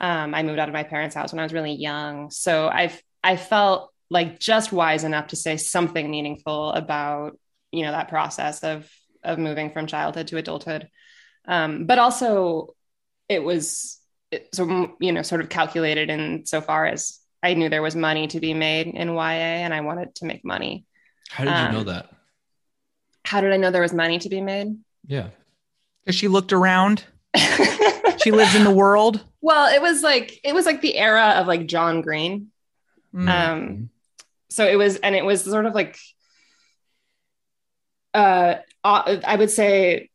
Um, 0.00 0.34
I 0.34 0.42
moved 0.42 0.58
out 0.58 0.68
of 0.68 0.74
my 0.74 0.82
parents' 0.82 1.14
house 1.14 1.32
when 1.32 1.38
I 1.38 1.44
was 1.44 1.52
really 1.52 1.74
young. 1.74 2.30
So 2.30 2.68
I've, 2.68 3.00
I 3.22 3.36
felt 3.36 3.92
like 4.10 4.40
just 4.40 4.72
wise 4.72 5.04
enough 5.04 5.28
to 5.28 5.36
say 5.36 5.56
something 5.56 6.10
meaningful 6.10 6.72
about, 6.72 7.38
you 7.70 7.84
know, 7.84 7.92
that 7.92 8.08
process 8.08 8.64
of, 8.64 8.90
of 9.24 9.38
moving 9.38 9.70
from 9.70 9.86
childhood 9.86 10.28
to 10.28 10.36
adulthood. 10.36 10.88
Um, 11.46 11.86
but 11.86 11.98
also 11.98 12.74
it 13.28 13.42
was 13.42 13.98
so 14.52 14.94
you 15.00 15.12
know 15.12 15.22
sort 15.22 15.40
of 15.40 15.48
calculated 15.48 16.10
in 16.10 16.46
so 16.46 16.60
far 16.60 16.86
as 16.86 17.18
I 17.42 17.54
knew 17.54 17.68
there 17.68 17.82
was 17.82 17.96
money 17.96 18.28
to 18.28 18.40
be 18.40 18.54
made 18.54 18.86
in 18.86 19.08
YA 19.08 19.20
and 19.20 19.74
I 19.74 19.80
wanted 19.80 20.14
to 20.16 20.24
make 20.24 20.44
money. 20.44 20.86
How 21.28 21.44
did 21.44 21.50
you 21.50 21.56
um, 21.56 21.72
know 21.72 21.84
that? 21.84 22.10
How 23.24 23.40
did 23.40 23.52
I 23.52 23.56
know 23.56 23.70
there 23.70 23.82
was 23.82 23.92
money 23.92 24.18
to 24.20 24.28
be 24.28 24.40
made? 24.40 24.76
Yeah. 25.06 25.28
Because 26.04 26.16
she 26.16 26.28
looked 26.28 26.52
around. 26.52 27.04
she 28.22 28.30
lives 28.30 28.54
in 28.54 28.64
the 28.64 28.70
world. 28.70 29.24
Well, 29.40 29.72
it 29.74 29.82
was 29.82 30.02
like 30.02 30.38
it 30.44 30.54
was 30.54 30.66
like 30.66 30.80
the 30.80 30.96
era 30.96 31.34
of 31.36 31.46
like 31.46 31.66
John 31.66 32.00
Green. 32.00 32.48
Mm. 33.14 33.28
Um 33.28 33.90
so 34.50 34.66
it 34.66 34.76
was 34.76 34.96
and 34.96 35.14
it 35.14 35.24
was 35.24 35.42
sort 35.42 35.66
of 35.66 35.74
like 35.74 35.98
uh 38.14 38.56
I 38.84 39.36
would 39.36 39.50
say 39.50 40.10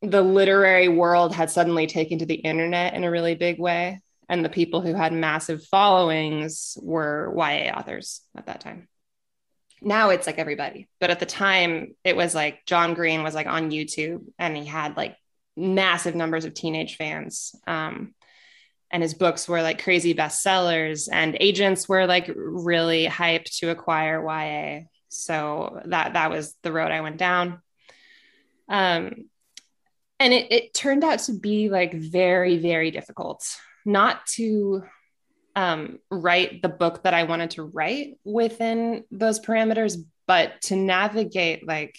the 0.00 0.22
literary 0.22 0.88
world 0.88 1.34
had 1.34 1.50
suddenly 1.50 1.86
taken 1.86 2.18
to 2.18 2.26
the 2.26 2.34
internet 2.34 2.94
in 2.94 3.04
a 3.04 3.10
really 3.10 3.34
big 3.34 3.58
way. 3.58 4.00
And 4.28 4.44
the 4.44 4.50
people 4.50 4.80
who 4.80 4.94
had 4.94 5.12
massive 5.12 5.64
followings 5.64 6.78
were 6.80 7.32
YA 7.36 7.72
authors 7.76 8.22
at 8.36 8.46
that 8.46 8.60
time. 8.60 8.88
Now 9.82 10.10
it's 10.10 10.26
like 10.26 10.38
everybody. 10.38 10.88
But 11.00 11.10
at 11.10 11.20
the 11.20 11.26
time, 11.26 11.94
it 12.04 12.16
was 12.16 12.34
like 12.34 12.64
John 12.64 12.94
Green 12.94 13.22
was 13.22 13.34
like 13.34 13.46
on 13.46 13.70
YouTube 13.70 14.24
and 14.38 14.56
he 14.56 14.64
had 14.64 14.96
like 14.96 15.16
massive 15.56 16.14
numbers 16.14 16.44
of 16.44 16.54
teenage 16.54 16.96
fans. 16.96 17.54
Um, 17.66 18.14
and 18.90 19.02
his 19.02 19.14
books 19.14 19.48
were 19.48 19.60
like 19.60 19.82
crazy 19.82 20.14
bestsellers, 20.14 21.08
and 21.10 21.36
agents 21.40 21.88
were 21.88 22.06
like 22.06 22.30
really 22.32 23.06
hyped 23.06 23.58
to 23.58 23.70
acquire 23.70 24.22
YA. 24.22 24.84
So 25.14 25.80
that 25.86 26.14
that 26.14 26.30
was 26.30 26.54
the 26.62 26.72
road 26.72 26.90
I 26.90 27.00
went 27.00 27.16
down. 27.16 27.60
Um, 28.68 29.28
and 30.20 30.32
it, 30.32 30.52
it 30.52 30.74
turned 30.74 31.04
out 31.04 31.18
to 31.20 31.32
be 31.32 31.68
like 31.68 31.92
very 31.92 32.56
very 32.56 32.90
difficult 32.90 33.44
not 33.84 34.24
to 34.26 34.82
um, 35.56 35.98
write 36.10 36.62
the 36.62 36.68
book 36.68 37.02
that 37.02 37.12
i 37.12 37.24
wanted 37.24 37.50
to 37.50 37.64
write 37.64 38.16
within 38.24 39.04
those 39.10 39.40
parameters 39.40 39.98
but 40.26 40.60
to 40.62 40.76
navigate 40.76 41.66
like 41.66 41.98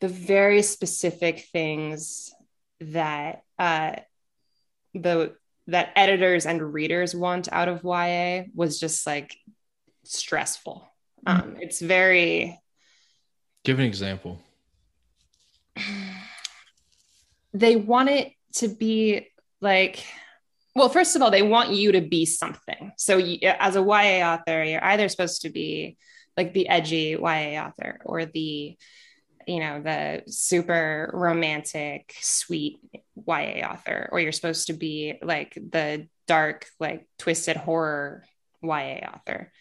the 0.00 0.08
very 0.08 0.62
specific 0.62 1.46
things 1.52 2.34
that 2.80 3.42
uh, 3.58 3.96
the 4.94 5.34
that 5.66 5.92
editors 5.96 6.44
and 6.44 6.74
readers 6.74 7.14
want 7.14 7.48
out 7.50 7.68
of 7.68 7.84
YA 7.84 8.44
was 8.54 8.78
just 8.78 9.06
like 9.06 9.34
stressful. 10.04 10.86
Um, 11.26 11.56
it's 11.60 11.80
very. 11.80 12.58
Give 13.64 13.78
an 13.78 13.86
example. 13.86 14.40
they 17.54 17.76
want 17.76 18.08
it 18.08 18.32
to 18.54 18.68
be 18.68 19.28
like 19.60 20.04
well 20.74 20.88
first 20.88 21.16
of 21.16 21.22
all 21.22 21.30
they 21.30 21.42
want 21.42 21.70
you 21.70 21.92
to 21.92 22.00
be 22.00 22.26
something 22.26 22.92
so 22.96 23.16
you, 23.16 23.38
as 23.42 23.76
a 23.76 23.80
ya 23.80 24.34
author 24.34 24.62
you're 24.62 24.84
either 24.84 25.08
supposed 25.08 25.42
to 25.42 25.50
be 25.50 25.96
like 26.36 26.52
the 26.52 26.68
edgy 26.68 27.16
ya 27.20 27.66
author 27.66 28.00
or 28.04 28.24
the 28.26 28.76
you 29.46 29.60
know 29.60 29.80
the 29.82 30.22
super 30.28 31.10
romantic 31.12 32.14
sweet 32.20 32.78
ya 33.26 33.72
author 33.72 34.08
or 34.12 34.20
you're 34.20 34.32
supposed 34.32 34.66
to 34.66 34.72
be 34.72 35.14
like 35.22 35.54
the 35.54 36.06
dark 36.26 36.66
like 36.80 37.06
twisted 37.18 37.56
horror 37.56 38.24
ya 38.62 39.12
author 39.14 39.52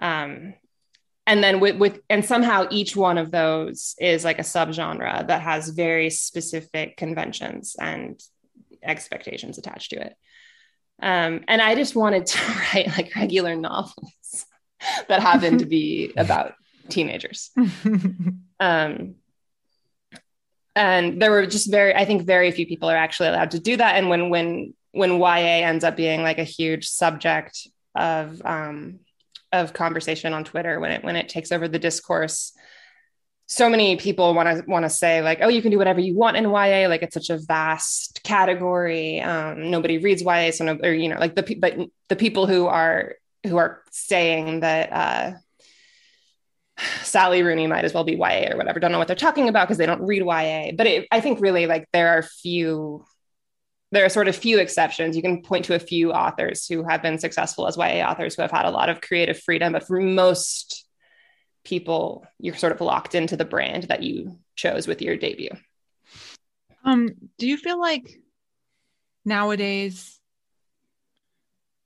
um 0.00 0.54
and 1.30 1.44
then 1.44 1.60
with, 1.60 1.76
with 1.76 2.00
and 2.10 2.24
somehow 2.24 2.66
each 2.70 2.96
one 2.96 3.16
of 3.16 3.30
those 3.30 3.94
is 4.00 4.24
like 4.24 4.40
a 4.40 4.42
subgenre 4.42 5.28
that 5.28 5.42
has 5.42 5.68
very 5.68 6.10
specific 6.10 6.96
conventions 6.96 7.76
and 7.78 8.20
expectations 8.82 9.56
attached 9.56 9.90
to 9.90 10.00
it. 10.04 10.16
Um, 11.00 11.44
and 11.46 11.62
i 11.62 11.76
just 11.76 11.94
wanted 11.94 12.26
to 12.26 12.38
write 12.74 12.88
like 12.88 13.14
regular 13.14 13.54
novels 13.54 14.44
that 15.08 15.22
happen 15.22 15.58
to 15.58 15.66
be 15.66 16.12
about 16.16 16.54
teenagers. 16.88 17.50
Um, 18.58 19.14
and 20.74 21.22
there 21.22 21.30
were 21.30 21.46
just 21.46 21.70
very 21.70 21.94
i 21.94 22.04
think 22.04 22.22
very 22.22 22.50
few 22.50 22.66
people 22.66 22.90
are 22.90 22.96
actually 22.96 23.28
allowed 23.28 23.52
to 23.52 23.60
do 23.60 23.76
that. 23.76 23.94
And 23.94 24.08
when 24.08 24.30
when 24.30 24.74
when 24.90 25.18
ya 25.20 25.36
ends 25.70 25.84
up 25.84 25.96
being 25.96 26.24
like 26.24 26.38
a 26.38 26.44
huge 26.58 26.88
subject 26.88 27.68
of 27.94 28.42
um, 28.44 28.98
of 29.52 29.72
conversation 29.72 30.32
on 30.32 30.44
Twitter 30.44 30.80
when 30.80 30.92
it 30.92 31.04
when 31.04 31.16
it 31.16 31.28
takes 31.28 31.52
over 31.52 31.68
the 31.68 31.78
discourse. 31.78 32.52
So 33.46 33.68
many 33.68 33.96
people 33.96 34.32
want 34.34 34.48
to 34.48 34.64
want 34.70 34.84
to 34.84 34.90
say 34.90 35.22
like, 35.22 35.38
oh, 35.42 35.48
you 35.48 35.60
can 35.60 35.72
do 35.72 35.78
whatever 35.78 35.98
you 35.98 36.16
want 36.16 36.36
in 36.36 36.44
YA. 36.44 36.88
Like 36.88 37.02
it's 37.02 37.14
such 37.14 37.30
a 37.30 37.38
vast 37.38 38.22
category. 38.22 39.20
Um, 39.20 39.70
nobody 39.70 39.98
reads 39.98 40.22
YA, 40.22 40.52
so 40.52 40.64
no, 40.64 40.78
or 40.82 40.92
you 40.92 41.08
know, 41.08 41.18
like 41.18 41.34
the 41.34 41.56
but 41.56 41.76
the 42.08 42.16
people 42.16 42.46
who 42.46 42.66
are 42.66 43.16
who 43.44 43.56
are 43.56 43.82
saying 43.90 44.60
that 44.60 44.92
uh, 44.92 45.32
Sally 47.02 47.42
Rooney 47.42 47.66
might 47.66 47.84
as 47.84 47.92
well 47.92 48.04
be 48.04 48.14
YA 48.14 48.52
or 48.52 48.56
whatever. 48.56 48.78
Don't 48.78 48.92
know 48.92 48.98
what 48.98 49.08
they're 49.08 49.16
talking 49.16 49.48
about 49.48 49.66
because 49.66 49.78
they 49.78 49.86
don't 49.86 50.02
read 50.02 50.22
YA. 50.22 50.72
But 50.76 50.86
it, 50.86 51.08
I 51.10 51.20
think 51.20 51.40
really 51.40 51.66
like 51.66 51.88
there 51.92 52.18
are 52.18 52.22
few 52.22 53.04
there 53.92 54.04
are 54.04 54.10
sort 54.10 54.28
of 54.28 54.36
few 54.36 54.58
exceptions. 54.58 55.16
You 55.16 55.22
can 55.22 55.42
point 55.42 55.64
to 55.66 55.74
a 55.74 55.80
few 55.80 56.12
authors 56.12 56.66
who 56.66 56.84
have 56.84 57.02
been 57.02 57.18
successful 57.18 57.66
as 57.66 57.76
YA 57.76 58.08
authors 58.08 58.34
who 58.34 58.42
have 58.42 58.50
had 58.50 58.66
a 58.66 58.70
lot 58.70 58.88
of 58.88 59.00
creative 59.00 59.38
freedom, 59.38 59.72
but 59.72 59.86
for 59.86 60.00
most 60.00 60.86
people, 61.64 62.24
you're 62.38 62.56
sort 62.56 62.72
of 62.72 62.80
locked 62.80 63.14
into 63.14 63.36
the 63.36 63.44
brand 63.44 63.84
that 63.84 64.02
you 64.02 64.38
chose 64.54 64.86
with 64.86 65.02
your 65.02 65.16
debut. 65.16 65.50
Um, 66.84 67.10
do 67.38 67.46
you 67.46 67.56
feel 67.56 67.78
like 67.78 68.20
nowadays, 69.24 70.18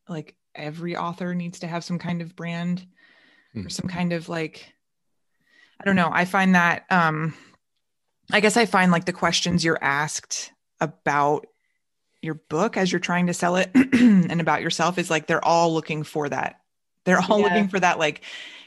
like 0.08 0.36
every 0.54 0.96
author 0.96 1.34
needs 1.34 1.60
to 1.60 1.66
have 1.66 1.84
some 1.84 1.98
kind 1.98 2.22
of 2.22 2.36
brand 2.36 2.86
hmm. 3.52 3.66
or 3.66 3.70
some 3.70 3.88
kind 3.88 4.12
of 4.12 4.28
like, 4.28 4.72
I 5.80 5.84
don't 5.84 5.96
know. 5.96 6.10
I 6.12 6.26
find 6.26 6.54
that, 6.54 6.84
um, 6.90 7.34
I 8.30 8.40
guess 8.40 8.56
I 8.56 8.66
find 8.66 8.92
like 8.92 9.06
the 9.06 9.12
questions 9.12 9.64
you're 9.64 9.82
asked 9.82 10.52
about 10.80 11.46
your 12.24 12.40
book 12.48 12.76
as 12.76 12.90
you're 12.90 12.98
trying 12.98 13.26
to 13.26 13.34
sell 13.34 13.56
it 13.56 13.70
and 13.74 14.40
about 14.40 14.62
yourself 14.62 14.98
is 14.98 15.10
like 15.10 15.26
they're 15.26 15.44
all 15.44 15.72
looking 15.72 16.02
for 16.02 16.28
that. 16.28 16.60
They're 17.04 17.20
all 17.20 17.38
yeah. 17.38 17.44
looking 17.46 17.68
for 17.68 17.78
that 17.78 17.98
like 17.98 18.22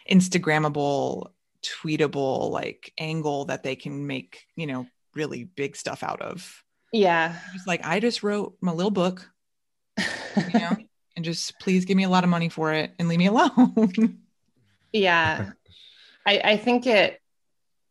Instagrammable, 0.09 1.31
tweetable 1.63 2.51
like 2.51 2.93
angle 2.97 3.45
that 3.45 3.63
they 3.63 3.75
can 3.75 4.07
make, 4.07 4.45
you 4.55 4.67
know, 4.67 4.87
really 5.15 5.43
big 5.43 5.75
stuff 5.75 6.03
out 6.03 6.21
of. 6.21 6.63
Yeah. 6.93 7.35
Just 7.53 7.67
like 7.67 7.85
I 7.85 7.99
just 7.99 8.23
wrote 8.23 8.55
my 8.61 8.71
little 8.71 8.91
book, 8.91 9.29
you 9.97 10.59
know, 10.59 10.77
and 11.15 11.25
just 11.25 11.59
please 11.59 11.85
give 11.85 11.97
me 11.97 12.03
a 12.03 12.09
lot 12.09 12.23
of 12.23 12.29
money 12.29 12.49
for 12.49 12.73
it 12.73 12.93
and 12.99 13.07
leave 13.07 13.19
me 13.19 13.27
alone. 13.27 14.19
yeah. 14.93 15.51
I, 16.25 16.41
I 16.43 16.57
think 16.57 16.85
it 16.85 17.19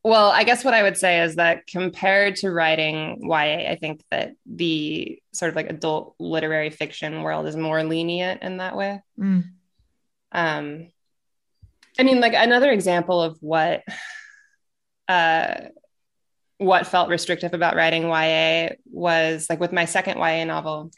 well, 0.07 0.31
I 0.31 0.45
guess 0.45 0.65
what 0.65 0.73
I 0.73 0.85
would 0.85 0.97
say 0.97 1.23
is 1.23 1.35
that 1.35 1.67
compared 1.67 2.37
to 2.37 2.53
writing 2.53 3.29
YA, 3.29 3.69
I 3.69 3.77
think 3.81 4.05
that 4.13 4.35
the 4.47 5.21
sort 5.33 5.49
of 5.49 5.57
like 5.57 5.69
adult 5.69 6.15
literary 6.21 6.71
fiction 6.71 7.25
world 7.25 7.45
is 7.49 7.57
more 7.57 7.83
lenient 7.83 8.41
in 8.45 8.59
that 8.59 8.77
way. 8.77 9.03
Mm. 9.19 9.47
Um, 10.31 10.93
I 11.99 12.05
mean, 12.05 12.21
like 12.21 12.35
another 12.37 12.71
example 12.71 13.21
of 13.21 13.37
what 13.41 13.83
uh, 15.09 15.55
what 16.59 16.87
felt 16.87 17.09
restrictive 17.09 17.53
about 17.53 17.75
writing 17.75 18.05
YA 18.05 18.77
was 18.89 19.49
like 19.51 19.59
with 19.59 19.73
my 19.73 19.87
second 19.87 20.19
YA 20.19 20.45
novel. 20.45 20.93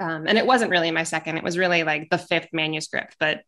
Um, 0.00 0.26
and 0.26 0.38
it 0.38 0.46
wasn't 0.46 0.70
really 0.70 0.90
my 0.92 1.02
second; 1.02 1.36
it 1.36 1.44
was 1.44 1.58
really 1.58 1.82
like 1.82 2.08
the 2.08 2.16
fifth 2.16 2.54
manuscript, 2.54 3.16
but 3.20 3.42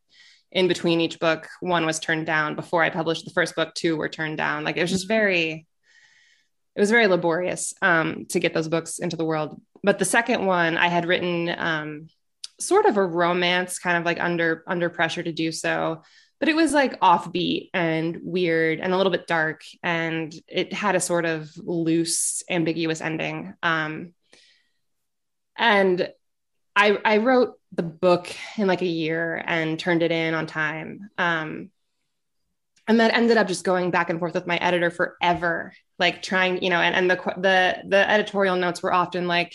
in 0.53 0.69
between 0.69 1.01
each 1.01 1.19
book 1.21 1.49
one 1.61 1.87
was 1.87 2.01
turned 2.01 2.27
down 2.27 2.55
before 2.55 2.83
i 2.83 2.91
published 2.91 3.25
the 3.25 3.31
first 3.31 3.55
book 3.55 3.75
two 3.75 3.97
were 3.97 4.09
turned 4.09 4.37
down 4.37 4.65
like 4.65 4.77
it 4.77 4.83
was 4.83 4.91
just 4.91 5.09
very 5.09 5.67
it 6.77 6.81
was 6.81 6.91
very 6.91 7.07
laborious 7.07 7.75
um, 7.83 8.27
to 8.31 8.41
get 8.41 8.55
those 8.55 8.69
books 8.69 8.99
into 8.99 9.17
the 9.17 9.25
world. 9.25 9.61
But 9.83 9.99
the 9.99 10.05
second 10.05 10.47
one, 10.47 10.77
I 10.77 10.89
had 10.89 11.07
written 11.07 11.55
um, 11.57 12.07
sort 12.59 12.87
of 12.87 12.97
a 12.97 13.05
romance, 13.05 13.79
kind 13.79 13.97
of 13.97 14.05
like 14.05 14.21
under 14.21 14.65
under 14.67 14.89
pressure 14.89 15.23
to 15.23 15.33
do 15.33 15.53
so. 15.53 16.03
But 16.39 16.49
it 16.49 16.57
was 16.57 16.73
like 16.73 17.01
offbeat 17.01 17.69
and 17.75 18.19
weird 18.23 18.81
and 18.81 18.95
a 18.95 18.97
little 18.97 19.13
bit 19.13 19.27
dark, 19.27 19.63
and 19.83 20.33
it 20.49 20.73
had 20.73 20.95
a 20.95 21.01
sort 21.01 21.27
of 21.27 21.51
loose, 21.57 22.43
ambiguous 22.49 23.01
ending. 23.01 23.53
Um, 23.63 24.15
and 25.59 26.11
I, 26.75 26.97
I 27.05 27.17
wrote 27.19 27.60
the 27.73 27.83
book 27.83 28.35
in 28.57 28.67
like 28.67 28.83
a 28.83 28.87
year 28.87 29.43
and 29.47 29.79
turned 29.79 30.03
it 30.03 30.11
in 30.11 30.35
on 30.35 30.47
time. 30.47 31.11
Um, 31.19 31.71
and 32.91 32.99
that 32.99 33.15
ended 33.15 33.37
up 33.37 33.47
just 33.47 33.65
going 33.65 33.93
back 33.93 34.11
and 34.11 34.19
forth 34.19 34.35
with 34.35 34.49
my 34.49 34.57
editor 34.57 34.91
forever 34.91 35.73
like 36.01 36.23
trying 36.23 36.61
you 36.63 36.71
know 36.71 36.81
and, 36.81 36.97
and 36.97 37.11
the 37.11 37.17
the 37.37 37.77
the 37.87 38.11
editorial 38.11 38.57
notes 38.57 38.83
were 38.83 38.93
often 38.93 39.29
like 39.29 39.55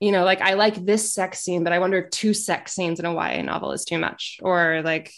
you 0.00 0.12
know 0.12 0.24
like 0.24 0.42
i 0.42 0.52
like 0.52 0.74
this 0.84 1.14
sex 1.14 1.38
scene 1.38 1.64
but 1.64 1.72
i 1.72 1.78
wonder 1.78 1.98
if 1.98 2.10
two 2.10 2.34
sex 2.34 2.72
scenes 2.74 3.00
in 3.00 3.06
a 3.06 3.14
ya 3.14 3.40
novel 3.42 3.72
is 3.72 3.86
too 3.86 3.98
much 3.98 4.38
or 4.42 4.82
like 4.84 5.10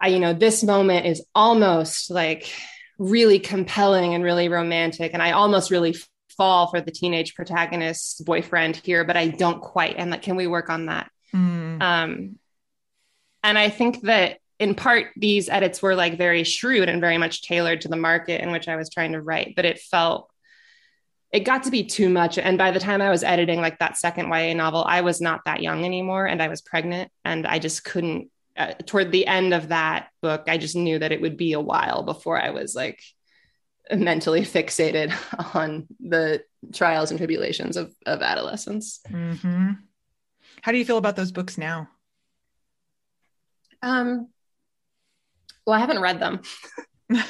i 0.00 0.08
you 0.08 0.20
know 0.20 0.32
this 0.32 0.62
moment 0.62 1.06
is 1.06 1.24
almost 1.34 2.10
like 2.10 2.52
really 2.98 3.40
compelling 3.40 4.14
and 4.14 4.22
really 4.22 4.48
romantic 4.48 5.12
and 5.12 5.22
i 5.22 5.32
almost 5.32 5.72
really 5.72 5.96
fall 6.36 6.68
for 6.68 6.80
the 6.80 6.92
teenage 6.92 7.34
protagonist's 7.34 8.20
boyfriend 8.20 8.76
here 8.76 9.04
but 9.04 9.16
i 9.16 9.26
don't 9.26 9.60
quite 9.60 9.96
and 9.98 10.10
like 10.10 10.22
can 10.22 10.36
we 10.36 10.46
work 10.46 10.70
on 10.70 10.86
that 10.86 11.10
mm. 11.34 11.82
um 11.82 12.38
and 13.42 13.58
i 13.58 13.68
think 13.68 14.00
that 14.02 14.38
in 14.58 14.74
part 14.74 15.08
these 15.16 15.48
edits 15.48 15.82
were 15.82 15.94
like 15.94 16.16
very 16.16 16.44
shrewd 16.44 16.88
and 16.88 17.00
very 17.00 17.18
much 17.18 17.42
tailored 17.42 17.80
to 17.80 17.88
the 17.88 17.96
market 17.96 18.40
in 18.40 18.52
which 18.52 18.68
I 18.68 18.76
was 18.76 18.88
trying 18.88 19.12
to 19.12 19.20
write, 19.20 19.54
but 19.56 19.64
it 19.64 19.80
felt 19.80 20.30
it 21.32 21.40
got 21.40 21.64
to 21.64 21.70
be 21.70 21.84
too 21.84 22.08
much. 22.08 22.38
And 22.38 22.56
by 22.56 22.70
the 22.70 22.78
time 22.78 23.02
I 23.02 23.10
was 23.10 23.24
editing 23.24 23.60
like 23.60 23.80
that 23.80 23.96
second 23.96 24.28
YA 24.28 24.54
novel, 24.54 24.84
I 24.86 25.00
was 25.00 25.20
not 25.20 25.40
that 25.46 25.62
young 25.62 25.84
anymore 25.84 26.26
and 26.26 26.40
I 26.40 26.46
was 26.46 26.62
pregnant 26.62 27.10
and 27.24 27.46
I 27.46 27.58
just 27.58 27.82
couldn't 27.84 28.30
uh, 28.56 28.74
toward 28.86 29.10
the 29.10 29.26
end 29.26 29.52
of 29.52 29.68
that 29.68 30.10
book, 30.22 30.44
I 30.46 30.58
just 30.58 30.76
knew 30.76 30.96
that 31.00 31.10
it 31.10 31.20
would 31.20 31.36
be 31.36 31.54
a 31.54 31.60
while 31.60 32.04
before 32.04 32.40
I 32.40 32.50
was 32.50 32.76
like 32.76 33.02
mentally 33.92 34.42
fixated 34.44 35.12
on 35.56 35.88
the 35.98 36.44
trials 36.72 37.10
and 37.10 37.18
tribulations 37.18 37.76
of, 37.76 37.92
of 38.06 38.22
adolescence. 38.22 39.00
Mm-hmm. 39.10 39.72
How 40.62 40.72
do 40.72 40.78
you 40.78 40.84
feel 40.84 40.98
about 40.98 41.16
those 41.16 41.32
books 41.32 41.58
now? 41.58 41.88
Um, 43.82 44.28
well, 45.66 45.76
I 45.76 45.80
haven't 45.80 46.00
read 46.00 46.20
them. 46.20 46.40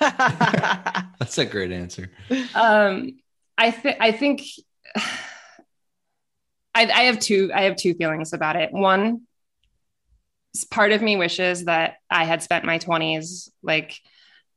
That's 0.00 1.38
a 1.38 1.44
great 1.44 1.72
answer. 1.72 2.10
Um, 2.54 3.18
I 3.56 3.70
think 3.70 3.96
I 4.00 4.12
think 4.12 4.42
I, 6.74 6.86
I 6.86 7.02
have 7.02 7.18
two 7.18 7.50
I 7.54 7.62
have 7.62 7.76
two 7.76 7.94
feelings 7.94 8.32
about 8.32 8.56
it. 8.56 8.72
One, 8.72 9.22
part 10.70 10.92
of 10.92 11.02
me 11.02 11.16
wishes 11.16 11.64
that 11.64 11.96
I 12.10 12.24
had 12.24 12.42
spent 12.42 12.64
my 12.64 12.78
twenties 12.78 13.50
like 13.62 13.98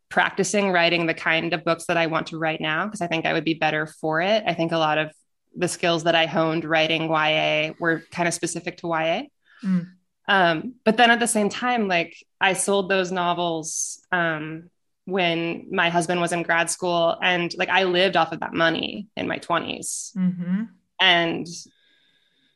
practicing 0.10 0.72
writing 0.72 1.06
the 1.06 1.14
kind 1.14 1.54
of 1.54 1.64
books 1.64 1.86
that 1.86 1.98
I 1.98 2.08
want 2.08 2.28
to 2.28 2.38
write 2.38 2.62
now 2.62 2.86
because 2.86 3.02
I 3.02 3.08
think 3.08 3.26
I 3.26 3.34
would 3.34 3.46
be 3.46 3.56
better 3.56 3.88
for 3.88 4.22
it. 4.22 4.44
I 4.46 4.54
think 4.54 4.72
a 4.72 4.78
lot 4.78 4.98
of 4.98 5.12
the 5.56 5.68
skills 5.68 6.04
that 6.04 6.16
I 6.16 6.26
honed 6.26 6.66
writing 6.66 7.10
YA 7.10 7.74
were 7.80 8.04
kind 8.12 8.28
of 8.28 8.34
specific 8.34 8.78
to 8.78 8.88
YA. 8.88 9.24
Mm. 9.64 9.88
Um, 10.28 10.76
but 10.86 10.98
then 10.98 11.12
at 11.12 11.20
the 11.20 11.28
same 11.28 11.50
time, 11.50 11.88
like 11.88 12.16
I 12.40 12.54
sold 12.54 12.90
those 12.90 13.12
novels 13.12 14.02
um, 14.12 14.70
when 15.06 15.68
my 15.72 15.90
husband 15.90 16.22
was 16.22 16.32
in 16.32 16.44
grad 16.44 16.70
school, 16.70 17.18
and 17.22 17.54
like 17.58 17.70
I 17.70 17.84
lived 17.84 18.16
off 18.16 18.32
of 18.32 18.40
that 18.40 18.54
money 18.54 19.08
in 19.18 19.28
my 19.28 19.40
20s. 19.40 20.16
Mm-hmm. 20.16 20.64
And 21.00 21.48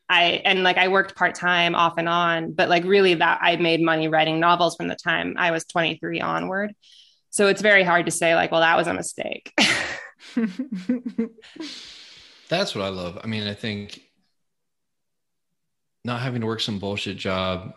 I 0.08 0.42
and 0.46 0.64
like 0.64 0.78
I 0.78 0.88
worked 0.88 1.16
part 1.16 1.36
time 1.36 1.76
off 1.76 1.96
and 1.98 2.08
on, 2.08 2.54
but 2.54 2.70
like 2.70 2.84
really 2.86 3.16
that 3.16 3.40
I 3.42 3.56
made 3.58 3.82
money 3.82 4.08
writing 4.08 4.40
novels 4.40 4.76
from 4.76 4.88
the 4.88 4.96
time 4.96 5.36
I 5.38 5.52
was 5.52 5.66
23 5.66 6.22
onward. 6.22 6.76
So 7.32 7.48
it's 7.48 7.62
very 7.62 7.84
hard 7.84 8.06
to 8.06 8.12
say 8.12 8.36
like, 8.36 8.52
well, 8.52 8.62
that 8.62 8.78
was 8.78 8.88
a 8.88 8.94
mistake. 8.94 9.52
That's 12.50 12.76
what 12.76 12.84
I 12.84 12.90
love. 12.90 13.20
I 13.24 13.28
mean, 13.28 13.48
I 13.48 13.54
think 13.54 14.02
not 16.04 16.22
having 16.22 16.42
to 16.42 16.48
work 16.48 16.62
some 16.62 16.80
bullshit 16.80 17.18
job 17.18 17.74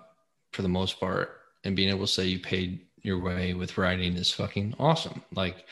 for 0.52 0.62
the 0.62 0.68
most 0.68 1.00
part 1.00 1.30
and 1.64 1.74
being 1.74 1.88
able 1.88 2.06
to 2.06 2.12
say 2.12 2.26
you 2.26 2.38
paid 2.38 2.80
your 3.02 3.20
way 3.20 3.54
with 3.54 3.78
writing 3.78 4.14
is 4.16 4.30
fucking 4.30 4.74
awesome. 4.78 5.22
Like, 5.34 5.64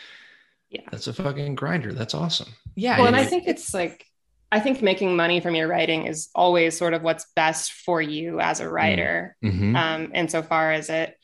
yeah, 0.70 0.82
that's 0.90 1.06
a 1.06 1.12
fucking 1.12 1.54
grinder. 1.54 1.92
That's 1.92 2.14
awesome. 2.14 2.48
Yeah. 2.74 2.98
Well, 2.98 3.06
and 3.06 3.16
I 3.16 3.24
think 3.24 3.46
it's 3.46 3.74
like, 3.74 4.06
I 4.50 4.60
think 4.60 4.80
making 4.80 5.16
money 5.16 5.40
from 5.40 5.54
your 5.54 5.68
writing 5.68 6.06
is 6.06 6.28
always 6.34 6.76
sort 6.76 6.94
of 6.94 7.02
what's 7.02 7.26
best 7.34 7.72
for 7.72 8.00
you 8.00 8.40
as 8.40 8.60
a 8.60 8.68
writer. 8.68 9.36
Mm-hmm. 9.44 9.76
Um, 9.76 10.12
insofar 10.14 10.72
as 10.72 10.88
it 10.88 11.16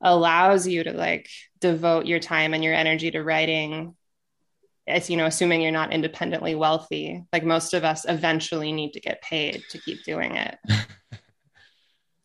allows 0.00 0.68
you 0.68 0.84
to 0.84 0.92
like 0.92 1.28
devote 1.60 2.06
your 2.06 2.20
time 2.20 2.54
and 2.54 2.62
your 2.62 2.74
energy 2.74 3.10
to 3.10 3.22
writing 3.22 3.96
as 4.88 5.10
you 5.10 5.16
know 5.16 5.26
assuming 5.26 5.60
you're 5.60 5.72
not 5.72 5.92
independently 5.92 6.54
wealthy 6.54 7.24
like 7.32 7.44
most 7.44 7.74
of 7.74 7.84
us 7.84 8.04
eventually 8.08 8.72
need 8.72 8.92
to 8.92 9.00
get 9.00 9.22
paid 9.22 9.62
to 9.70 9.78
keep 9.78 10.02
doing 10.04 10.36
it. 10.36 10.56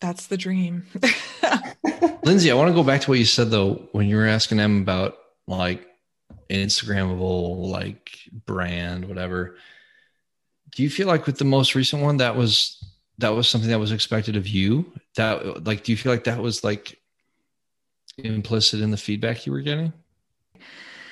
That's 0.01 0.27
the 0.27 0.37
dream. 0.37 0.87
Lindsay 2.23 2.51
i 2.51 2.55
want 2.55 2.69
to 2.69 2.75
go 2.75 2.83
back 2.83 3.01
to 3.01 3.09
what 3.09 3.19
you 3.19 3.25
said 3.25 3.51
though 3.51 3.87
when 3.91 4.07
you 4.07 4.15
were 4.15 4.27
asking 4.27 4.57
them 4.57 4.81
about 4.81 5.17
like 5.47 5.87
instagrammable 6.49 7.67
like 7.67 8.19
brand 8.45 9.05
whatever. 9.05 9.57
Do 10.75 10.83
you 10.83 10.89
feel 10.89 11.07
like 11.07 11.25
with 11.25 11.37
the 11.37 11.45
most 11.45 11.75
recent 11.75 12.01
one 12.01 12.17
that 12.17 12.35
was 12.35 12.77
that 13.17 13.29
was 13.29 13.47
something 13.47 13.69
that 13.69 13.79
was 13.79 13.91
expected 13.91 14.35
of 14.35 14.47
you? 14.47 14.91
That 15.15 15.65
like 15.65 15.83
do 15.83 15.91
you 15.91 15.97
feel 15.97 16.11
like 16.11 16.25
that 16.25 16.41
was 16.41 16.63
like 16.63 16.97
implicit 18.17 18.81
in 18.81 18.91
the 18.91 18.97
feedback 18.97 19.45
you 19.45 19.51
were 19.51 19.61
getting 19.61 19.93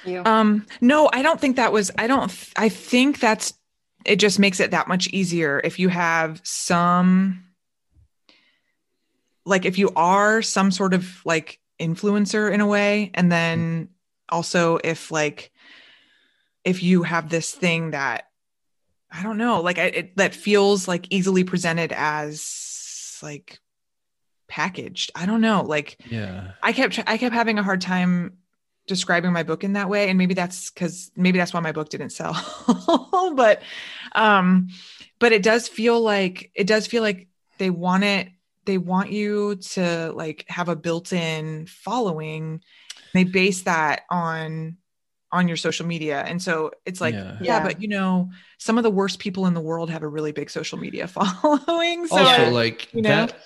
you. 0.06 0.24
Um, 0.26 0.66
no, 0.82 1.10
I 1.12 1.22
don't 1.22 1.40
think 1.40 1.56
that 1.56 1.74
was, 1.74 1.92
I 1.98 2.08
don't, 2.08 2.32
I 2.56 2.70
think 2.70 3.20
that's, 3.20 3.54
it 4.06 4.18
just 4.18 4.40
makes 4.40 4.60
it 4.60 4.72
that 4.72 4.88
much 4.88 5.08
easier 5.08 5.60
if 5.64 5.78
you 5.80 5.90
have 5.90 6.42
some, 6.44 7.46
like 9.46 9.66
if 9.66 9.78
you 9.78 9.92
are 9.96 10.42
some 10.42 10.72
sort 10.72 10.94
of 10.94 11.26
like 11.26 11.60
influencer 11.80 12.52
in 12.52 12.62
a 12.62 12.68
way, 12.68 13.12
and 13.14 13.32
then 13.32 13.90
also 14.30 14.80
if 14.84 15.12
like, 15.12 15.52
if 16.64 16.84
you 16.84 17.04
have 17.04 17.30
this 17.30 17.52
thing 17.52 17.92
that, 17.92 18.26
I 19.12 19.24
don't 19.24 19.38
know, 19.38 19.62
like 19.62 19.78
it, 19.78 20.16
that 20.18 20.36
feels 20.36 20.88
like 20.88 21.08
easily 21.10 21.44
presented 21.44 21.92
as 21.92 23.18
like 23.24 23.60
packaged. 24.48 25.12
I 25.16 25.26
don't 25.26 25.42
know. 25.42 25.64
Like, 25.64 25.98
yeah, 26.10 26.52
I 26.62 26.74
kept, 26.74 27.00
I 27.08 27.18
kept 27.18 27.34
having 27.34 27.58
a 27.58 27.64
hard 27.64 27.82
time 27.82 28.38
describing 28.90 29.32
my 29.32 29.44
book 29.44 29.64
in 29.64 29.74
that 29.74 29.88
way 29.88 30.10
and 30.10 30.18
maybe 30.18 30.34
that's 30.34 30.70
because 30.70 31.12
maybe 31.16 31.38
that's 31.38 31.54
why 31.54 31.62
my 31.62 31.72
book 31.72 31.90
didn't 31.90 32.10
sell. 32.10 32.36
But 33.36 33.62
um 34.16 34.70
but 35.20 35.32
it 35.32 35.44
does 35.44 35.68
feel 35.68 36.02
like 36.02 36.52
it 36.56 36.68
does 36.68 36.88
feel 36.88 37.04
like 37.04 37.28
they 37.58 37.70
want 37.70 38.04
it 38.04 38.30
they 38.66 38.78
want 38.78 39.12
you 39.12 39.56
to 39.56 40.12
like 40.16 40.46
have 40.48 40.70
a 40.70 40.76
built-in 40.76 41.66
following. 41.68 42.62
They 43.14 43.24
base 43.24 43.64
that 43.64 44.02
on 44.10 44.78
on 45.32 45.48
your 45.48 45.58
social 45.58 45.86
media. 45.86 46.22
And 46.22 46.42
so 46.42 46.72
it's 46.86 47.00
like 47.00 47.14
yeah. 47.14 47.38
yeah. 47.42 47.64
but 47.64 47.82
you 47.82 47.88
know 47.88 48.30
some 48.58 48.78
of 48.78 48.84
the 48.84 48.92
worst 48.92 49.20
people 49.20 49.46
in 49.46 49.54
the 49.54 49.62
world 49.62 49.90
have 49.90 50.04
a 50.04 50.08
really 50.08 50.32
big 50.32 50.50
social 50.50 50.78
media 50.78 51.08
following. 51.20 52.08
So 52.08 52.18
also 52.18 52.50
like 52.50 52.94
you 52.94 53.02
know? 53.02 53.10
that 53.10 53.40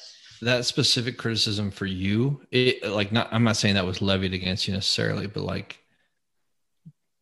that 0.43 0.65
specific 0.65 1.17
criticism 1.17 1.71
for 1.71 1.85
you, 1.85 2.41
it 2.51 2.83
like 2.87 3.11
not 3.11 3.29
I'm 3.31 3.43
not 3.43 3.57
saying 3.57 3.75
that 3.75 3.85
was 3.85 4.01
levied 4.01 4.33
against 4.33 4.67
you 4.67 4.73
necessarily, 4.73 5.27
but 5.27 5.43
like 5.43 5.79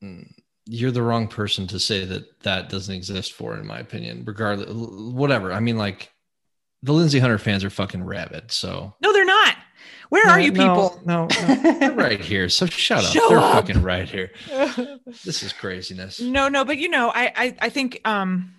mm, 0.03 0.27
you're 0.65 0.91
the 0.91 1.03
wrong 1.03 1.27
person 1.27 1.67
to 1.67 1.79
say 1.79 2.05
that 2.05 2.41
that 2.41 2.69
doesn't 2.69 2.93
exist 2.93 3.33
for, 3.33 3.57
in 3.57 3.65
my 3.65 3.79
opinion. 3.79 4.23
Regardless, 4.25 4.69
whatever. 4.71 5.51
I 5.51 5.59
mean, 5.59 5.77
like 5.77 6.11
the 6.83 6.93
Lindsay 6.93 7.19
Hunter 7.19 7.37
fans 7.37 7.63
are 7.63 7.69
fucking 7.69 8.03
rabid. 8.03 8.51
So 8.51 8.95
no, 9.01 9.13
they're 9.13 9.25
not. 9.25 9.55
Where 10.09 10.25
no, 10.25 10.31
are 10.31 10.39
you 10.39 10.51
people? 10.51 10.99
No, 11.05 11.27
no, 11.27 11.47
no. 11.47 11.73
they're 11.79 11.91
right 11.93 12.19
here. 12.19 12.49
So 12.49 12.65
shut 12.65 13.05
up. 13.05 13.13
Show 13.13 13.29
they're 13.29 13.37
up. 13.37 13.53
fucking 13.53 13.81
right 13.81 14.09
here. 14.09 14.31
this 15.23 15.41
is 15.41 15.53
craziness. 15.53 16.19
No, 16.19 16.49
no, 16.49 16.65
but 16.65 16.77
you 16.77 16.89
know, 16.89 17.09
I, 17.09 17.31
I, 17.35 17.57
I 17.61 17.69
think, 17.69 18.01
um, 18.03 18.53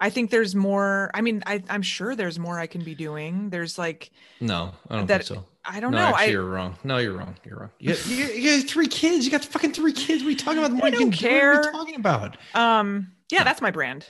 I 0.00 0.10
think 0.10 0.30
there's 0.30 0.54
more. 0.54 1.10
I 1.14 1.20
mean, 1.22 1.42
I, 1.46 1.62
am 1.68 1.82
sure 1.82 2.14
there's 2.14 2.38
more 2.38 2.58
I 2.58 2.66
can 2.66 2.84
be 2.84 2.94
doing. 2.94 3.50
There's 3.50 3.78
like 3.78 4.10
no, 4.40 4.72
I 4.90 4.96
don't 4.96 5.06
that, 5.06 5.24
think 5.24 5.40
so. 5.40 5.44
I 5.64 5.80
don't 5.80 5.92
no, 5.92 5.98
know. 5.98 6.04
Actually, 6.08 6.24
I, 6.24 6.30
you're 6.30 6.44
wrong. 6.44 6.76
No, 6.84 6.98
you're 6.98 7.14
wrong. 7.14 7.34
You're 7.44 7.58
wrong. 7.58 7.70
You, 7.78 7.94
you, 8.06 8.26
you 8.26 8.60
got 8.60 8.68
three 8.68 8.88
kids. 8.88 9.24
You 9.24 9.30
got 9.30 9.44
fucking 9.44 9.72
three 9.72 9.92
kids. 9.92 10.22
we're 10.22 10.36
talking 10.36 10.58
about? 10.58 10.70
The 10.70 10.76
more 10.76 10.86
I 10.86 10.90
don't 10.90 11.10
care. 11.12 11.52
What 11.52 11.66
are 11.66 11.70
you 11.70 11.72
talking 11.72 11.94
about? 11.96 12.36
Um. 12.54 13.12
Yeah, 13.30 13.42
that's 13.42 13.60
my 13.60 13.70
brand. 13.70 14.06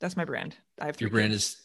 That's 0.00 0.16
my 0.16 0.24
brand. 0.24 0.56
I 0.80 0.86
have 0.86 1.00
your 1.00 1.10
brand 1.10 1.32
kids. 1.32 1.44
is 1.44 1.64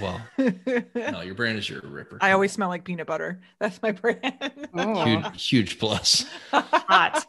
well, 0.00 0.20
no, 0.38 1.20
your 1.22 1.34
brand 1.34 1.58
is 1.58 1.68
your 1.68 1.80
ripper. 1.80 2.18
I 2.20 2.32
always 2.32 2.52
smell 2.52 2.68
like 2.68 2.84
peanut 2.84 3.06
butter. 3.06 3.40
That's 3.60 3.80
my 3.82 3.92
brand. 3.92 4.68
huge, 4.74 5.48
huge 5.48 5.78
plus. 5.78 6.26
Hot. 6.50 7.26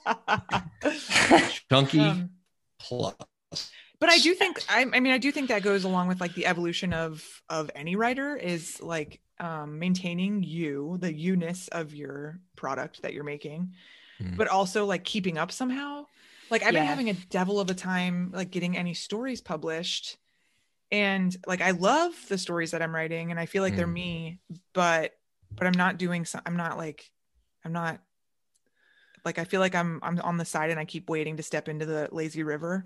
chunky 1.69 1.99
Um, 1.99 2.29
plus. 2.79 3.15
But 4.01 4.09
I 4.09 4.17
do 4.17 4.33
think 4.33 4.61
I, 4.67 4.81
I 4.81 4.99
mean 4.99 5.13
I 5.13 5.17
do 5.17 5.31
think 5.31 5.47
that 5.47 5.61
goes 5.63 5.85
along 5.85 6.09
with 6.09 6.19
like 6.19 6.33
the 6.33 6.45
evolution 6.47 6.91
of 6.91 7.23
of 7.47 7.71
any 7.73 7.95
writer 7.95 8.35
is 8.35 8.81
like 8.81 9.21
um 9.39 9.79
maintaining 9.79 10.43
you 10.43 10.97
the 10.99 11.13
you-ness 11.13 11.69
of 11.69 11.95
your 11.95 12.39
product 12.57 13.01
that 13.03 13.13
you're 13.13 13.23
making 13.23 13.71
Hmm. 14.19 14.35
but 14.35 14.47
also 14.49 14.85
like 14.85 15.03
keeping 15.03 15.37
up 15.37 15.51
somehow 15.51 16.05
like 16.51 16.61
I've 16.63 16.73
been 16.73 16.83
having 16.85 17.09
a 17.09 17.13
devil 17.13 17.59
of 17.59 17.69
a 17.69 17.73
time 17.73 18.31
like 18.33 18.51
getting 18.51 18.75
any 18.77 18.93
stories 18.93 19.41
published 19.41 20.17
and 20.91 21.35
like 21.47 21.61
I 21.61 21.71
love 21.71 22.13
the 22.27 22.37
stories 22.37 22.71
that 22.71 22.81
I'm 22.81 22.93
writing 22.93 23.31
and 23.31 23.39
I 23.39 23.45
feel 23.47 23.63
like 23.63 23.75
they're 23.75 23.87
Hmm. 23.87 23.93
me 23.93 24.39
but 24.73 25.13
but 25.55 25.65
I'm 25.67 25.77
not 25.77 25.97
doing 25.97 26.25
so 26.25 26.39
I'm 26.45 26.57
not 26.57 26.77
like 26.77 27.09
I'm 27.65 27.73
not 27.73 28.01
like 29.25 29.39
I 29.39 29.43
feel 29.43 29.59
like 29.59 29.75
I'm 29.75 29.99
I'm 30.03 30.19
on 30.21 30.37
the 30.37 30.45
side 30.45 30.69
and 30.71 30.79
I 30.79 30.85
keep 30.85 31.09
waiting 31.09 31.37
to 31.37 31.43
step 31.43 31.67
into 31.69 31.85
the 31.85 32.09
lazy 32.11 32.43
river. 32.43 32.85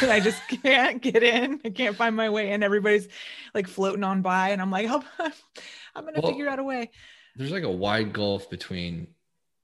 and 0.00 0.10
I 0.10 0.20
just 0.20 0.46
can't 0.48 1.02
get 1.02 1.22
in. 1.22 1.60
I 1.64 1.70
can't 1.70 1.96
find 1.96 2.16
my 2.16 2.30
way 2.30 2.52
in. 2.52 2.62
Everybody's 2.62 3.08
like 3.54 3.68
floating 3.68 4.04
on 4.04 4.22
by 4.22 4.50
and 4.50 4.62
I'm 4.62 4.70
like, 4.70 4.88
oh, 4.90 5.04
I'm 5.94 6.04
gonna 6.04 6.22
Well, 6.22 6.32
figure 6.32 6.48
out 6.48 6.58
a 6.58 6.64
way. 6.64 6.90
There's 7.36 7.50
like 7.50 7.62
a 7.64 7.70
wide 7.70 8.12
gulf 8.12 8.48
between 8.50 9.08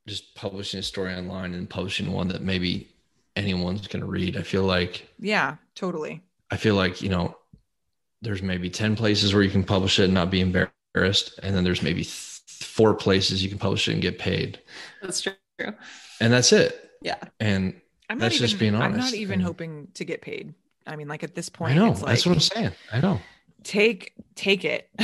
just 0.06 0.34
publishing 0.34 0.80
a 0.80 0.82
story 0.82 1.14
online 1.14 1.54
and 1.54 1.68
publishing 1.70 2.12
one 2.12 2.28
that 2.28 2.42
maybe 2.42 2.88
anyone's 3.36 3.86
going 3.88 4.00
to 4.02 4.06
read. 4.10 4.36
I 4.36 4.42
feel 4.42 4.64
like 4.64 5.08
Yeah, 5.18 5.56
totally. 5.74 6.22
I 6.50 6.56
feel 6.56 6.74
like, 6.74 7.02
you 7.02 7.08
know, 7.08 7.36
there's 8.22 8.42
maybe 8.42 8.70
10 8.70 8.96
places 8.96 9.34
where 9.34 9.42
you 9.42 9.50
can 9.50 9.64
publish 9.64 9.98
it 9.98 10.04
and 10.06 10.14
not 10.14 10.30
be 10.30 10.40
embarrassed. 10.40 11.38
And 11.42 11.56
then 11.56 11.64
there's 11.64 11.82
maybe 11.82 12.04
th- 12.04 12.40
four 12.62 12.94
places 12.94 13.42
you 13.42 13.48
can 13.50 13.58
publish 13.58 13.88
it 13.88 13.94
and 13.94 14.02
get 14.02 14.18
paid. 14.18 14.60
That's 15.00 15.20
true. 15.20 15.32
And 16.20 16.32
that's 16.32 16.52
it. 16.52 16.90
Yeah. 17.02 17.16
And 17.40 17.80
I'm 18.10 18.18
That's 18.18 18.36
even, 18.36 18.48
just 18.48 18.58
being 18.58 18.74
honest. 18.74 18.94
I'm 18.94 18.98
not 18.98 19.14
even 19.14 19.34
and- 19.34 19.42
hoping 19.42 19.88
to 19.94 20.04
get 20.04 20.22
paid. 20.22 20.54
I 20.86 20.96
mean, 20.96 21.08
like 21.08 21.22
at 21.22 21.34
this 21.34 21.48
point, 21.50 21.72
I 21.72 21.76
know 21.76 21.90
it's 21.92 22.00
like 22.00 22.08
that's 22.12 22.24
what 22.26 22.32
I'm 22.32 22.40
saying. 22.40 22.72
I 22.90 23.00
know. 23.00 23.20
take 23.62 24.14
take 24.34 24.64
it. 24.64 24.88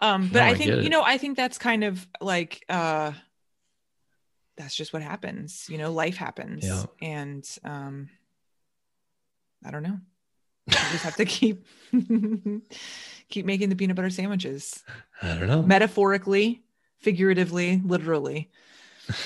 um, 0.00 0.28
but 0.28 0.40
No, 0.40 0.40
I 0.40 0.48
I 0.48 0.54
think 0.54 0.70
get 0.70 0.82
you 0.82 0.90
know, 0.90 1.02
I 1.04 1.16
think 1.16 1.36
that's 1.36 1.58
kind 1.58 1.84
of 1.84 2.06
like 2.20 2.64
uh 2.68 3.12
that's 4.56 4.74
just 4.74 4.92
what 4.92 5.00
happens. 5.02 5.66
You 5.68 5.78
know, 5.78 5.92
life 5.92 6.16
happens. 6.16 6.64
Yeah. 6.64 6.84
And 7.00 7.48
um 7.64 8.08
I 9.64 9.70
don't 9.70 9.84
know. 9.84 9.98
You 10.66 10.74
just 10.90 11.04
have 11.04 11.16
to 11.16 11.24
keep 11.38 11.64
keep 13.28 13.46
making 13.46 13.68
the 13.68 13.76
peanut 13.76 13.94
butter 13.94 14.10
sandwiches. 14.10 14.82
I 15.22 15.34
don't 15.38 15.46
know. 15.46 15.62
Metaphorically, 15.62 16.62
figuratively, 16.98 17.80
literally. 17.84 18.50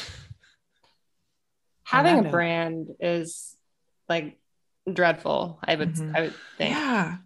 Having 1.84 2.18
a 2.18 2.22
note. 2.22 2.30
brand 2.32 2.88
is 3.00 3.56
like 4.08 4.38
dreadful, 4.92 5.58
I 5.64 5.74
would 5.76 5.94
Mhm. 5.94 6.16
I 6.16 6.20
would 6.22 6.34
think. 6.58 6.70
Yeah. 6.70 7.16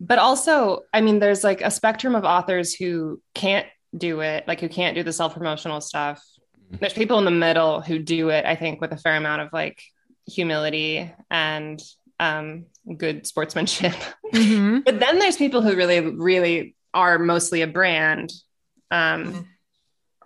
But 0.00 0.18
also, 0.18 0.82
I 0.92 1.00
mean, 1.00 1.18
there's 1.18 1.44
like 1.44 1.62
a 1.62 1.70
spectrum 1.70 2.14
of 2.14 2.24
authors 2.24 2.74
who 2.74 3.20
can't 3.34 3.66
do 3.96 4.20
it, 4.20 4.46
like 4.46 4.60
who 4.60 4.68
can't 4.68 4.94
do 4.96 5.02
the 5.02 5.12
self-promotional 5.12 5.80
stuff. 5.80 6.22
Mhm. 6.72 6.80
There's 6.80 6.92
people 6.92 7.18
in 7.18 7.24
the 7.24 7.30
middle 7.30 7.80
who 7.80 7.98
do 7.98 8.28
it, 8.30 8.44
I 8.44 8.56
think, 8.56 8.80
with 8.80 8.92
a 8.92 8.96
fair 8.96 9.16
amount 9.16 9.42
of 9.42 9.52
like 9.52 9.80
humility 10.26 11.12
and 11.30 11.80
um 12.20 12.66
good 12.96 13.26
sportsmanship. 13.26 13.94
Mhm. 14.32 14.84
but 14.84 15.00
then 15.00 15.18
there's 15.18 15.36
people 15.36 15.62
who 15.62 15.74
really, 15.76 16.00
really 16.00 16.76
are 16.92 17.18
mostly 17.18 17.62
a 17.62 17.66
brand. 17.66 18.32
Um 18.90 19.24
Mhm. 19.32 19.46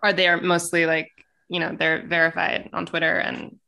or 0.03 0.13
they 0.13 0.29
are 0.29 0.41
mostly 0.41 0.87
like, 0.87 1.11
you 1.49 1.61
know, 1.61 1.75
they're 1.79 2.07
verified 2.07 2.71
on 2.73 2.87
Twitter 2.87 3.17
and 3.19 3.59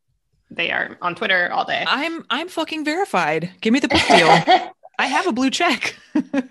they 0.51 0.71
are 0.71 0.99
on 1.01 1.15
Twitter 1.15 1.51
all 1.53 1.65
day. 1.65 1.85
I'm 1.87 2.25
I'm 2.31 2.49
fucking 2.49 2.85
verified. 2.85 3.51
Give 3.61 3.73
me 3.73 3.81
the 3.81 3.89
book 3.89 4.03
deal. 4.09 4.29
I 4.99 5.07
have 5.07 5.27
a 5.27 5.33
blue 5.33 5.49
check. 5.49 5.97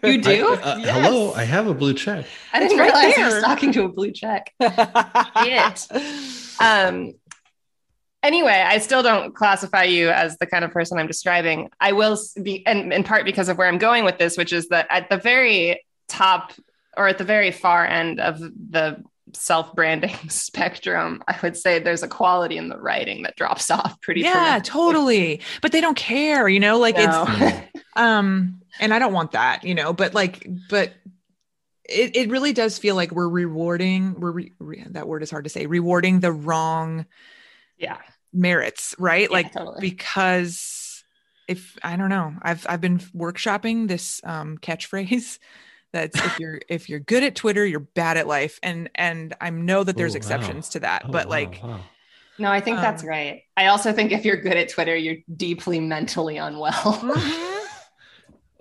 You 0.04 0.22
do? 0.22 0.58
I- 0.64 0.72
uh, 0.72 0.78
Yes. 0.78 1.06
Hello, 1.06 1.34
I 1.34 1.44
have 1.44 1.68
a 1.68 1.74
blue 1.74 1.94
check. 1.94 2.26
I 2.52 2.60
didn't 2.60 2.72
It's 2.72 2.80
right 2.80 2.94
realize 2.94 3.18
I 3.20 3.36
was 3.36 3.44
talking 3.44 3.72
to 3.74 3.84
a 3.84 3.90
blue 3.90 4.12
check. 4.12 4.54
Um, 6.62 7.14
anyway, 8.24 8.64
I 8.68 8.80
still 8.80 9.02
don't 9.04 9.34
classify 9.36 9.84
you 9.84 10.10
as 10.10 10.38
the 10.38 10.46
kind 10.46 10.66
of 10.66 10.72
person 10.72 10.98
I'm 11.00 11.08
describing. 11.08 11.70
I 11.80 11.94
will 11.94 12.18
be, 12.42 12.66
and 12.66 12.92
in 12.92 13.04
part 13.04 13.24
because 13.26 13.50
of 13.50 13.58
where 13.58 13.68
I'm 13.68 13.78
going 13.78 14.04
with 14.04 14.18
this, 14.18 14.38
which 14.38 14.52
is 14.52 14.68
that 14.70 14.88
at 14.90 15.10
the 15.10 15.18
very 15.18 15.86
top 16.08 16.54
or 16.98 17.08
at 17.08 17.18
the 17.18 17.24
very 17.24 17.52
far 17.52 17.86
end 17.86 18.20
of 18.20 18.40
the 18.40 19.02
self 19.34 19.74
branding 19.76 20.16
spectrum, 20.30 21.24
I 21.28 21.38
would 21.42 21.58
say 21.58 21.80
there's 21.80 22.04
a 22.04 22.08
quality 22.08 22.58
in 22.58 22.70
the 22.70 22.78
writing 22.80 23.24
that 23.24 23.36
drops 23.36 23.70
off 23.72 24.00
pretty. 24.02 24.22
yeah, 24.22 24.60
totally. 24.64 25.42
But 25.62 25.72
they 25.72 25.82
don't 25.82 25.98
care, 25.98 26.48
you 26.48 26.60
know, 26.60 26.80
like 26.80 26.96
No. 26.98 27.26
it's 27.28 27.80
um 27.96 28.62
and 28.80 28.94
I 28.94 29.00
don't 29.00 29.14
want 29.14 29.32
that, 29.32 29.64
you 29.64 29.76
know, 29.76 29.94
but 29.94 30.14
like 30.14 30.48
but 30.70 30.94
it, 31.86 32.16
it 32.16 32.30
really 32.30 32.54
does 32.54 32.78
feel 32.78 32.96
like 32.96 33.12
we're 33.12 33.28
rewarding 33.28 34.20
we're 34.20 34.32
re, 34.32 34.54
re- 34.60 34.86
that 34.92 35.08
word 35.08 35.24
is 35.24 35.32
hard 35.32 35.46
to 35.46 35.50
say 35.50 35.66
rewarding 35.66 36.20
the 36.20 36.32
wrong 36.32 37.06
yeah, 37.78 37.98
merits 38.34 38.96
right 39.00 39.32
Yeah, 39.32 39.34
like 39.34 39.54
totally. 39.54 39.80
because 39.80 41.04
if 41.48 41.78
i 41.84 41.96
don't 41.96 42.10
know 42.10 42.34
i've 42.44 42.66
i've 42.70 42.82
been 42.82 43.00
workshopping 43.00 43.88
this 43.88 44.22
um 44.24 44.58
catchphrase 44.60 45.40
that's 45.92 46.18
if 46.24 46.40
you're 46.40 46.60
if 46.70 46.90
you're 46.90 47.00
good 47.00 47.24
at 47.24 47.36
twitter 47.36 47.66
you're 47.66 47.80
bad 47.80 48.16
at 48.18 48.28
life 48.28 48.60
and 48.62 48.90
and 48.96 49.34
i 49.42 49.50
know 49.50 49.84
that 49.84 49.98
there's 49.98 50.14
Oh, 50.14 50.16
wow. 50.16 50.18
exceptions 50.18 50.70
to 50.70 50.80
that 50.82 51.04
Oh, 51.06 51.12
but 51.12 51.26
wow, 51.26 51.32
like 51.32 51.60
wow. 51.64 51.80
no, 52.38 52.52
I 52.52 52.62
think 52.62 52.78
that's 52.78 53.04
Um, 53.04 53.10
right. 53.10 53.44
I 53.58 53.68
also 53.68 53.92
think 53.92 54.12
if 54.12 54.24
you're 54.26 54.38
good 54.38 54.56
at 54.56 54.70
Twitter, 54.70 54.96
you're 54.96 55.18
deeply 55.36 55.80
mentally 55.80 56.38
unwell. 56.38 56.72
mhm. 56.74 57.56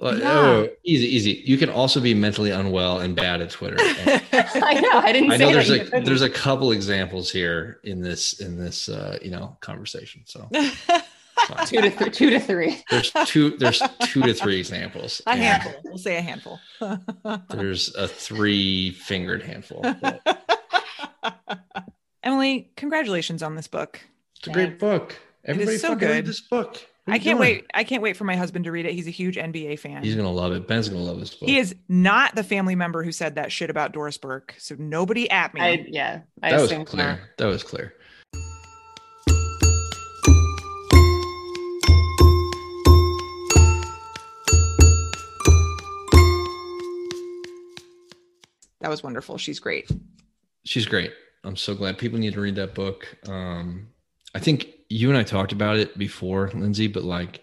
Well, 0.01 0.17
Yeah. 0.17 0.31
oh, 0.31 0.69
easy, 0.85 1.07
easy. 1.17 1.43
You 1.45 1.59
can 1.59 1.71
also 1.71 2.01
be 2.01 2.15
mentally 2.15 2.51
unwell 2.53 3.01
and 3.01 3.17
bad 3.17 3.41
at 3.41 3.51
Twitter. 3.51 3.77
I 3.81 4.81
know. 4.81 4.99
I 4.99 5.11
didn't 5.13 5.33
I 5.33 5.39
say 5.39 5.45
know 5.47 5.53
there's 5.53 5.69
that 5.69 5.75
you 5.77 5.81
a 5.83 5.85
couldn't. 5.85 6.05
there's 6.05 6.23
a 6.23 6.31
couple 6.31 6.71
examples 6.71 7.33
here 7.33 7.81
in 7.83 8.01
this 8.01 8.39
in 8.41 8.57
this 8.57 8.89
uh, 8.89 9.19
you 9.21 9.31
know 9.33 9.57
conversation. 9.61 10.23
So 10.25 10.49
fine. 10.53 11.01
two 11.67 11.81
to 11.81 11.91
th- 11.91 12.15
two 12.17 12.31
to 12.31 12.41
three. 12.41 12.83
there's 12.91 13.11
two 13.27 13.51
there's 13.59 13.83
two 14.05 14.23
to 14.23 14.35
three 14.35 14.59
examples. 14.59 15.21
a 15.27 15.37
handful 15.37 15.73
we'll 15.85 15.99
say 15.99 16.17
a 16.17 16.21
handful 16.23 16.59
There's 17.51 17.95
a 17.95 18.07
three 18.09 18.91
fingered 18.93 19.43
handful. 19.43 19.83
But 19.83 20.45
emily 22.23 22.71
congratulations 22.77 23.43
on 23.43 23.55
this 23.57 23.69
book 23.69 24.01
It's 24.39 24.49
a 24.49 24.51
great 24.53 24.79
book. 24.79 25.17
Everybody 25.45 25.79
so 25.79 25.95
good. 25.95 26.11
read 26.11 26.27
this 26.27 26.41
book. 26.41 26.77
I 27.07 27.13
can't 27.13 27.23
doing? 27.25 27.39
wait 27.39 27.67
i 27.73 27.85
can't 27.85 28.03
wait 28.03 28.17
for 28.19 28.25
my 28.25 28.37
husband 28.37 28.67
to 28.67 28.73
read 28.73 28.85
it 28.85 28.93
he's 28.93 29.07
a 29.07 29.11
huge 29.11 29.37
nba 29.37 29.79
fan 29.79 30.03
He's 30.03 30.15
gonna 30.15 30.31
love 30.31 30.53
it. 30.53 30.69
Ben's 30.69 30.89
gonna 30.91 31.03
love 31.03 31.19
this 31.21 31.35
book. 31.35 31.49
he 31.49 31.57
is 31.59 31.75
not 31.89 32.35
the 32.35 32.43
family 32.45 32.75
member 32.75 33.03
who 33.03 33.13
said 33.13 33.37
that 33.37 33.51
shit 33.51 33.71
about 33.71 33.93
doris 33.93 34.19
burke 34.19 34.55
so 34.59 34.75
nobody 34.79 35.31
at 35.31 35.55
me 35.55 35.61
I 35.63 35.87
yeah. 35.89 36.21
I 36.43 36.51
that 36.51 36.61
was 36.61 36.71
clear. 36.89 37.07
not. 37.13 37.19
That 37.39 37.47
was 37.47 37.63
clear. 37.63 37.95
That 48.89 48.91
was 48.91 49.03
wonderful 49.03 49.39
she's 49.39 49.61
great 49.61 49.91
She's 50.69 50.85
great. 50.85 51.15
I'm 51.45 51.57
so 51.57 51.75
glad 51.75 51.97
people 51.97 52.19
need 52.19 52.35
to 52.35 52.43
read 52.43 52.57
that 52.57 52.75
book. 52.75 53.09
Um, 53.27 53.89
I 54.35 54.39
think 54.39 54.69
you 54.91 55.09
and 55.09 55.17
I 55.17 55.23
talked 55.23 55.53
about 55.53 55.79
it 55.79 55.97
before, 55.97 56.51
Lindsay, 56.53 56.89
but 56.89 57.05
like 57.05 57.43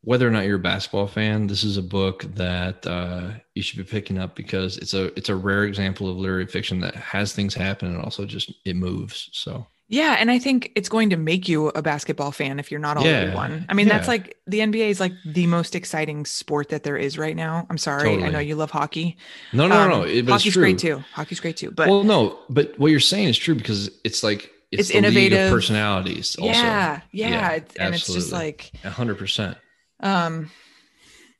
whether 0.00 0.26
or 0.26 0.32
not 0.32 0.44
you're 0.44 0.56
a 0.56 0.58
basketball 0.58 1.06
fan, 1.06 1.46
this 1.46 1.62
is 1.62 1.76
a 1.76 1.82
book 1.82 2.24
that 2.34 2.84
uh, 2.84 3.30
you 3.54 3.62
should 3.62 3.78
be 3.78 3.84
picking 3.84 4.18
up 4.18 4.34
because 4.34 4.76
it's 4.78 4.92
a 4.92 5.16
it's 5.16 5.28
a 5.28 5.36
rare 5.36 5.62
example 5.62 6.10
of 6.10 6.16
literary 6.16 6.46
fiction 6.46 6.80
that 6.80 6.96
has 6.96 7.32
things 7.32 7.54
happen 7.54 7.94
and 7.94 8.02
also 8.02 8.24
just 8.24 8.52
it 8.64 8.74
moves. 8.74 9.28
So 9.32 9.68
Yeah, 9.90 10.16
and 10.18 10.30
I 10.30 10.38
think 10.38 10.70
it's 10.76 10.88
going 10.88 11.10
to 11.10 11.16
make 11.16 11.48
you 11.48 11.68
a 11.68 11.82
basketball 11.82 12.30
fan 12.30 12.60
if 12.60 12.70
you're 12.70 12.78
not 12.80 12.96
already 12.96 13.26
Yeah, 13.26 13.34
one. 13.34 13.66
I 13.68 13.74
mean, 13.74 13.88
that's 13.88 14.06
like 14.06 14.36
the 14.46 14.60
NBA 14.60 14.88
is 14.88 15.00
like 15.00 15.14
the 15.24 15.46
most 15.48 15.74
exciting 15.74 16.24
sport 16.26 16.68
that 16.68 16.84
there 16.84 16.96
is 16.96 17.18
right 17.18 17.34
now. 17.34 17.66
I'm 17.68 17.76
sorry, 17.78 18.22
I 18.22 18.30
know 18.30 18.38
you 18.38 18.54
love 18.54 18.70
hockey. 18.70 19.16
no, 19.52 19.66
no, 19.66 19.86
Um, 19.86 19.90
no, 19.90 20.02
it, 20.04 20.28
hockey's 20.28 20.56
great 20.56 20.78
too. 20.78 21.04
Hockey's 21.10 21.40
great 21.40 21.56
too. 21.56 21.72
But 21.72 21.88
well, 21.88 22.04
no, 22.04 22.38
but 22.48 22.78
what 22.78 22.92
you're 22.92 23.00
saying 23.00 23.28
is 23.28 23.36
true 23.38 23.54
because 23.56 23.90
it's 24.04 24.22
like 24.22 24.50
it's, 24.70 24.88
It's 24.88 24.90
the 24.90 25.00
league 25.00 25.32
of 25.32 25.40
innovative. 25.40 25.50
personalities. 25.50 26.36
Also. 26.36 26.66
yeah, 26.66 27.00
yeah, 27.12 27.28
Yeah, 27.28 27.50
it's, 27.50 27.74
and 27.76 27.94
it's 27.94 28.06
just 28.14 28.32
like 28.32 28.72
hundred 28.84 29.18
percent. 29.18 29.58
um. 30.00 30.50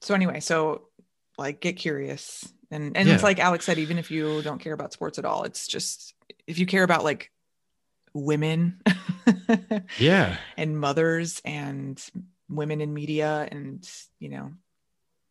So 0.03 0.15
anyway, 0.15 0.41
so 0.41 0.89
like 1.39 1.61
get 1.61 1.77
curious, 1.77 2.53
and 2.71 2.97
and 2.97 3.09
Yeah. 3.09 3.15
it's 3.15 3.23
like 3.23 3.39
Alex 3.39 3.65
said, 3.67 3.79
even 3.79 3.99
if 3.99 4.11
you 4.11 4.43
don't 4.43 4.59
care 4.61 4.73
about 4.73 4.93
sports 4.93 5.19
at 5.19 5.25
all, 5.25 5.45
it's 5.45 5.67
just 5.67 6.15
if 6.47 6.59
you 6.59 6.67
care 6.67 6.83
about 6.83 7.05
like 7.05 7.31
women 8.15 8.81
Yeah, 9.99 10.37
and 10.57 10.79
mothers 10.79 11.41
and 11.45 12.03
women 12.49 12.81
in 12.81 12.93
media 12.93 13.49
and 13.51 13.89
you 14.19 14.29
know 14.31 14.53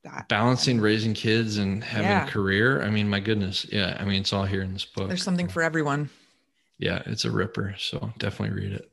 that 0.04 0.30
balancing 0.30 0.80
raising 0.80 1.14
kids 1.14 1.58
and 1.58 1.84
having 1.84 2.10
Yeah. 2.10 2.26
a 2.26 2.30
career. 2.30 2.82
I 2.82 2.90
mean, 2.90 3.10
my 3.10 3.20
goodness, 3.20 3.66
yeah. 3.72 3.98
I 4.00 4.06
mean, 4.06 4.22
it's 4.22 4.32
all 4.34 4.46
here 4.46 4.62
in 4.62 4.72
this 4.74 4.86
book. 4.86 5.08
there's 5.10 5.24
something 5.24 5.48
for 5.50 5.62
everyone 5.62 6.10
yeah, 6.82 7.04
it's 7.08 7.26
a 7.26 7.32
ripper. 7.32 7.76
So 7.78 8.14
definitely 8.20 8.56
read 8.58 8.72
it. 8.72 8.90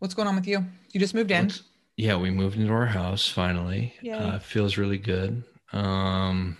What's 0.00 0.12
going 0.12 0.28
on 0.28 0.34
with 0.36 0.46
you? 0.46 0.66
You 0.92 1.00
just 1.00 1.14
moved 1.14 1.30
in. 1.30 1.50
Yeah, 1.96 2.16
we 2.16 2.30
moved 2.30 2.58
into 2.58 2.72
our 2.72 2.84
house 2.86 3.26
finally. 3.26 3.94
Uh, 4.12 4.38
feels 4.38 4.76
really 4.76 4.98
good. 4.98 5.42
Um, 5.72 6.58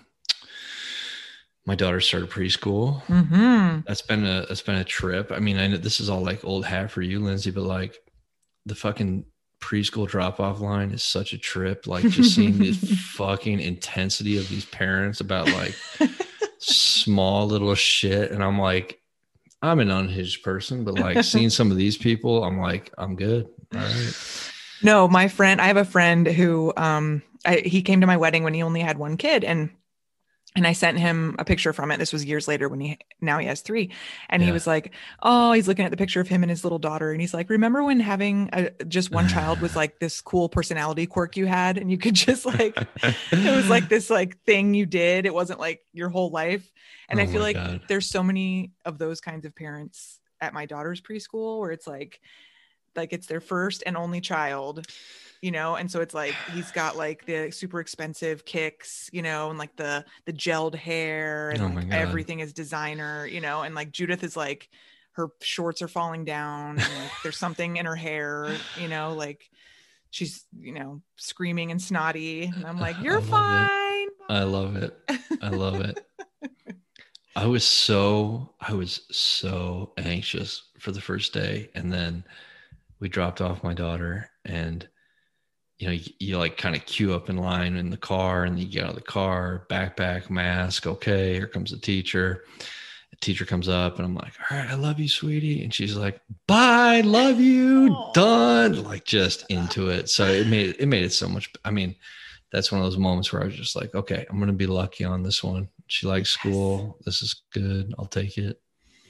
my 1.67 1.75
daughter 1.75 2.01
started 2.01 2.31
preschool. 2.31 3.03
Mm-hmm. 3.05 3.81
That's 3.87 4.03
been 4.03 4.25
a 4.25 4.47
that's 4.49 4.63
been 4.63 4.77
a 4.77 4.85
trip. 4.85 5.31
I 5.33 5.39
mean, 5.39 5.59
I 5.59 5.67
know 5.69 5.77
this 5.77 6.01
is 6.01 6.09
all 6.09 6.23
like 6.23 6.45
old 6.45 6.65
hat 6.65 6.91
for 6.91 7.03
you, 7.03 7.21
Lindsay, 7.21 7.51
but 7.51 7.65
like 7.65 7.99
the 8.67 8.75
fucking 8.75 9.25
preschool 9.61 10.09
drop 10.09 10.41
off 10.41 10.61
line 10.61 10.91
is 10.91 11.03
such 11.03 11.33
a 11.33 11.39
trip. 11.39 11.87
Like 11.87 12.09
just 12.09 12.35
seeing 12.35 12.59
the 12.59 12.73
fucking 13.15 13.61
intensity 13.61 14.39
of 14.39 14.49
these 14.49 14.65
parents 14.65 15.21
about 15.21 15.51
like 15.53 15.77
small 16.59 17.47
little 17.47 17.75
shit, 17.75 18.31
and 18.33 18.43
I'm 18.43 18.59
like, 18.59 19.01
I'm 19.63 19.81
an 19.81 19.91
unhinged 19.91 20.43
person, 20.43 20.85
but 20.85 20.99
like 20.99 21.25
seeing 21.25 21.51
some 21.51 21.71
of 21.71 21.77
these 21.77 21.99
people, 21.99 22.43
I'm 22.43 22.59
like, 22.59 22.91
I'm 22.97 23.17
good. 23.17 23.47
All 23.75 23.81
right. 23.81 24.53
No, 24.83 25.07
my 25.09 25.29
friend, 25.29 25.61
I 25.61 25.67
have 25.67 25.77
a 25.77 25.85
friend 25.85 26.27
who 26.27 26.73
um 26.77 27.23
I, 27.45 27.57
he 27.65 27.83
came 27.83 28.01
to 28.01 28.07
my 28.07 28.17
wedding 28.17 28.45
when 28.45 28.55
he 28.55 28.63
only 28.63 28.81
had 28.81 28.99
one 28.99 29.17
kid 29.17 29.45
and 29.45 29.71
and 30.57 30.67
I 30.67 30.73
sent 30.73 30.99
him 30.99 31.37
a 31.39 31.45
picture 31.45 31.73
from 31.73 31.93
it. 31.93 31.99
This 31.99 32.13
was 32.13 32.25
years 32.25 32.49
later 32.49 32.69
when 32.69 32.81
he 32.81 32.99
now 33.21 33.39
he 33.39 33.47
has 33.47 33.61
three. 33.61 33.91
And 34.29 34.43
he 34.43 34.51
was 34.51 34.67
like, 34.67 34.93
Oh, 35.23 35.53
he's 35.53 35.69
looking 35.69 35.85
at 35.85 35.93
the 35.93 35.97
picture 35.97 36.21
of 36.21 36.27
him 36.27 36.43
and 36.43 36.51
his 36.51 36.65
little 36.65 36.81
daughter. 36.81 37.13
And 37.13 37.21
he's 37.21 37.33
like, 37.33 37.51
Remember 37.51 37.85
when 37.85 38.01
having 38.01 38.51
a, 38.53 38.71
just 38.85 39.13
one 39.13 39.29
child 39.29 39.61
was 39.61 39.77
like 39.77 40.01
this 40.01 40.21
cool 40.21 40.49
personality 40.49 41.07
quirk 41.07 41.37
you 41.37 41.47
had? 41.47 41.79
And 41.79 41.89
you 41.89 41.99
could 41.99 42.15
just 42.15 42.45
like 42.45 42.77
it 43.05 43.57
was 43.57 43.69
like 43.69 43.89
this 43.89 44.11
like 44.11 44.43
thing 44.43 44.75
you 44.75 44.87
did. 44.87 45.25
It 45.25 45.33
wasn't 45.33 45.61
like 45.61 45.83
your 45.93 46.09
whole 46.09 46.31
life. 46.31 46.69
And 47.09 47.21
Oh 47.21 47.23
I 47.23 47.27
feel 47.27 47.43
like 47.43 47.57
God. 47.57 47.83
there's 47.89 48.07
so 48.07 48.23
many 48.23 48.73
of 48.85 48.99
those 48.99 49.21
kinds 49.21 49.47
of 49.47 49.55
parents 49.55 50.19
at 50.41 50.53
my 50.53 50.67
daughter's 50.67 51.01
preschool 51.01 51.61
where 51.61 51.71
it's 51.71 51.87
like 51.87 52.21
like 52.97 53.13
it's 53.13 53.29
their 53.29 53.41
first 53.41 53.85
and 53.87 53.97
only 53.97 54.21
child 54.21 54.85
you 55.43 55.51
know 55.51 55.75
and 55.75 55.91
so 55.91 56.01
it's 56.01 56.15
like 56.15 56.35
he's 56.53 56.71
got 56.71 56.97
like 56.97 57.25
the 57.27 57.51
super 57.51 57.81
expensive 57.81 58.45
kicks 58.45 59.09
you 59.13 59.23
know 59.23 59.51
and 59.51 59.59
like 59.59 59.75
the 59.77 60.05
the 60.27 60.33
gelled 60.33 60.75
hair 60.75 61.51
and 61.51 61.63
Oh 61.63 61.67
like, 61.69 61.91
everything 61.91 62.41
is 62.41 62.53
designer 62.53 63.27
you 63.27 63.41
know 63.41 63.63
and 63.63 63.75
like 63.75 63.91
judith 63.91 64.23
is 64.23 64.37
like 64.37 64.69
her 65.13 65.29
shorts 65.41 65.83
are 65.83 65.89
falling 65.89 66.25
down 66.25 66.71
and 66.71 66.79
like, 66.79 67.11
there's 67.23 67.37
something 67.39 67.77
in 67.77 67.87
her 67.87 67.97
hair 67.97 68.55
you 68.81 68.89
know 68.89 69.15
like 69.15 69.51
she's 70.11 70.45
you 70.59 70.73
know 70.73 71.01
screaming 71.17 71.71
and 71.71 71.81
snotty 71.81 72.45
and 72.45 72.67
i'm 72.67 72.79
like 72.79 72.97
you're 73.03 73.19
it. 73.19 73.25
fine 73.25 73.69
I 74.31 74.45
love 74.45 74.77
it. 74.77 74.97
I 75.43 75.49
love 75.49 75.81
it. 75.81 76.07
I 77.37 77.47
was 77.47 77.67
so 77.67 78.55
I 78.61 78.75
was 78.75 79.03
so 79.11 79.93
anxious 79.99 80.71
for 80.79 80.93
the 80.93 81.01
first 81.01 81.33
day 81.33 81.69
and 81.75 81.93
then 81.93 82.23
we 83.01 83.09
dropped 83.09 83.41
off 83.41 83.65
my 83.65 83.75
daughter 83.75 84.31
and 84.45 84.89
you 85.81 85.87
know 85.87 85.93
you, 85.95 86.13
you 86.19 86.39
like 86.39 86.57
kind 86.59 86.77
of 86.77 86.85
queue 86.85 87.15
up 87.15 87.31
in 87.31 87.39
line 87.39 87.75
in 87.77 87.89
the 87.91 87.97
car 87.97 88.45
and 88.45 88.59
you 88.59 88.67
get 88.67 88.85
out 88.85 88.91
of 88.91 88.97
the 88.97 89.01
car 89.01 89.65
backpack 89.71 90.29
mask 90.29 90.87
okay 90.87 91.33
here 91.33 91.47
comes 91.47 91.71
the 91.71 91.79
teacher 91.79 92.45
the 93.11 93.17
teacher 93.17 93.47
comes 93.47 93.69
up 93.69 93.97
and 93.97 94.05
I'm 94.05 94.15
like 94.15 94.35
all 94.51 94.59
right 94.59 94.69
I 94.69 94.75
love 94.75 95.01
you 95.01 95.09
sweetie 95.09 95.65
and 95.65 95.73
she's 95.73 95.97
like 95.97 96.21
bye 96.47 97.01
love 97.01 97.41
you 97.41 97.89
Aw. 97.89 98.13
done 98.13 98.85
like 98.85 99.05
just 99.05 99.47
into 99.49 99.89
it 99.89 100.11
so 100.11 100.27
it 100.27 100.47
made 100.47 100.77
it 100.79 100.87
made 100.87 101.03
it 101.03 101.13
so 101.13 101.29
much 101.29 101.51
I 101.65 101.71
mean 101.71 101.97
that's 102.53 102.71
one 102.71 102.81
of 102.81 102.85
those 102.85 102.99
moments 102.99 103.33
where 103.33 103.43
I 103.43 103.45
was 103.45 103.55
just 103.55 103.77
like, 103.77 103.95
okay, 103.95 104.27
I'm 104.29 104.41
gonna 104.41 104.53
be 104.53 104.67
lucky 104.67 105.05
on 105.05 105.23
this 105.23 105.45
one. 105.45 105.69
She 105.87 106.09
likes 106.09 106.31
school. 106.31 106.99
This 107.05 107.23
is 107.23 107.43
good. 107.53 107.95
I'll 107.97 108.07
take 108.07 108.39
it. 108.39 108.61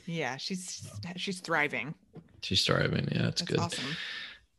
yeah 0.05 0.37
she's 0.37 0.87
she's 1.17 1.41
thriving 1.41 1.95
She's 2.43 2.65
thriving. 2.65 3.09
Yeah, 3.11 3.29
it's 3.29 3.41
that's 3.41 3.51
good. 3.51 3.59
awesome 3.59 3.97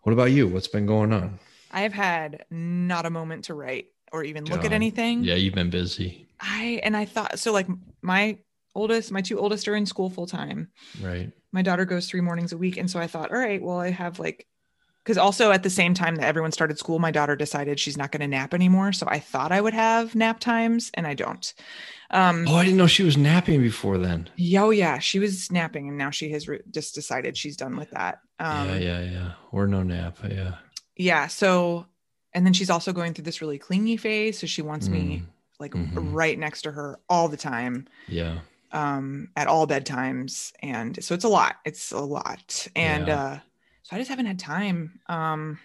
What 0.01 0.13
about 0.13 0.31
you? 0.31 0.47
What's 0.47 0.67
been 0.67 0.87
going 0.87 1.13
on? 1.13 1.39
I 1.71 1.81
have 1.81 1.93
had 1.93 2.45
not 2.51 3.05
a 3.05 3.09
moment 3.09 3.45
to 3.45 3.53
write 3.53 3.87
or 4.11 4.23
even 4.23 4.43
look 4.45 4.65
at 4.65 4.73
anything 4.73 5.23
Yeah, 5.23 5.35
you've 5.35 5.53
been 5.55 5.69
busy, 5.69 6.27
I 6.39 6.81
and 6.83 6.97
I 6.97 7.05
thought 7.05 7.39
so 7.39 7.51
like 7.53 7.67
my 8.01 8.37
oldest, 8.75 9.11
my 9.11 9.21
two 9.21 9.37
oldest 9.39 9.67
are 9.67 9.75
in 9.75 9.85
school 9.85 10.09
full 10.09 10.27
time. 10.27 10.69
right? 11.01 11.31
My 11.51 11.61
daughter 11.61 11.85
goes 11.85 12.07
three 12.07 12.21
mornings 12.21 12.51
a 12.53 12.57
week. 12.57 12.77
And 12.77 12.89
so 12.89 12.99
I 12.99 13.07
thought, 13.07 13.31
all 13.31 13.37
right, 13.37 13.61
well, 13.61 13.79
I 13.79 13.89
have 13.91 14.17
like 14.19 14.47
because 15.03 15.17
also 15.17 15.51
at 15.51 15.63
the 15.63 15.69
same 15.69 15.93
time 15.93 16.15
that 16.15 16.25
everyone 16.25 16.51
started 16.51 16.77
school, 16.77 16.99
my 16.99 17.11
daughter 17.11 17.35
decided 17.35 17.79
she's 17.79 17.97
not 17.97 18.11
going 18.11 18.21
to 18.21 18.27
nap 18.27 18.53
anymore. 18.53 18.91
So 18.93 19.07
I 19.09 19.19
thought 19.19 19.51
I 19.51 19.59
would 19.59 19.73
have 19.73 20.13
nap 20.15 20.39
times 20.39 20.91
and 20.93 21.05
I 21.07 21.13
don't. 21.13 21.53
Um 22.11 22.45
Oh, 22.47 22.55
I 22.55 22.63
didn't 22.65 22.77
know 22.77 22.87
she 22.87 23.03
was 23.03 23.17
napping 23.17 23.61
before 23.61 23.97
then. 23.97 24.29
yeah, 24.35 24.63
oh 24.63 24.69
yeah, 24.71 24.99
she 24.99 25.19
was 25.19 25.51
napping 25.51 25.87
and 25.89 25.97
now 25.97 26.09
she 26.11 26.31
has 26.31 26.47
re- 26.47 26.61
just 26.69 26.95
decided 26.95 27.35
she's 27.37 27.57
done 27.57 27.75
with 27.77 27.91
that. 27.91 28.19
Um 28.39 28.67
yeah, 28.69 28.77
yeah, 28.77 29.01
yeah. 29.01 29.31
We're 29.51 29.67
no 29.67 29.83
nap. 29.83 30.17
Yeah. 30.29 30.55
Yeah, 31.01 31.27
so 31.27 31.85
and 32.33 32.45
then 32.45 32.53
she's 32.53 32.69
also 32.69 32.93
going 32.93 33.13
through 33.13 33.25
this 33.25 33.41
really 33.41 33.57
clingy 33.57 33.97
phase. 33.97 34.39
So 34.39 34.47
she 34.47 34.61
wants 34.61 34.87
me 34.89 35.03
Mm, 35.23 35.25
like 35.59 35.73
mhm. 35.73 35.91
right 36.13 36.37
next 36.39 36.61
to 36.63 36.71
her 36.71 36.99
all 37.09 37.27
the 37.27 37.37
time. 37.37 37.87
yeah. 38.07 38.39
um 38.71 39.27
at 39.35 39.47
all 39.47 39.67
bedtimes 39.67 40.53
and 40.63 41.03
so 41.03 41.13
it's 41.13 41.25
a 41.25 41.33
lot 41.39 41.57
it's 41.65 41.91
a 41.91 41.99
lot 41.99 42.67
and 42.75 43.07
Yeah. 43.07 43.19
uh 43.21 43.39
so 43.83 43.95
i 43.95 43.99
just 43.99 44.09
haven't 44.09 44.27
had 44.31 44.39
time 44.39 45.01
um 45.09 45.59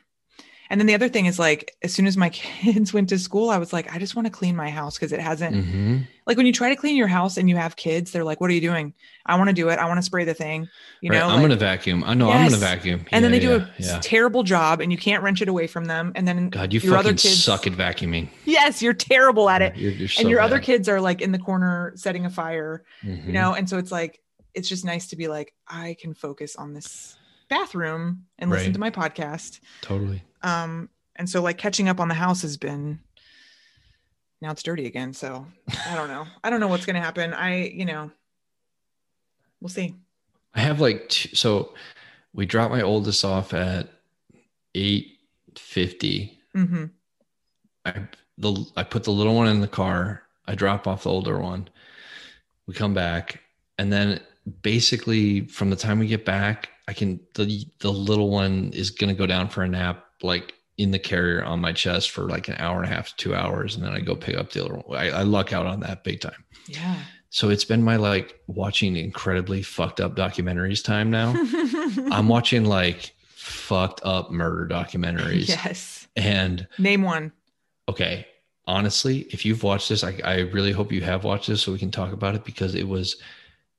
and 0.70 0.80
then 0.80 0.86
the 0.86 0.94
other 0.94 1.08
thing 1.08 1.26
is 1.26 1.38
like 1.38 1.74
as 1.82 1.92
soon 1.94 2.06
as 2.06 2.16
my 2.16 2.28
kids 2.30 2.92
went 2.92 3.08
to 3.08 3.18
school 3.18 3.50
i 3.50 3.58
was 3.58 3.72
like 3.72 3.92
i 3.94 3.98
just 3.98 4.14
want 4.16 4.26
to 4.26 4.30
clean 4.32 4.54
my 4.56 4.70
house 4.70 4.96
because 4.98 5.12
it 5.12 5.20
hasn't 5.20 5.54
hmm 5.64 5.98
like 6.28 6.36
when 6.36 6.44
you 6.46 6.52
try 6.52 6.68
to 6.70 6.74
clean 6.76 6.96
your 6.96 7.06
house 7.06 7.36
and 7.36 7.48
you 7.48 7.54
have 7.56 7.76
kids 7.76 8.10
they're 8.10 8.24
like 8.24 8.40
what 8.40 8.50
are 8.50 8.52
you 8.52 8.60
doing 8.60 8.92
i 9.26 9.36
want 9.36 9.48
to 9.48 9.54
do 9.54 9.68
it 9.68 9.78
i 9.78 9.86
want 9.86 9.96
to 9.98 10.02
spray 10.02 10.24
the 10.24 10.34
thing 10.34 10.66
you 11.00 11.10
right. 11.10 11.18
know 11.18 11.26
I'm 11.26 11.34
like- 11.34 11.42
gonna 11.42 11.56
vacuum. 11.56 12.02
I 12.04 12.14
know 12.14 12.30
I'm 12.30 12.46
gonna 12.46 12.56
vacuum. 12.56 13.04
and 13.12 13.24
then 13.24 13.32
Yeah, 13.32 13.38
they 13.38 13.44
do 13.46 13.50
yeah, 13.52 13.68
a 13.78 13.82
yeah. 13.94 13.98
terrible 14.02 14.42
job 14.42 14.80
and 14.80 14.90
you 14.90 14.98
can't 14.98 15.22
wrench 15.22 15.40
it 15.40 15.48
away 15.48 15.66
from 15.68 15.84
them 15.84 16.12
and 16.16 16.26
then 16.26 16.48
God, 16.50 16.72
you 16.72 16.80
your 16.80 16.96
other 16.96 17.10
kids 17.10 17.44
suck 17.44 17.66
at 17.66 17.72
vacuuming. 17.74 18.28
yes 18.44 18.82
you're 18.82 18.92
terrible 18.92 19.48
at 19.48 19.62
it 19.62 19.76
You're, 19.76 19.92
you're 19.92 20.02
and 20.02 20.10
so 20.10 20.28
your 20.28 20.40
other 20.40 20.58
kids 20.58 20.88
are 20.88 21.00
like 21.00 21.20
in 21.22 21.30
the 21.32 21.38
corner 21.38 21.92
setting 21.96 22.26
a 22.26 22.30
fire 22.30 22.84
Mhm. 23.04 23.26
you 23.26 23.32
know 23.32 23.54
and 23.54 23.68
so 23.70 23.78
it's 23.78 23.92
like 23.92 24.20
it's 24.54 24.68
just 24.68 24.84
nice 24.84 25.06
to 25.08 25.16
be 25.16 25.28
like 25.28 25.52
i 25.68 25.96
can 26.00 26.12
focus 26.14 26.56
on 26.56 26.72
this 26.74 27.16
bathroom 27.48 28.24
and 28.38 28.50
listen 28.50 28.72
to 28.72 28.80
my 28.80 28.90
podcast 28.90 29.60
Totally. 29.80 30.22
Um 30.42 30.88
and 31.16 31.28
so 31.28 31.42
like 31.42 31.58
catching 31.58 31.88
up 31.88 32.00
on 32.00 32.08
the 32.08 32.14
house 32.14 32.42
has 32.42 32.56
been 32.56 32.98
now 34.40 34.50
it's 34.50 34.62
dirty 34.62 34.86
again 34.86 35.12
so 35.12 35.46
i 35.88 35.94
don't 35.94 36.08
know 36.08 36.26
i 36.44 36.50
don't 36.50 36.60
know 36.60 36.68
what's 36.68 36.86
gonna 36.86 37.00
happen 37.00 37.32
i 37.34 37.64
you 37.64 37.84
know 37.84 38.10
we'll 39.60 39.68
see 39.68 39.94
I 40.56 40.60
have 40.60 40.80
like 40.80 41.08
two, 41.10 41.36
so 41.36 41.74
we 42.32 42.46
dropped 42.46 42.72
my 42.72 42.80
oldest 42.80 43.24
off 43.24 43.52
at 43.52 43.90
eight 44.74 45.18
fifty. 45.54 46.40
hmm 46.54 46.86
I 47.84 48.08
the 48.38 48.64
I 48.74 48.82
put 48.82 49.04
the 49.04 49.12
little 49.12 49.34
one 49.34 49.48
in 49.48 49.60
the 49.60 49.68
car. 49.68 50.22
I 50.46 50.54
drop 50.54 50.86
off 50.86 51.02
the 51.02 51.10
older 51.10 51.38
one. 51.38 51.68
We 52.66 52.72
come 52.72 52.94
back, 52.94 53.42
and 53.78 53.92
then 53.92 54.20
basically 54.62 55.46
from 55.46 55.68
the 55.68 55.76
time 55.76 55.98
we 55.98 56.06
get 56.06 56.24
back, 56.24 56.70
I 56.88 56.94
can 56.94 57.20
the 57.34 57.66
the 57.80 57.92
little 57.92 58.30
one 58.30 58.70
is 58.72 58.90
gonna 58.90 59.14
go 59.14 59.26
down 59.26 59.50
for 59.50 59.62
a 59.62 59.68
nap 59.68 60.05
like 60.22 60.54
in 60.78 60.90
the 60.90 60.98
carrier 60.98 61.42
on 61.42 61.60
my 61.60 61.72
chest 61.72 62.10
for 62.10 62.28
like 62.28 62.48
an 62.48 62.56
hour 62.58 62.82
and 62.82 62.90
a 62.90 62.94
half 62.94 63.08
to 63.08 63.16
two 63.16 63.34
hours, 63.34 63.76
and 63.76 63.84
then 63.84 63.92
I 63.92 64.00
go 64.00 64.14
pick 64.14 64.36
up 64.36 64.50
the 64.50 64.64
other 64.64 64.74
one. 64.74 64.98
I, 64.98 65.10
I 65.10 65.22
luck 65.22 65.52
out 65.52 65.66
on 65.66 65.80
that 65.80 66.04
big 66.04 66.20
time. 66.20 66.44
yeah 66.66 66.96
So 67.30 67.48
it's 67.48 67.64
been 67.64 67.82
my 67.82 67.96
like 67.96 68.38
watching 68.46 68.96
incredibly 68.96 69.62
fucked 69.62 70.00
up 70.00 70.16
documentaries 70.16 70.84
time 70.84 71.10
now. 71.10 71.34
I'm 72.14 72.28
watching 72.28 72.64
like 72.64 73.14
fucked 73.34 74.00
up 74.04 74.30
murder 74.30 74.72
documentaries. 74.72 75.48
yes 75.48 76.06
And 76.16 76.66
name 76.78 77.02
one 77.02 77.32
okay, 77.88 78.26
honestly, 78.66 79.20
if 79.30 79.44
you've 79.44 79.62
watched 79.62 79.88
this, 79.88 80.04
I, 80.04 80.18
I 80.24 80.38
really 80.40 80.72
hope 80.72 80.92
you 80.92 81.02
have 81.02 81.24
watched 81.24 81.48
this 81.48 81.62
so 81.62 81.72
we 81.72 81.78
can 81.78 81.90
talk 81.90 82.12
about 82.12 82.34
it 82.34 82.44
because 82.44 82.74
it 82.74 82.88
was 82.88 83.16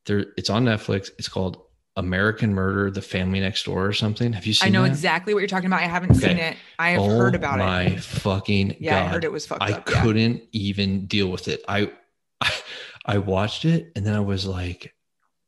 there. 0.06 0.28
It's 0.38 0.50
on 0.50 0.66
Netflix. 0.66 1.10
It's 1.18 1.28
called 1.28 1.62
American 1.98 2.54
Murder: 2.54 2.90
The 2.90 3.02
Family 3.02 3.40
Next 3.42 3.64
Door 3.66 3.86
or 3.88 3.94
something. 3.94 4.32
Have 4.34 4.46
you 4.46 4.54
seen? 4.54 4.68
i 4.68 4.70
know 4.72 4.84
that? 4.84 4.90
exactly 4.92 5.34
what 5.34 5.40
you're 5.42 5.48
talking 5.50 5.68
about 5.68 5.82
i 5.82 5.88
haven't 5.88 6.12
Okay. 6.12 6.28
seen 6.30 6.38
it 6.38 6.56
i 6.80 6.92
have 6.92 7.02
Oh 7.02 7.10
heard 7.18 7.36
about 7.36 7.60
my 7.60 7.82
it 7.84 7.90
My 7.92 7.98
fucking 7.98 8.78
yeah 8.80 9.04
i 9.04 9.08
heard 9.08 9.24
it 9.26 9.32
was 9.32 9.46
fucked 9.46 9.64
I 9.64 9.74
up 9.74 9.90
yeah. 9.90 10.02
couldn't 10.02 10.44
even 10.54 11.06
deal 11.08 11.28
with 11.28 11.48
it. 11.50 11.64
I, 11.68 11.92
I 12.42 12.52
I 13.06 13.18
watched 13.20 13.66
it 13.66 13.92
and 13.96 14.06
then 14.06 14.14
I 14.16 14.20
was 14.20 14.46
like, 14.46 14.94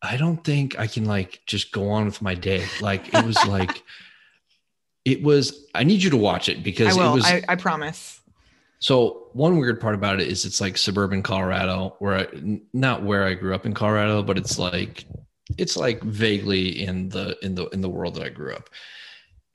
I 0.01 0.15
don't 0.17 0.41
think 0.43 0.79
I 0.79 0.87
can 0.87 1.05
like 1.05 1.41
just 1.45 1.71
go 1.71 1.89
on 1.89 2.05
with 2.05 2.21
my 2.21 2.33
day. 2.33 2.65
Like 2.81 3.13
it 3.13 3.25
was 3.25 3.35
like 3.47 3.83
it 5.05 5.21
was 5.23 5.65
I 5.75 5.83
need 5.83 6.01
you 6.01 6.09
to 6.11 6.17
watch 6.17 6.49
it 6.49 6.57
i 6.57 6.61
because 6.61 6.95
will 6.97 7.11
it 7.11 7.15
was 7.15 7.25
I, 7.25 7.43
I 7.49 7.55
promise 7.55 8.21
so 8.79 9.27
one 9.33 9.57
weird 9.59 9.81
part 9.81 9.93
about 9.93 10.21
it 10.21 10.27
is 10.29 10.45
it's 10.45 10.61
like 10.61 10.77
suburban 10.77 11.21
Colorado 11.21 11.95
where 11.99 12.15
I, 12.19 12.27
not 12.73 13.03
where 13.03 13.25
I 13.25 13.33
grew 13.33 13.53
up 13.53 13.65
in 13.65 13.73
Colorado, 13.73 14.23
but 14.23 14.37
it's 14.37 14.57
like 14.57 15.03
it's 15.57 15.75
like 15.77 16.01
vaguely 16.03 16.83
in 16.83 17.09
the 17.09 17.37
in 17.41 17.55
the 17.55 17.67
in 17.69 17.81
the 17.81 17.89
world 17.89 18.15
that 18.15 18.23
I 18.23 18.29
grew 18.29 18.53
up. 18.53 18.69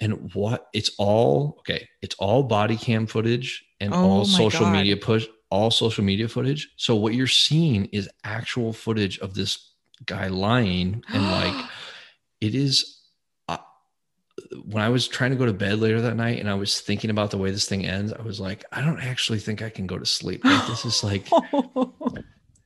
And 0.01 0.33
what 0.35 0.67
it's 0.75 0.91
all 0.99 1.57
okay, 1.61 1.89
it's 2.03 2.17
all 2.19 2.43
body 2.43 2.77
cam 2.77 3.07
footage 3.07 3.65
and 3.81 3.95
Oh 3.95 3.99
all 3.99 4.25
social 4.25 4.67
God. 4.67 4.73
media 4.73 4.97
push 4.97 5.27
all 5.51 5.71
social 5.71 6.03
media 6.05 6.27
footage. 6.29 6.69
So 6.77 6.97
what 6.97 7.15
you're 7.15 7.27
seeing 7.29 7.85
is 7.87 8.09
actual 8.25 8.73
footage 8.73 9.19
of 9.21 9.35
this 9.35 9.71
guy 10.07 10.27
lying 10.27 11.05
and 11.13 11.23
like 11.31 11.65
it 12.41 12.55
is 12.57 13.01
uh, 13.49 13.59
when 14.65 14.83
I 14.83 14.89
was 14.89 15.07
trying 15.07 15.31
to 15.31 15.37
go 15.37 15.47
to 15.47 15.53
bed 15.53 15.79
later 15.79 16.01
that 16.01 16.17
night 16.17 16.41
and 16.41 16.51
I 16.51 16.55
was 16.55 16.81
thinking 16.81 17.09
about 17.11 17.31
the 17.31 17.39
way 17.39 17.53
this 17.53 17.69
thing 17.69 17.87
ends, 17.87 18.13
I 18.13 18.21
was 18.23 18.41
like, 18.41 18.65
I 18.73 18.81
don't 18.81 19.01
actually 19.01 19.39
think 19.39 19.63
I 19.63 19.71
can 19.71 19.87
go 19.87 19.97
to 19.99 20.05
sleep. 20.05 20.45
Like, 20.45 20.67
this 20.67 20.85
is 20.85 21.05
like, 21.05 21.29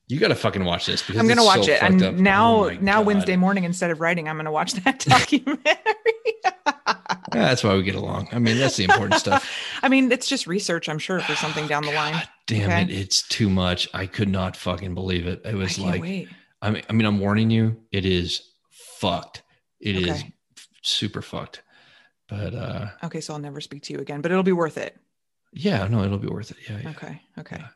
you 0.09 0.19
got 0.19 0.29
to 0.29 0.35
fucking 0.35 0.65
watch 0.65 0.87
this 0.87 1.03
because 1.03 1.21
I'm 1.21 1.29
gonna 1.29 1.45
watch 1.45 1.67
so 1.67 1.73
it. 1.73 1.83
And 1.83 2.03
up. 2.03 2.15
now, 2.15 2.65
Oh 2.65 2.71
now 2.81 2.99
God. 2.99 3.07
Wednesday 3.07 3.37
morning, 3.37 3.65
instead 3.65 3.91
of 3.91 4.01
writing, 4.01 4.29
I'm 4.29 4.37
gonna 4.37 4.51
watch 4.53 4.73
that 4.75 4.99
documentary. 5.09 5.59
Yeah, 7.35 7.45
that's 7.49 7.63
why 7.63 7.75
we 7.77 7.83
get 7.83 7.95
along. 7.95 8.29
I 8.33 8.39
mean, 8.39 8.59
that's 8.59 8.77
the 8.77 8.85
important 8.85 9.21
stuff. 9.21 9.49
I 9.83 9.89
mean, 9.91 10.11
it's 10.11 10.27
just 10.27 10.47
research, 10.47 10.89
I'm 10.89 10.99
sure, 10.99 11.21
for 11.21 11.35
something 11.37 11.67
down 11.67 11.85
the 11.85 11.93
line. 11.95 12.15
God 12.15 12.29
damn 12.47 12.71
Okay. 12.71 12.83
it. 12.83 12.91
It's 12.91 13.23
too 13.29 13.51
much. 13.51 13.87
I 13.93 14.07
could 14.07 14.31
not 14.31 14.57
fucking 14.57 14.95
believe 14.95 15.27
it. 15.27 15.43
It 15.45 15.55
was 15.55 15.79
like, 15.79 16.01
wait. 16.01 16.29
I 16.63 16.71
mean, 16.71 16.83
I 16.89 16.93
mean, 16.95 17.07
I'm 17.07 17.21
warning 17.21 17.51
you, 17.51 17.83
it 17.93 18.07
is 18.07 18.41
fucked. 18.71 19.43
It 19.79 19.97
is 19.97 20.09
Okay. 20.21 20.33
super 20.83 21.21
fucked. 21.21 21.63
But 22.29 22.55
uh 22.55 22.87
Okay, 23.05 23.21
so 23.21 23.35
I'll 23.35 23.41
never 23.41 23.61
speak 23.61 23.83
to 23.85 23.93
you 23.93 24.01
again, 24.01 24.23
but 24.23 24.31
it'll 24.31 24.43
be 24.43 24.53
worth 24.53 24.79
it. 24.79 24.97
yeah, 25.53 25.87
no, 25.87 26.03
it'll 26.05 26.19
be 26.19 26.29
worth 26.29 26.51
it. 26.51 26.57
Yeah. 26.69 26.79
yeah. 26.83 26.91
Okay. 26.91 27.23
Okay. 27.39 27.57
Yeah. 27.59 27.69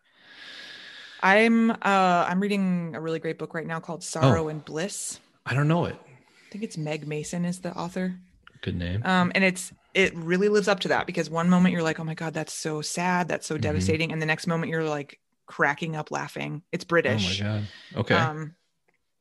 I'm 1.23 1.70
uh 1.70 1.75
I'm 1.83 2.41
reading 2.41 2.93
a 2.95 3.01
really 3.01 3.18
great 3.18 3.39
book 3.39 3.55
right 3.55 3.66
now 3.66 3.81
called 3.81 4.01
Oh. 4.01 4.05
Sorrow 4.07 4.49
and 4.49 4.64
Bliss. 4.64 5.20
I 5.47 5.55
don't 5.55 5.68
know 5.68 5.85
it. 5.87 5.97
I 6.05 6.53
think 6.53 6.64
it's 6.64 6.77
Meg 6.77 7.07
Mason 7.07 7.45
is 7.45 7.61
the 7.61 7.73
author. 7.77 8.14
Good 8.61 8.77
name. 8.77 9.03
Um 9.05 9.33
and 9.35 9.45
it's 9.45 9.73
it 9.95 10.14
really 10.16 10.49
lives 10.49 10.68
up 10.68 10.81
to 10.81 10.89
that 10.89 11.07
because 11.07 11.29
one 11.29 11.51
moment 11.51 11.73
you're 11.75 11.83
like, 11.83 12.01
"Oh 12.01 12.05
my 12.05 12.14
god, 12.14 12.33
that's 12.33 12.55
so 12.55 12.81
sad, 12.81 13.29
that's 13.29 13.47
so 13.47 13.57
Mhm. 13.57 13.62
devastating." 13.62 14.11
And 14.12 14.23
the 14.23 14.27
next 14.27 14.47
moment 14.47 14.70
you're 14.70 14.85
like 14.89 15.18
cracking 15.47 15.97
up 15.97 16.11
laughing. 16.11 16.62
It's 16.73 16.85
British. 16.85 17.41
oh 17.43 17.45
my 17.45 17.51
god. 17.51 17.66
Okay. 17.97 18.14
Um 18.14 18.55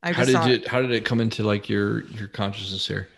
I 0.02 0.12
how 0.12 0.24
did 0.24 0.32
saw, 0.32 0.46
it 0.48 0.66
how 0.68 0.80
did 0.80 0.90
it 0.90 1.04
come 1.04 1.20
into 1.20 1.44
like 1.44 1.68
your 1.68 2.04
your 2.08 2.28
consciousness 2.28 2.86
here? 2.86 3.08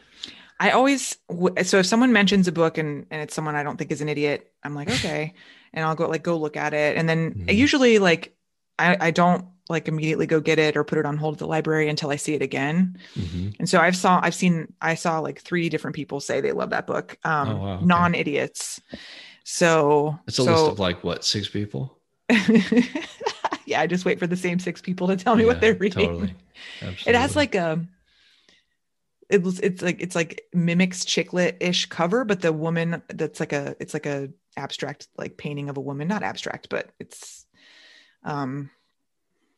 I 0.60 0.70
always 0.70 1.16
so 1.62 1.78
if 1.78 1.86
someone 1.86 2.12
mentions 2.12 2.48
a 2.48 2.52
book 2.52 2.76
and 2.78 3.06
and 3.10 3.22
it's 3.22 3.34
someone 3.34 3.54
I 3.56 3.62
don't 3.62 3.76
think 3.76 3.90
is 3.90 4.00
an 4.00 4.08
idiot, 4.08 4.52
I'm 4.62 4.74
like, 4.74 4.88
"Okay." 4.96 5.32
and 5.72 5.84
I'll 5.84 5.96
go 5.96 6.08
like 6.08 6.22
go 6.22 6.38
look 6.38 6.56
at 6.56 6.72
it 6.72 6.96
and 6.96 7.08
then 7.08 7.34
Mhm. 7.34 7.56
usually 7.56 7.98
like 7.98 8.36
I 8.78 8.96
I 9.00 9.10
don't 9.10 9.46
like 9.68 9.88
immediately 9.88 10.26
go 10.26 10.40
get 10.40 10.58
it 10.58 10.76
or 10.76 10.84
put 10.84 10.98
it 10.98 11.06
on 11.06 11.16
hold 11.16 11.34
at 11.34 11.38
the 11.38 11.46
library 11.46 11.88
until 11.88 12.10
I 12.10 12.16
see 12.16 12.34
it 12.34 12.42
again. 12.42 12.98
Mhm. 13.16 13.54
And 13.58 13.68
so 13.68 13.80
I've 13.80 13.96
saw 13.96 14.20
I've 14.22 14.34
seen 14.34 14.72
I 14.80 14.94
saw 14.94 15.20
like 15.20 15.40
three 15.40 15.68
different 15.68 15.96
people 15.96 16.20
say 16.20 16.40
they 16.40 16.52
love 16.52 16.70
that 16.70 16.86
book. 16.86 17.16
Um 17.24 17.48
Oh, 17.48 17.56
wow, 17.56 17.74
okay. 17.76 17.86
non-idiots. 17.86 18.80
So 19.44 20.18
It's 20.26 20.38
a 20.38 20.44
so, 20.44 20.52
list 20.52 20.68
of 20.72 20.78
like 20.78 21.02
what, 21.04 21.24
six 21.24 21.48
people? 21.48 21.98
yeah, 23.66 23.80
I 23.80 23.86
just 23.86 24.04
wait 24.04 24.18
for 24.18 24.26
the 24.26 24.36
same 24.36 24.58
six 24.58 24.80
people 24.80 25.08
to 25.08 25.16
tell 25.16 25.36
me 25.36 25.42
Yeah, 25.42 25.48
what 25.48 25.60
they're 25.60 25.74
reading. 25.74 26.08
Totally. 26.08 26.34
It 27.06 27.14
has 27.14 27.36
like 27.36 27.54
a 27.54 27.86
it 29.30 29.42
was 29.42 29.58
it's 29.60 29.82
like 29.82 30.00
it's 30.00 30.14
like 30.14 30.42
mimics 30.52 31.04
chicklet-ish 31.04 31.86
cover, 31.86 32.24
but 32.24 32.42
the 32.42 32.52
woman 32.52 33.02
that's 33.08 33.40
like 33.40 33.52
a 33.52 33.74
it's 33.80 33.94
like 33.94 34.06
a 34.06 34.28
abstract 34.56 35.08
like 35.16 35.36
painting 35.36 35.68
of 35.68 35.76
a 35.76 35.80
woman, 35.80 36.08
not 36.08 36.22
abstract, 36.22 36.68
but 36.68 36.90
it's 37.00 37.43
um 38.24 38.70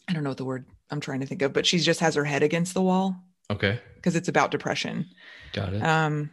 I 0.09 0.13
don't 0.13 0.23
know 0.23 0.31
what 0.31 0.37
the 0.39 0.45
word 0.45 0.67
I'm 0.91 1.01
trying 1.01 1.21
to 1.21 1.27
think 1.27 1.43
of, 1.43 1.53
but 1.53 1.67
she 1.67 1.79
just 1.79 2.01
has 2.01 2.15
her 2.15 2.25
head 2.25 2.43
against 2.43 2.75
the 2.75 2.83
wall 2.83 3.17
Okay. 3.51 3.81
because 3.97 4.15
it's 4.17 4.29
about 4.29 4.51
depression. 4.51 5.07
Got 5.53 5.75
it. 5.75 5.83
Um 5.83 6.31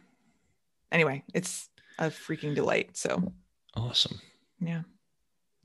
anyway, 0.91 1.23
it's 1.33 1.69
a 1.99 2.05
freaking 2.07 2.55
delight. 2.55 2.95
So 2.97 3.31
awesome. 3.75 4.19
yeah. 4.59 4.81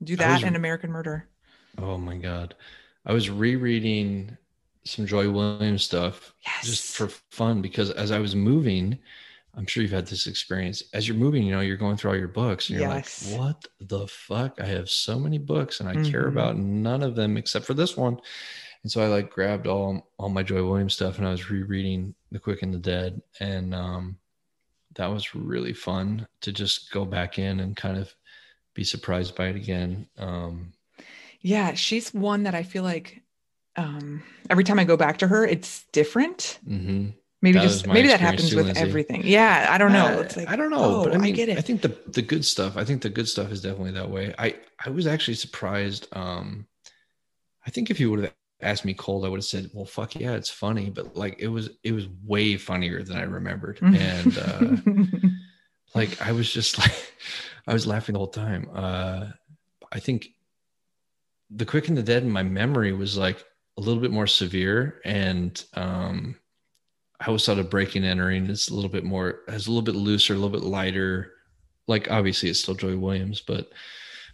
Do 0.03 0.17
that 0.17 0.35
was- 0.35 0.43
and 0.45 0.57
American 0.57 0.91
Murder. 0.91 1.29
Oh 1.77 1.99
my 1.99 2.17
god. 2.17 2.55
I 3.07 3.13
was 3.13 3.31
rereading 3.31 4.37
some 4.85 5.07
Joy 5.07 5.31
Williams 5.31 5.85
stuff 5.85 6.35
Yes. 6.47 6.67
just 6.67 6.97
for 6.97 7.09
fun 7.31 7.61
because 7.63 7.91
as 7.91 8.11
I 8.11 8.19
was 8.19 8.35
moving, 8.35 8.99
I'm 9.55 9.67
sure 9.67 9.83
you've 9.83 9.93
had 9.93 10.07
this 10.07 10.27
experience. 10.27 10.83
As 10.93 11.09
you're 11.09 11.17
moving, 11.17 11.43
you 11.43 11.53
know, 11.53 11.61
you're 11.61 11.77
going 11.77 11.97
through 11.97 12.11
all 12.13 12.17
your 12.17 12.29
books 12.29 12.69
and 12.71 12.79
you're 12.79 12.89
Yes. 12.89 13.23
like, 13.23 13.41
what 13.41 13.67
the 13.81 14.07
fuck? 14.07 14.61
I 14.61 14.67
have 14.67 14.89
so 14.89 15.19
many 15.19 15.39
books 15.39 15.81
and 15.81 15.89
I 15.89 15.97
care 15.97 16.25
Mhm. 16.25 16.33
about 16.33 16.57
none 16.57 17.03
of 17.03 17.17
them 17.17 17.37
except 17.37 17.65
for 17.67 17.75
this 17.75 17.97
one. 17.97 18.19
And 18.83 18.93
so 18.93 19.03
I 19.03 19.09
like 19.09 19.31
grabbed 19.31 19.67
all 19.67 20.13
all 20.19 20.29
my 20.29 20.43
Joy 20.45 20.65
Williams 20.65 20.95
stuff 20.95 21.19
and 21.19 21.27
I 21.27 21.31
was 21.33 21.51
rereading 21.51 22.15
The 22.31 22.39
Quick 22.39 22.63
and 22.63 22.73
the 22.73 22.79
Dead. 22.79 23.21
And 23.41 23.75
um 23.75 24.19
that 24.95 25.07
was 25.09 25.35
really 25.35 25.73
fun 25.75 26.27
to 26.43 26.53
just 26.53 26.91
go 26.93 27.05
back 27.05 27.39
in 27.39 27.61
and 27.61 27.77
kind 27.77 27.99
of 27.99 28.15
be 28.75 28.85
surprised 28.85 29.35
by 29.35 29.49
it 29.49 29.57
again. 29.57 30.09
Um 30.19 30.73
Yeah, 31.41 31.75
she's 31.75 32.15
one 32.15 32.45
that 32.45 32.55
I 32.55 32.63
feel 32.63 32.85
like 32.85 33.23
um 33.77 34.23
every 34.51 34.65
time 34.65 34.79
I 34.79 34.85
go 34.85 34.97
back 34.97 35.19
to 35.19 35.29
her, 35.29 35.45
it's 35.45 35.85
different. 35.93 36.59
mhm. 36.67 37.15
Maybe 37.41 37.59
That 37.59 37.63
just 37.65 37.87
maybe 37.87 38.09
that 38.09 38.21
happens 38.21 38.51
too, 38.51 38.57
with 38.57 38.67
Lindsay. 38.67 38.81
everything. 38.83 39.23
Yeah, 39.25 39.69
I 39.71 39.79
don't 39.79 39.93
know. 39.93 40.07
Uh, 40.19 40.23
It's 40.23 40.37
like 40.37 40.49
I 40.49 40.57
don't 40.57 40.71
know, 40.71 40.83
oh, 40.83 41.05
but 41.05 41.15
I 41.15 41.19
mean, 41.19 41.35
get 41.35 41.49
it. 41.49 41.57
I 41.59 41.61
think 41.61 41.83
the 41.83 41.97
the 42.09 42.23
good 42.23 42.45
stuff. 42.45 42.77
I 42.77 42.85
think 42.85 43.01
the 43.03 43.11
good 43.11 43.29
stuff 43.29 43.53
is 43.53 43.61
definitely 43.63 43.93
that 43.93 44.11
way. 44.11 44.35
I 44.39 44.57
I 44.85 44.91
was 44.91 45.07
actually 45.07 45.35
surprised. 45.35 46.09
Um, 46.13 46.67
I 47.65 47.71
think 47.71 47.91
if 47.91 48.01
you 48.01 48.11
would 48.11 48.25
have 48.25 48.35
asked 48.61 48.85
me 48.85 48.93
cold, 48.95 49.25
I 49.25 49.29
would 49.29 49.39
have 49.39 49.45
said, 49.45 49.71
"Well, 49.73 49.85
fuck 49.85 50.17
yeah, 50.17 50.33
it's 50.33 50.51
funny," 50.51 50.91
but 50.91 51.17
like 51.17 51.37
it 51.39 51.47
was 51.49 51.71
it 51.85 51.93
was 51.93 52.09
way 52.25 52.57
funnier 52.57 53.05
than 53.05 53.17
I 53.17 53.23
remembered, 53.23 53.79
and 53.83 54.37
uh, 54.39 54.77
like 55.95 56.21
I 56.21 56.33
was 56.33 56.53
just 56.53 56.77
like 56.83 57.13
I 57.69 57.73
was 57.73 57.87
laughing 57.87 58.15
the 58.15 58.19
whole 58.19 58.27
time. 58.29 58.69
Uh, 58.75 59.27
I 59.93 60.01
think 60.01 60.29
the 61.51 61.65
Quick 61.67 61.89
and 61.89 61.97
the 61.97 62.03
Dead 62.03 62.23
in 62.25 62.31
my 62.31 62.43
memory 62.43 62.93
was 62.93 63.17
like 63.17 63.45
a 63.77 63.81
little 63.81 64.01
bit 64.03 64.11
more 64.11 64.27
severe, 64.27 65.01
and 65.05 65.65
um, 65.75 66.37
I 67.21 67.27
always 67.27 67.45
thought 67.45 67.59
of 67.59 67.71
Breaking 67.71 68.03
and 68.05 68.11
Entering 68.13 68.47
is 68.47 68.69
a 68.69 68.75
little 68.75 68.91
bit 68.91 69.05
more 69.05 69.41
has 69.49 69.67
a 69.67 69.71
little 69.71 69.83
bit 69.83 69.97
looser, 69.97 70.35
a 70.35 70.37
little 70.37 70.51
bit 70.51 70.67
lighter. 70.67 71.33
Like 71.87 72.11
obviously 72.11 72.49
it's 72.49 72.61
still 72.61 72.75
Joy 72.75 72.97
Williams, 72.97 73.41
but 73.41 73.71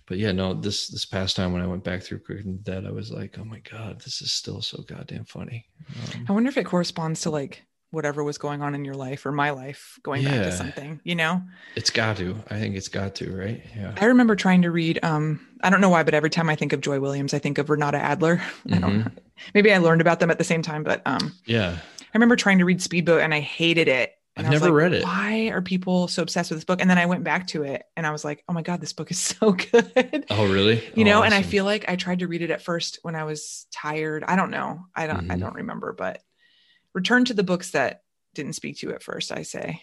but 0.07 0.19
yeah, 0.19 0.33
no, 0.33 0.53
this 0.53 0.89
this 0.89 1.05
past 1.07 1.37
time 1.37 1.53
when 1.53 1.63
I 1.63 1.67
went 1.67 1.85
back 1.85 2.03
through 2.03 2.21
Quick 2.21 2.45
and 2.45 2.63
Dead, 2.63 2.85
I 2.87 2.91
was 2.91 3.11
like, 3.11 3.39
oh 3.39 3.45
my 3.45 3.61
god, 3.61 4.01
this 4.01 4.21
is 4.21 4.33
still 4.33 4.61
so 4.61 4.83
goddamn 4.83 5.25
funny. 5.25 5.67
Um, 6.15 6.27
I 6.29 6.33
wonder 6.33 6.49
if 6.49 6.59
it 6.59 6.65
corresponds 6.65 7.23
to 7.23 7.31
like 7.31 7.63
whatever 7.91 8.25
was 8.25 8.37
going 8.39 8.61
on 8.61 8.75
in 8.75 8.85
your 8.85 8.97
life 8.97 9.25
or 9.25 9.33
my 9.33 9.51
life 9.51 9.99
going 10.03 10.25
back 10.25 10.43
to 10.43 10.53
something, 10.53 11.01
you 11.05 11.15
know? 11.15 11.41
it's 11.77 11.91
got 11.91 12.17
to. 12.17 12.35
I 12.51 12.59
think 12.59 12.75
it's 12.75 12.89
got 12.89 13.15
to, 13.17 13.35
right? 13.35 13.63
Yeah. 13.77 13.95
I 13.99 14.07
remember 14.07 14.35
trying 14.37 14.63
to 14.63 14.71
read 14.71 14.99
um 15.03 15.41
I 15.63 15.71
don't 15.71 15.81
know 15.81 15.89
why, 15.89 16.03
but 16.03 16.13
every 16.13 16.31
time 16.31 16.51
I 16.51 16.57
think 16.57 16.75
of 16.75 16.83
Joy 16.83 17.01
Williams, 17.01 17.33
I 17.33 17.39
think 17.39 17.57
of 17.57 17.71
Renata 17.71 17.99
Adler. 17.99 18.43
I 18.73 18.79
don't 18.79 18.99
know. 18.99 19.11
Maybe 19.55 19.73
I 19.73 19.79
learned 19.79 20.03
about 20.03 20.21
them 20.21 20.31
at 20.31 20.39
the 20.39 20.45
same 20.45 20.61
time, 20.61 20.83
but 20.83 21.01
um 21.07 21.33
Yeah. 21.47 21.79
I 22.15 22.17
remember 22.17 22.37
trying 22.37 22.59
to 22.59 22.65
read 22.65 22.81
Speedboat 22.81 23.23
and 23.23 23.35
I 23.35 23.41
hated 23.41 23.89
it. 23.89 24.13
And 24.37 24.47
I've 24.47 24.53
never 24.53 24.67
like, 24.67 24.75
read 24.75 24.93
it. 24.95 25.05
Why 25.05 25.49
are 25.53 25.63
people 25.63 26.09
so 26.09 26.23
obsessed 26.23 26.51
with 26.51 26.59
this 26.59 26.65
book? 26.65 26.81
And 26.81 26.91
then 26.91 26.99
I 26.99 27.07
went 27.07 27.23
back 27.23 27.47
to 27.49 27.63
it 27.63 27.85
and 27.97 28.05
I 28.07 28.11
was 28.11 28.25
like, 28.25 28.43
oh 28.49 28.53
my 28.53 28.63
God, 28.63 28.81
this 28.81 28.93
book 28.93 29.11
is 29.13 29.19
so 29.19 29.53
good. 29.53 30.25
Oh, 30.31 30.53
really? 30.53 30.77
you 30.97 31.05
Oh, 31.05 31.09
know, 31.09 31.23
and 31.23 31.33
I 31.35 31.43
feel 31.43 31.65
like 31.65 31.89
I 31.89 31.95
tried 31.97 32.19
to 32.21 32.27
read 32.29 32.43
it 32.43 32.51
at 32.51 32.63
first 32.63 32.99
when 33.03 33.15
I 33.15 33.25
was 33.25 33.67
tired. 33.73 34.25
I 34.27 34.35
don't 34.37 34.51
know. 34.51 34.87
I 34.95 35.07
don't 35.07 35.31
I 35.31 35.37
Mhm. 35.37 35.41
don't 35.41 35.55
remember, 35.55 35.93
but 35.93 36.21
return 36.95 37.25
to 37.27 37.35
the 37.35 37.43
books 37.45 37.71
that 37.73 38.03
didn't 38.35 38.55
speak 38.55 38.79
to 38.79 38.89
you 38.89 38.93
at 38.95 39.03
first, 39.05 39.31
I 39.31 39.43
say. 39.43 39.83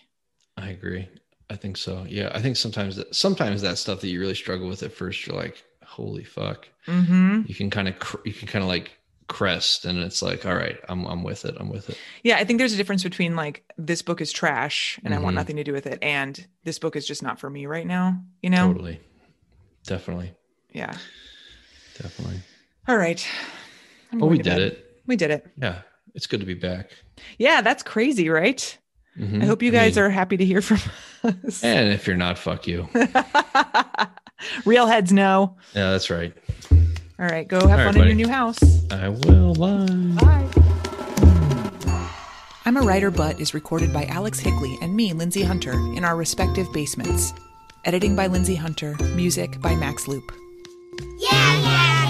I 0.57 0.69
agree. 0.69 1.07
I 1.49 1.55
think 1.55 1.77
so. 1.77 2.05
Yeah. 2.07 2.31
I 2.33 2.41
think 2.41 2.57
sometimes 2.57 2.97
that 2.97 3.13
sometimes 3.15 3.61
that 3.61 3.77
stuff 3.77 4.01
that 4.01 4.09
you 4.09 4.19
really 4.19 4.35
struggle 4.35 4.67
with 4.67 4.83
at 4.83 4.91
first, 4.93 5.25
you're 5.27 5.35
like, 5.35 5.63
holy 5.83 6.23
fuck. 6.25 6.67
Mm-hmm. 6.87 7.41
You 7.45 7.55
can 7.55 7.69
kind 7.69 7.87
of 7.87 7.99
cr- 7.99 8.25
you 8.25 8.33
can 8.33 8.47
kind 8.49 8.63
of 8.63 8.69
like 8.69 8.91
crest, 9.31 9.85
and 9.85 9.97
it's 9.99 10.21
like, 10.21 10.45
all 10.45 10.53
right, 10.55 10.77
I'm 10.89 11.05
I'm 11.05 11.23
with 11.23 11.45
it. 11.45 11.55
I'm 11.59 11.69
with 11.69 11.89
it. 11.89 11.97
Yeah, 12.23 12.37
I 12.37 12.43
think 12.43 12.59
there's 12.59 12.73
a 12.73 12.77
difference 12.77 13.01
between 13.03 13.35
like 13.35 13.63
this 13.77 14.01
book 14.01 14.21
is 14.21 14.31
trash 14.31 14.99
and 15.03 15.13
I 15.13 15.19
want 15.19 15.33
Mhm. 15.33 15.37
nothing 15.37 15.55
to 15.55 15.63
do 15.63 15.73
with 15.73 15.87
it, 15.87 15.99
and 16.01 16.45
this 16.63 16.77
book 16.79 16.95
is 16.95 17.07
just 17.07 17.23
not 17.23 17.39
for 17.39 17.49
me 17.49 17.65
right 17.65 17.87
now. 17.87 18.21
You 18.41 18.49
know? 18.51 18.67
Totally. 18.67 18.99
Definitely. 19.87 20.33
Yeah. 20.73 20.93
Definitely. 22.01 22.41
All 22.87 22.97
right. 22.97 23.25
I'm 24.11 24.19
But 24.19 24.25
going 24.25 24.37
we 24.37 24.43
did 24.43 24.49
bed. 24.49 24.61
it. 24.61 25.01
We 25.07 25.15
did 25.15 25.31
it. 25.31 25.47
Yeah. 25.57 25.81
It's 26.13 26.27
good 26.27 26.41
to 26.41 26.45
be 26.45 26.53
back. 26.53 26.91
Yeah, 27.37 27.61
that's 27.61 27.83
crazy, 27.83 28.29
right? 28.29 28.77
Mhm. 29.17 29.41
I 29.41 29.45
hope 29.45 29.61
you 29.63 29.71
guys 29.71 29.95
mean, 29.95 30.05
are 30.05 30.09
happy 30.09 30.37
to 30.37 30.45
hear 30.45 30.61
from 30.61 30.79
us. 31.23 31.63
And 31.63 31.89
if 31.93 32.05
you're 32.07 32.15
not, 32.17 32.37
fuck 32.37 32.67
you. 32.67 32.87
Real 34.65 34.87
heads 34.87 35.11
know. 35.13 35.57
Yeah, 35.75 35.91
that's 35.91 36.09
right. 36.09 36.33
All 37.21 37.27
right, 37.27 37.47
go 37.47 37.67
have 37.67 37.79
All 37.79 37.85
fun 37.93 38.01
right, 38.01 38.09
in 38.09 38.17
your 38.17 38.27
new 38.27 38.33
house. 38.33 38.59
I 38.89 39.09
will. 39.09 39.53
Bye. 39.53 39.85
Bye. 40.19 40.47
I'm 42.65 42.77
a 42.77 42.81
Writer 42.81 43.11
But 43.11 43.39
is 43.39 43.53
recorded 43.53 43.93
by 43.93 44.05
Alex 44.05 44.39
Higley 44.39 44.75
and 44.81 44.95
me, 44.95 45.13
Lindsay 45.13 45.43
Hunter, 45.43 45.73
in 45.95 46.03
our 46.03 46.15
respective 46.15 46.65
basements. 46.73 47.31
Editing 47.85 48.15
by 48.15 48.25
Lindsay 48.25 48.55
Hunter, 48.55 48.95
music 49.15 49.61
by 49.61 49.75
Max 49.75 50.07
Loop. 50.07 50.31
Yeah, 51.19 51.59
yeah, 51.61 52.00